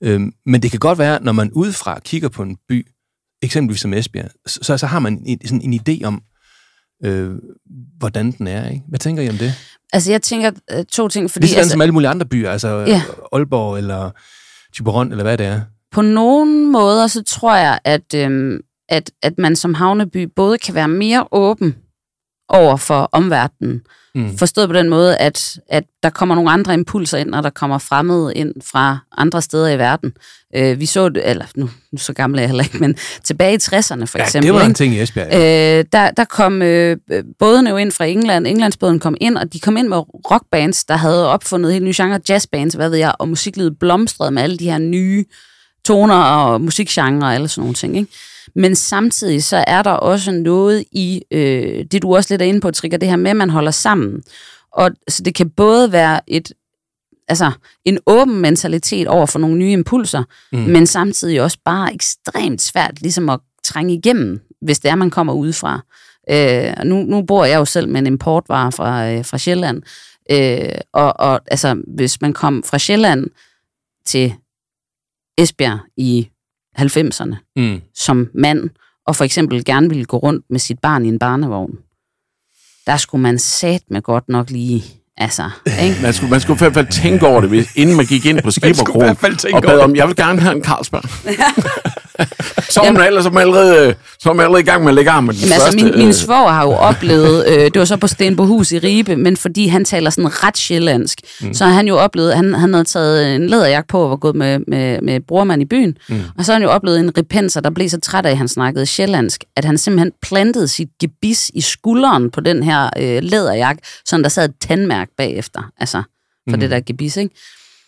[0.00, 2.86] Øhm, men det kan godt være, når man udefra kigger på en by,
[3.42, 6.22] eksempelvis som Esbjerg, så, så har man en, sådan en idé om,
[7.04, 7.34] øh,
[7.98, 8.68] hvordan den er.
[8.68, 8.82] Ikke?
[8.88, 9.54] Hvad tænker I om det?
[9.92, 11.44] Altså, jeg tænker øh, to ting, fordi...
[11.44, 13.02] Ligesom altså, som alle mulige andre byer, altså ja.
[13.32, 14.10] Aalborg eller
[14.76, 15.60] Tiberon, eller hvad det er.
[15.92, 20.74] på nogle måder, så tror jeg, at, øhm, at, at man som havneby både kan
[20.74, 21.74] være mere åben
[22.48, 23.82] over for omverdenen.
[24.14, 24.38] Mm.
[24.38, 27.78] Forstået på den måde, at, at der kommer nogle andre impulser ind, og der kommer
[27.78, 30.12] fremmede ind fra andre steder i verden.
[30.56, 33.54] Øh, vi så det, eller nu, nu så gammel er jeg heller ikke, men tilbage
[33.54, 34.46] i 60'erne for Ja, eksempel.
[34.46, 34.68] det var ikke?
[34.68, 35.28] en ting i Esbjerg.
[35.32, 35.78] Ja.
[35.78, 36.96] Øh, der, der kom øh,
[37.38, 38.46] bådene jo ind fra England.
[38.46, 39.96] Englandsbåden kom ind, og de kom ind med
[40.30, 44.42] rockbands, der havde opfundet helt nye genre, jazzbands, hvad ved jeg, og musiklivet blomstrede med
[44.42, 45.24] alle de her nye
[45.86, 47.96] toner og musikgenre og alle sådan nogle ting.
[47.96, 48.12] Ikke?
[48.54, 52.60] Men samtidig så er der også noget i, øh, det du også lidt er inde
[52.60, 54.22] på, Trigger, det her med, at man holder sammen.
[54.72, 56.52] Og så det kan både være et
[57.28, 57.52] altså
[57.84, 60.22] en åben mentalitet over for nogle nye impulser,
[60.52, 60.58] mm.
[60.58, 65.32] men samtidig også bare ekstremt svært ligesom at trænge igennem, hvis det er, man kommer
[65.32, 65.80] udefra.
[66.30, 69.82] Øh, nu, nu bor jeg jo selv med en importvare fra, øh, fra Sjælland,
[70.30, 73.26] øh, og, og altså, hvis man kom fra Sjælland
[74.06, 74.34] til
[75.38, 76.28] Esbjerg i
[76.78, 77.80] 90'erne Mm.
[77.94, 78.70] som mand,
[79.06, 81.78] og for eksempel gerne ville gå rundt med sit barn i en barnevogn,
[82.86, 84.82] der skulle man sat med godt nok lige,
[85.16, 85.50] altså,
[85.82, 85.96] ikke?
[86.02, 88.50] Man skulle, man skulle i hvert fald tænke over det, inden man gik ind på
[88.50, 89.16] Skipperkrogen
[89.54, 91.04] og bad om, jeg vil gerne have en Carlsberg.
[92.70, 94.88] så er man ellers så er man allerede, så er man allerede i gang med
[94.88, 97.64] at lægge arm med den Jamen, altså, min, min øh, svoger har jo oplevet, øh,
[97.64, 101.54] det var så på Stenbohus i Ribe, men fordi han taler sådan ret sjællandsk, mm.
[101.54, 104.36] så har han jo oplevet, han, han havde taget en læderjagt på og var gået
[104.36, 106.20] med, med, med brormand i byen, mm.
[106.38, 108.48] og så har han jo oplevet en repenser, der blev så træt af, at han
[108.48, 113.80] snakkede sjællandsk, at han simpelthen plantede sit gebis i skulderen på den her øh, læderjagt,
[114.04, 116.02] så der sad et tandmærke bagefter, altså
[116.50, 116.60] for mm.
[116.60, 117.34] det der gebis, ikke?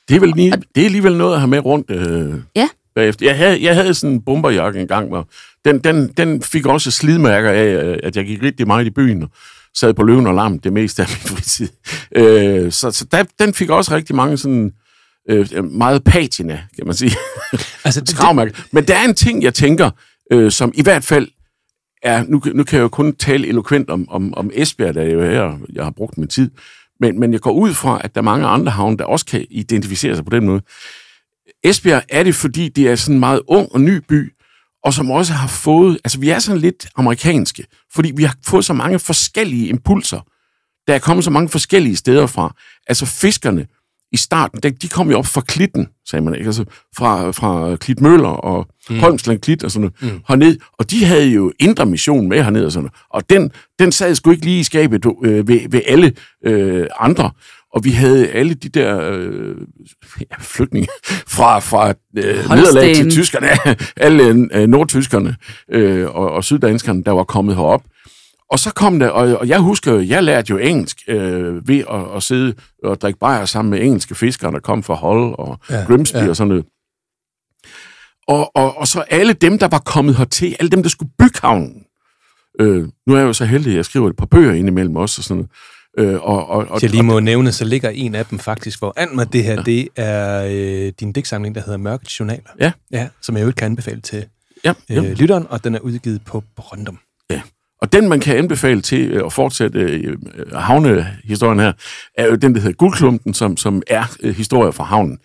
[0.08, 2.68] Det er, vel lige, det er alligevel noget at have med rundt øh, Ja.
[2.94, 3.26] bagefter.
[3.26, 5.28] Jeg havde, jeg havde sådan en bomberjakke engang, hvor
[5.64, 9.22] den, den, den fik også slidmærker af, øh, at jeg gik rigtig meget i byen
[9.22, 9.28] og
[9.74, 11.68] sad på løven og lam det meste af min fritid.
[12.16, 14.72] Øh, så så der, den fik også rigtig mange sådan
[15.30, 17.12] øh, meget patina, kan man sige.
[17.84, 18.08] Altså, det,
[18.54, 18.66] det.
[18.72, 19.90] Men der er en ting, jeg tænker,
[20.32, 21.28] øh, som i hvert fald
[22.02, 25.02] er, nu, kan- nu kan jeg jo kun tale eloquent om, om, om Esbjerg, der
[25.02, 26.50] er jo her, jeg har brugt min tid,
[27.00, 29.46] men, men jeg går ud fra, at der er mange andre havne, der også kan
[29.50, 30.62] identificere sig på den måde.
[31.64, 34.32] Esbjerg er det, fordi det er sådan en meget ung og ny by,
[34.84, 38.64] og som også har fået, altså vi er sådan lidt amerikanske, fordi vi har fået
[38.64, 40.20] så mange forskellige impulser.
[40.86, 42.54] Der er kommet så mange forskellige steder fra.
[42.86, 43.66] Altså fiskerne
[44.12, 46.64] i starten, de, de kom jo op fra klitten, sagde man ikke, altså
[46.96, 48.98] fra, fra Klitmøller og mm.
[48.98, 50.20] Holmsland Klit og sådan noget, mm.
[50.28, 53.92] herned, og de havde jo indre mission med hernede og sådan noget, og den, den
[53.92, 56.12] sad sgu ikke lige i skabet øh, ved, ved alle
[56.46, 57.30] øh, andre,
[57.72, 59.56] og vi havde alle de der øh,
[60.20, 60.88] ja, flygtninge
[61.36, 63.48] fra, fra øh, nederlag til tyskerne,
[64.06, 65.36] alle øh, nordtyskerne
[65.72, 67.82] øh, og, og syddanskerne, der var kommet herop.
[68.50, 71.84] Og så kom der, og, og jeg husker, jo, jeg lærte jo engelsk øh, ved
[71.90, 75.58] at, at sidde og drikke bajer sammen med engelske fiskere, der kom fra Hull og
[75.70, 76.28] ja, Grimsby ja.
[76.28, 76.64] og sådan noget.
[78.28, 81.38] Og, og, og så alle dem, der var kommet hertil, alle dem, der skulle bygge
[81.42, 81.82] havnen.
[82.60, 85.20] Øh, nu er jeg jo så heldig, at jeg skriver et par bøger indimellem også
[85.20, 85.50] og sådan noget.
[85.98, 89.08] Øh, og, og, og, jeg lige må nævne, så ligger en af dem faktisk foran
[89.14, 89.32] mig.
[89.32, 89.62] Det her, ja.
[89.62, 90.44] det er
[90.86, 92.50] øh, din digtsamling, der hedder Mørkets Journaler.
[92.60, 92.72] Ja.
[92.90, 93.08] ja.
[93.22, 94.24] Som jeg jo kan anbefale til
[94.64, 94.94] ja, ja.
[94.96, 96.98] øh, lytteren, og den er udgivet på Brøndum.
[97.82, 101.72] Og den, man kan anbefale til øh, at fortsætte øh, øh, havnehistorien her,
[102.14, 105.18] er jo den, der hedder Guldklumpen, som, som er øh, historier fra havnen.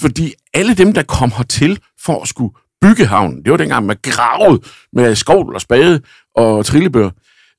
[0.00, 3.96] Fordi alle dem, der kom hertil for at skulle bygge havnen, det var dengang, man
[4.02, 4.60] gravede
[4.92, 6.00] med skovl og spade
[6.36, 7.10] og trillebør,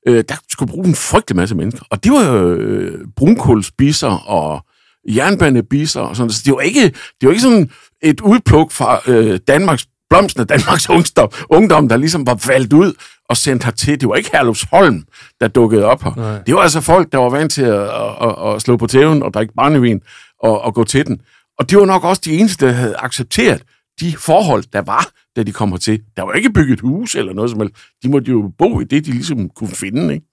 [0.08, 1.82] øh, der skulle bruge en frygtelig masse mennesker.
[1.90, 4.64] Og det var jo øh, brunkulsbisser og
[5.08, 6.34] jernbanebisser og sådan noget.
[6.34, 6.82] Så det var ikke,
[7.20, 7.70] det var ikke sådan
[8.02, 12.92] et udpluk fra øh, Danmarks blomsten af Danmarks ungdom, ungdom, der ligesom var valgt ud
[13.30, 14.00] og sendt hertil.
[14.00, 15.04] Det var ikke Herlufsholm,
[15.40, 16.12] der dukkede op her.
[16.16, 16.42] Nej.
[16.46, 19.22] Det var altså folk, der var vant til at, at, at, at slå på tæven
[19.22, 20.00] og drikke brændevin
[20.42, 21.20] og, og gå til den.
[21.58, 23.62] Og det var nok også de eneste, der havde accepteret
[24.00, 26.00] de forhold, der var, da de kom hertil.
[26.16, 27.74] Der var ikke bygget hus eller noget som helst.
[28.02, 30.14] De måtte jo bo i det, de ligesom kunne finde.
[30.14, 30.26] Ikke?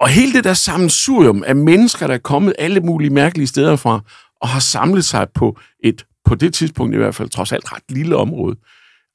[0.00, 4.00] Og hele det der sammensurium af mennesker, der er kommet alle mulige mærkelige steder fra,
[4.40, 7.82] og har samlet sig på et, på det tidspunkt i hvert fald, trods alt ret
[7.88, 8.56] lille område,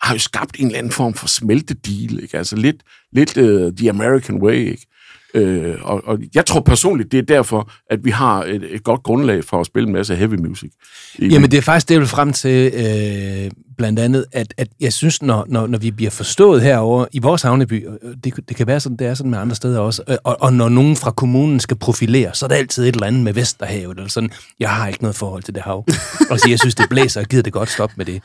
[0.02, 2.38] har jo skabt en eller anden form for smeltedeal, ikke?
[2.38, 4.88] Altså lidt, lidt uh, the American way, ikke?
[5.34, 9.04] Øh, og, og jeg tror personligt, det er derfor, at vi har et, et godt
[9.04, 10.72] grundlag for at spille en masse heavy music.
[11.20, 14.94] Jamen, det er faktisk det, jeg vil frem til, øh, blandt andet, at, at jeg
[14.94, 17.88] synes, når, når, når vi bliver forstået herover i vores havneby,
[18.24, 20.54] det, det kan være sådan, det er sådan med andre steder også, øh, og, og
[20.54, 23.98] når nogen fra kommunen skal profilere, så er der altid et eller andet med Vesterhavet,
[23.98, 25.86] eller sådan, jeg har ikke noget forhold til det hav.
[26.30, 28.22] og så jeg synes, det blæser, og gider det godt stoppe med det.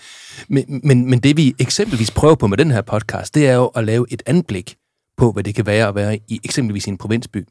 [0.49, 3.67] Men, men, men det vi eksempelvis prøver på med den her podcast, det er jo
[3.67, 4.77] at lave et anblik
[5.17, 7.47] på, hvad det kan være at være i eksempelvis i en provinsby.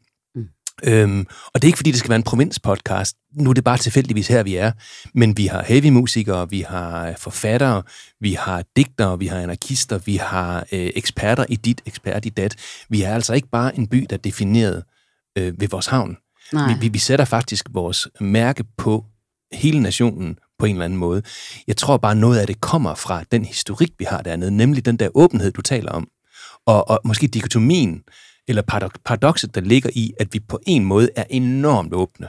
[0.83, 3.17] Øhm, og det er ikke, fordi det skal være en provinspodcast.
[3.33, 4.71] Nu er det bare tilfældigvis her, vi er.
[5.13, 7.83] Men vi har heavy musikere, vi har forfattere,
[8.19, 12.55] vi har digtere, vi har anarkister, vi har øh, eksperter i dit, ekspert i dat.
[12.89, 14.83] Vi er altså ikke bare en by, der er defineret
[15.37, 16.17] øh, ved vores havn.
[16.53, 16.73] Nej.
[16.73, 19.05] Vi, vi, vi sætter faktisk vores mærke på
[19.53, 21.21] hele nationen på en eller anden måde.
[21.67, 24.97] Jeg tror bare, noget af det kommer fra den historik, vi har dernede, nemlig den
[24.97, 26.07] der åbenhed, du taler om.
[26.67, 28.03] Og, og måske dikotomien,
[28.47, 32.27] eller paradok- paradokset, der ligger i, at vi på en måde er enormt åbne.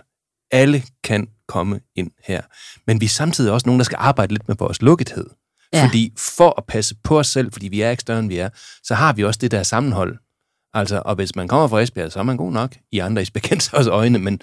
[0.51, 2.43] Alle kan komme ind her.
[2.87, 5.27] Men vi er samtidig også nogen, der skal arbejde lidt med vores lukkethed.
[5.73, 5.85] Ja.
[5.85, 8.49] Fordi for at passe på os selv, fordi vi er ikke større end vi er,
[8.83, 10.19] så har vi også det der sammenhold.
[10.75, 13.87] Altså, og hvis man kommer fra Esbjerg, så er man god nok i andre Esbjergensers
[14.01, 14.41] øjne, men,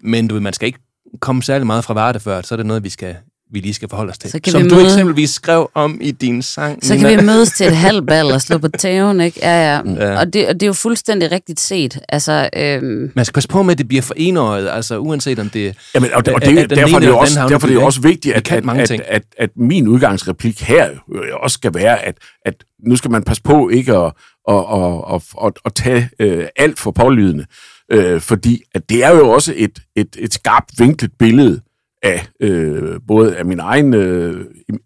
[0.00, 0.78] men du ved, man skal ikke
[1.20, 3.16] komme særlig meget fra Varde før, så er det noget, vi skal
[3.52, 4.30] vi lige skal forholde os til.
[4.30, 6.84] Så kan Som vi du møde- eksempelvis skrev om i din sang.
[6.84, 9.38] Så kan vi mødes til et halvbal og slå på tæven, ikke?
[9.42, 9.80] Ja, ja.
[9.96, 10.18] Ja.
[10.18, 11.98] Og, det, og det er jo fuldstændig rigtigt set.
[12.08, 15.50] Altså, øhm, Man skal passe på med, at det bliver for enåret, altså uanset om
[15.50, 17.66] det Jamen, og, og er- det, er derfor, er det jo eller også, den derfor
[17.66, 19.02] er det jo havneby, også vigtigt, Vi at, kan at, mange at, ting.
[19.06, 22.14] at, at min udgangsreplik her øh, også skal være, at,
[22.46, 22.54] at
[22.86, 24.12] nu skal man passe på ikke at,
[24.48, 27.44] at, at, at, at, at tage øh, alt for pålydende,
[27.92, 31.60] øh, fordi at det er jo også et, et, et skarpt vinklet billede
[32.06, 34.44] af øh, både af min egen, øh,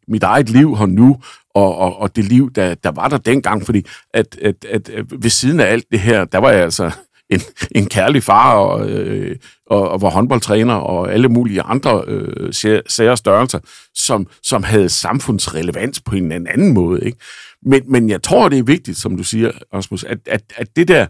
[0.09, 1.17] mit eget liv her nu,
[1.55, 5.05] og, og, og det liv, der, der var der dengang, fordi at, at, at, at
[5.23, 6.91] ved siden af alt det her, der var jeg altså
[7.31, 7.41] en,
[7.71, 9.37] en kærlig far, og, øh,
[9.67, 12.53] og, og var håndboldtræner, og alle mulige andre øh,
[12.89, 13.59] sære størrelser,
[13.95, 17.05] som, som havde samfundsrelevans på en eller anden måde.
[17.05, 17.19] Ikke?
[17.63, 20.89] Men, men jeg tror, det er vigtigt, som du siger, Rasmus, at, at, at det
[20.89, 21.07] der...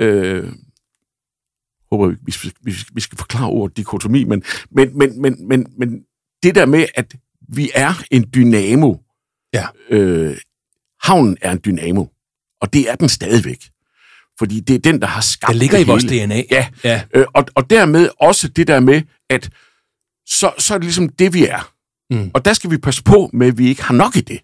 [0.00, 0.44] Øh,
[1.90, 5.66] håber, vi, vi, skal- vi, vi skal forklare ordet dikotomi, men, men, men, men, men,
[5.78, 6.00] men
[6.42, 7.14] det der med, at
[7.48, 8.94] vi er en dynamo.
[9.54, 9.66] Ja.
[9.90, 10.36] Øh,
[11.02, 12.04] havnen er en dynamo,
[12.60, 13.64] og det er den stadigvæk.
[14.38, 16.26] Fordi det er den, der har skabt Der ligger det i vores hele.
[16.26, 16.42] DNA.
[16.50, 17.02] Ja, Ja.
[17.14, 19.50] Øh, og, og dermed også det der med, at
[20.26, 21.72] så, så er det ligesom det, vi er.
[22.10, 22.30] Mm.
[22.34, 24.40] Og der skal vi passe på med, at vi ikke har nok i det.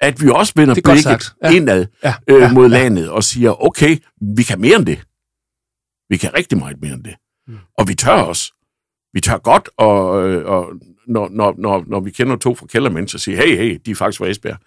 [0.00, 1.32] At vi også vender Det er blikket.
[1.44, 1.50] Ja.
[1.50, 2.14] indad Ja.
[2.28, 2.78] øh, mod Ja.
[2.78, 3.96] landet og siger, okay,
[4.36, 4.98] vi kan mere end det.
[6.10, 7.14] Vi kan rigtig meget mere end det.
[7.48, 7.58] Mm.
[7.78, 8.52] Og vi tør også.
[9.12, 10.66] Vi tør godt, og, øh, og
[11.08, 13.94] når, når, når, når vi kender to fra Kældermænd, så siger hey, hey, de er
[13.94, 14.58] faktisk fra Esbjerg.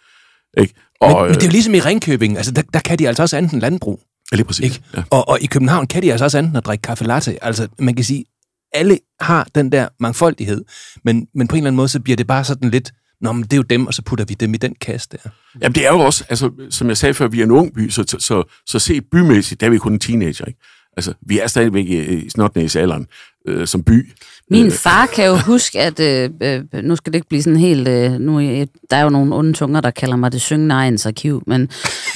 [0.58, 0.74] Ikke?
[1.02, 3.24] Og, Men, men det er jo ligesom i Ringkøbing, altså der, der kan de altså
[3.24, 4.02] også andet end landbrug.
[4.32, 4.66] ja, lige præcis.
[4.66, 4.82] Ikke?
[4.98, 5.04] Ja.
[5.10, 7.44] Og, og i København kan de altså også andet end at drikke kaffe latte.
[7.44, 8.26] Altså man kan sige,
[8.74, 10.66] alle har den der mangfoldighed,
[11.04, 12.92] men, men på en eller anden måde, så bliver det bare sådan lidt,
[13.22, 15.30] Nå, men det er jo dem, og så putter vi dem i den kasse der.
[15.62, 17.90] Jamen, det er jo også, altså, som jeg sagde før, vi er en ung by,
[17.90, 20.60] så, så, så, så set bymæssigt, der er vi kun en teenager, ikke?
[20.98, 23.08] Altså, vi er stadigvæk i, i snotnæsalderen
[23.48, 24.12] øh, som by.
[24.50, 27.88] Min far kan jo huske, at øh, øh, nu skal det ikke blive sådan helt...
[27.88, 31.06] Øh, nu, er- der er jo nogle onde tunger, der kalder mig det syngende egens
[31.06, 31.62] arkiv, men,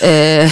[0.05, 0.49] øh,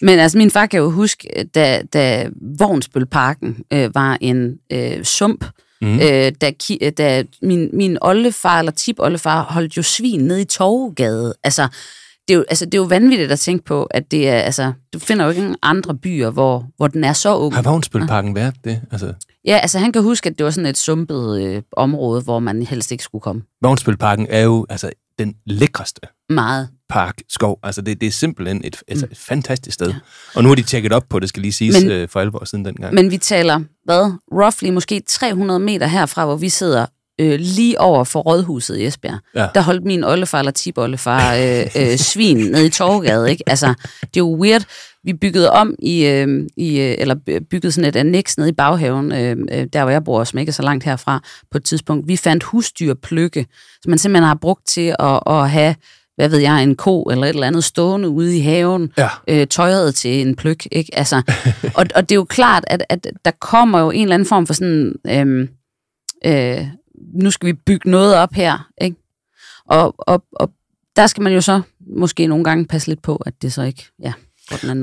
[0.00, 2.28] men altså, min far kan jo huske, da, da
[2.58, 5.44] Vognsbølparken øh, var en øh, sump,
[5.80, 5.94] mm.
[5.94, 11.34] øh, da, ki- da min, min oldefar eller tip-oldefar holdt jo svin ned i Torvegade.
[11.44, 11.68] Altså,
[12.28, 14.72] det er, jo, altså, det er jo vanvittigt at tænke på, at det er, altså,
[14.92, 17.54] du finder jo ikke nogen andre byer, hvor, hvor den er så ung.
[17.54, 18.80] Har Vognsbølparken været det?
[18.92, 19.14] Altså,
[19.46, 22.62] Ja, altså han kan huske, at det var sådan et sumpet øh, område, hvor man
[22.62, 23.42] helst ikke skulle komme.
[23.62, 26.00] Vognsbølparken er jo altså, den lækreste
[26.30, 26.68] Meget.
[26.88, 27.58] park, skov.
[27.62, 29.94] Altså, det, det er simpelthen et, et, et fantastisk sted.
[30.34, 32.44] Og nu har de tjekket op på det, skal lige siges, men, øh, for alvor
[32.44, 32.94] siden dengang.
[32.94, 34.12] Men vi taler, hvad?
[34.32, 36.86] Roughly måske 300 meter herfra, hvor vi sidder
[37.20, 39.18] øh, lige over for Rådhuset i Esbjerg.
[39.34, 39.46] Ja.
[39.54, 43.42] Der holdt min oldefar eller tipoldefar øh, øh, svin ned i Torvegade, ikke?
[43.46, 43.66] Altså,
[44.00, 44.64] det er jo weird.
[45.04, 47.14] Vi byggede om i, øh, i øh, eller
[47.50, 50.50] byggede sådan et annex nede i baghaven, øh, øh, der hvor jeg bor, som ikke
[50.50, 51.22] er så langt herfra,
[51.52, 52.08] på et tidspunkt.
[52.08, 53.46] Vi fandt husdyrpløkke,
[53.82, 55.74] som man simpelthen har brugt til at, at have
[56.16, 59.08] hvad ved jeg, en ko eller et eller andet stående ude i haven, Ja.
[59.28, 60.90] øh, tøjet til en pløk, ikke?
[60.98, 61.22] Altså,
[61.74, 64.46] og, og det er jo klart, at, at der kommer jo en eller anden form
[64.46, 65.48] for sådan, øhm,
[66.26, 66.66] øh,
[67.14, 68.96] nu skal vi bygge noget op her, ikke?
[69.68, 70.50] Og, og, og
[70.96, 71.62] der skal man jo så
[71.96, 74.12] måske nogle gange passe lidt på, at det så ikke, ja,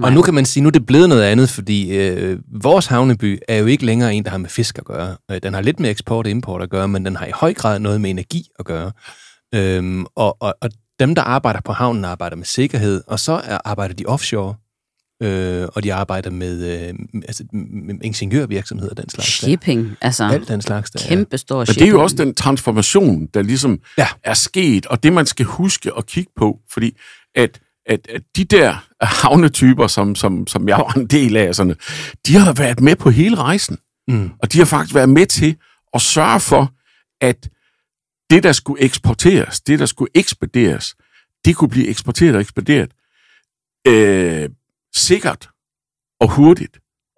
[0.04, 3.40] Og nu kan man sige, nu er det blevet noget andet, fordi øh, vores havneby
[3.48, 5.16] er jo ikke længere en, der har med fisk at gøre.
[5.32, 7.54] Øh, Den har lidt med eksport og import at gøre, men den har i høj
[7.54, 8.92] grad noget med energi at gøre.
[9.56, 10.70] Øhm, og, og, og
[11.00, 14.56] dem, der arbejder på havnen, arbejder med sikkerhed, og så er, arbejder de offshore,
[15.22, 16.94] øh, og de arbejder med, øh,
[17.28, 19.40] altså, med ingeniørvirksomhed og den slags.
[19.40, 19.48] der.
[19.48, 20.92] Shipping, altså Alt den slags.
[20.92, 21.00] Der.
[21.08, 21.80] kæmpe stor Men shipping.
[21.82, 24.08] det er jo også den transformation, der ligesom Ja.
[24.24, 26.98] er sket, og det man skal huske at kigge på, fordi
[27.36, 31.76] at, at, at de der havnetyper, som, som, som jeg var en del af, sådan,
[32.28, 33.78] de har været med på hele rejsen.
[34.08, 34.30] Mm.
[34.40, 35.56] Og de har faktisk været med til
[35.94, 36.72] at sørge for,
[37.22, 37.50] at
[38.30, 40.96] det, der skulle eksporteres, det, der skulle ekspederes,
[41.46, 42.92] det kunne blive eksporteret og ekspederet
[43.88, 44.50] øh,
[44.96, 45.50] sikkert
[46.20, 46.78] og hurtigt.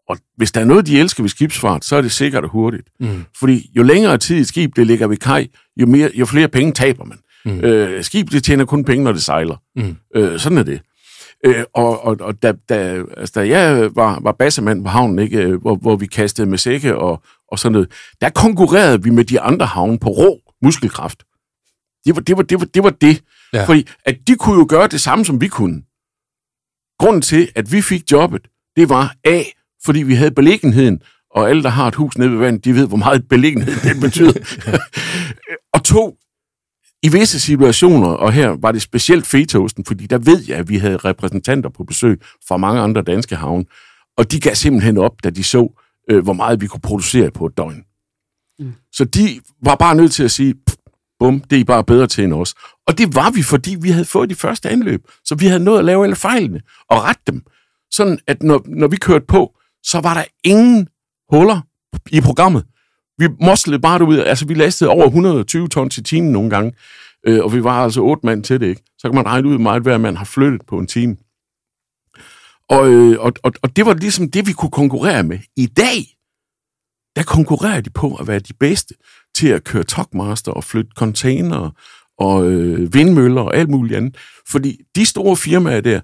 [0.10, 2.90] Og hvis der er noget, de elsker ved skibsfart, så er det sikkert og hurtigt.
[3.00, 3.26] Mm.
[3.40, 5.48] Fordi jo længere tid et skib det ligger ved kaj,
[5.78, 7.20] jo, mere, jo flere penge taber man.
[7.46, 7.60] Mm.
[7.60, 9.56] Øh, skib det tjener kun penge, når det sejler.
[9.76, 9.96] Mm.
[10.16, 10.82] Øh, sådan er det.
[11.46, 15.38] Øh, og og, og da, da, altså, da jeg var, var bassemand på havnen, ikke,
[15.38, 17.92] øh, hvor, hvor vi kastede med sække og, og sådan noget,
[18.22, 21.24] der konkurrerede vi med de andre havne på rå muskelkraft.
[22.06, 22.38] Det var det.
[22.38, 23.22] Var, det, var, det, var det.
[23.54, 23.66] Ja.
[23.66, 25.82] Fordi at de kunne jo gøre det samme, som vi kunne.
[27.00, 29.44] Grunden til, at vi fik jobbet, det var A,
[29.86, 31.02] fordi vi havde beliggenheden,
[31.32, 34.02] og alle, der har et hus nede ved vandet, de ved, hvor meget beliggenhed det
[34.02, 34.34] betyder.
[35.76, 36.18] og to,
[37.04, 40.78] i visse situationer, og her var det specielt fetosten, fordi der ved jeg, at vi
[40.78, 43.66] havde repræsentanter på besøg fra mange andre danske havne,
[44.18, 47.46] og de gav simpelthen op, da de så, øh, hvor meget vi kunne producere på
[47.46, 47.84] et døgn.
[48.60, 48.74] Mm.
[48.92, 50.76] Så de var bare nødt til at sige, "Pff,
[51.20, 52.56] bum, det er I bare bedre til end os.
[52.88, 55.80] Og det var vi, fordi vi havde fået de første anløb, så vi havde nået
[55.80, 57.44] at lave alle fejlene og rette dem.
[57.92, 60.88] Sådan at når, når vi kørte på, så var der ingen
[61.32, 61.62] huller
[62.12, 62.66] i programmet.
[63.18, 64.18] Vi moslede bare ud.
[64.18, 66.74] altså vi lastede over 120 tons i timen nogle gange,
[67.28, 68.84] øh, og vi var altså otte mand til det, ikke?
[68.98, 71.18] Så kan man regne ud, meget hver mand har flyttet på en time.
[72.70, 75.40] Og, øh, og, og, og det var ligesom det, vi kunne konkurrere med.
[75.58, 76.16] I dag,
[77.16, 78.94] der konkurrerer de på at være de bedste
[79.36, 81.70] til at køre togmaster og flytte container
[82.18, 84.18] og øh, vindmøller og alt muligt andet.
[84.50, 86.02] Fordi de store firmaer der,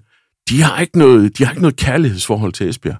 [0.48, 2.96] de har ikke noget, de har ikke noget kærlighedsforhold til Esbjerg.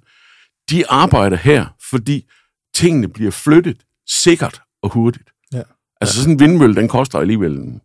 [0.70, 2.26] De arbejder her, fordi
[2.74, 3.76] tingene bliver flyttet
[4.09, 5.30] sikkert og hurtigt.
[5.52, 5.62] Ja.
[6.00, 7.80] Altså sådan en vindmølle, den koster alligevel, en-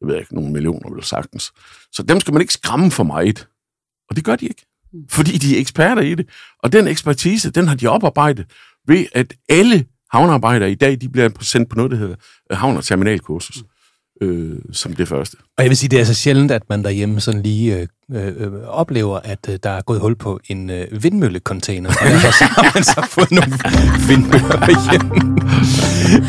[0.00, 1.52] jeg ved ikke, nogle millioner vel sagtens.
[1.92, 3.48] Så dem skal man ikke skræmme for meget.
[4.10, 4.66] Og det gør de ikke.
[5.10, 6.28] Fordi de er eksperter i det.
[6.62, 8.46] Og den ekspertise, den har de oparbejdet
[8.86, 12.14] ved, at alle havnearbejdere i dag, de bliver sendt på noget, der hedder
[12.52, 13.62] øh, havn- og terminalkursus.
[14.22, 15.36] Øh, som det første.
[15.58, 17.76] Og jeg vil sige, det er så sjældent, at man derhjemme sådan lige
[18.12, 22.30] øh, øh, oplever, at øh, der er gået hul på en øh, vindmøllecontainer, og derfor
[22.38, 23.52] så har man så fået nogle
[24.08, 25.36] vindmøller hjem.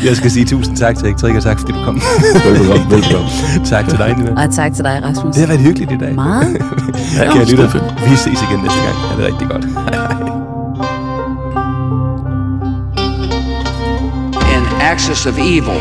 [0.04, 2.00] Jeg skal sige tusind tak til Erik og tak fordi du kom.
[2.44, 3.28] Velbekomme, velbekomme.
[3.66, 4.44] tak til dig, Nina.
[4.46, 5.34] Og tak til dig, Rasmus.
[5.34, 6.14] Det har været hyggeligt i dag.
[6.14, 6.52] Meget.
[7.18, 8.96] Ja, Kære lytter, er vi ses igen næste gang.
[8.96, 9.64] Ha' det rigtig godt.
[9.64, 10.37] An
[14.80, 15.78] axis of evil.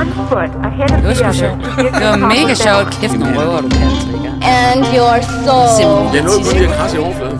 [0.00, 1.32] One foot ahead of Det var the sgu other.
[1.42, 1.60] sjovt.
[1.64, 2.84] to get Det to var the top mega of the sjovt.
[2.84, 3.00] mountain.
[3.02, 4.32] Kæft, nogle røver, du kan, Trigger.
[4.60, 5.14] and your
[5.44, 5.68] soul.
[5.78, 6.12] Simpelthen.
[6.12, 7.38] Det er noget, kun lige at krasse i overfladen.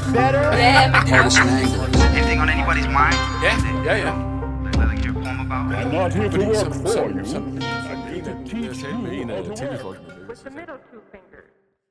[1.12, 1.94] Partisan anglers.
[2.16, 3.16] Anything on anybody's mind?
[3.46, 3.52] Ja,
[3.88, 4.12] ja, ja.
[4.80, 6.32] Let me hear a poem about it.
[6.32, 7.42] Fordi som, som, som,
[9.12, 9.84] en af, jeg talte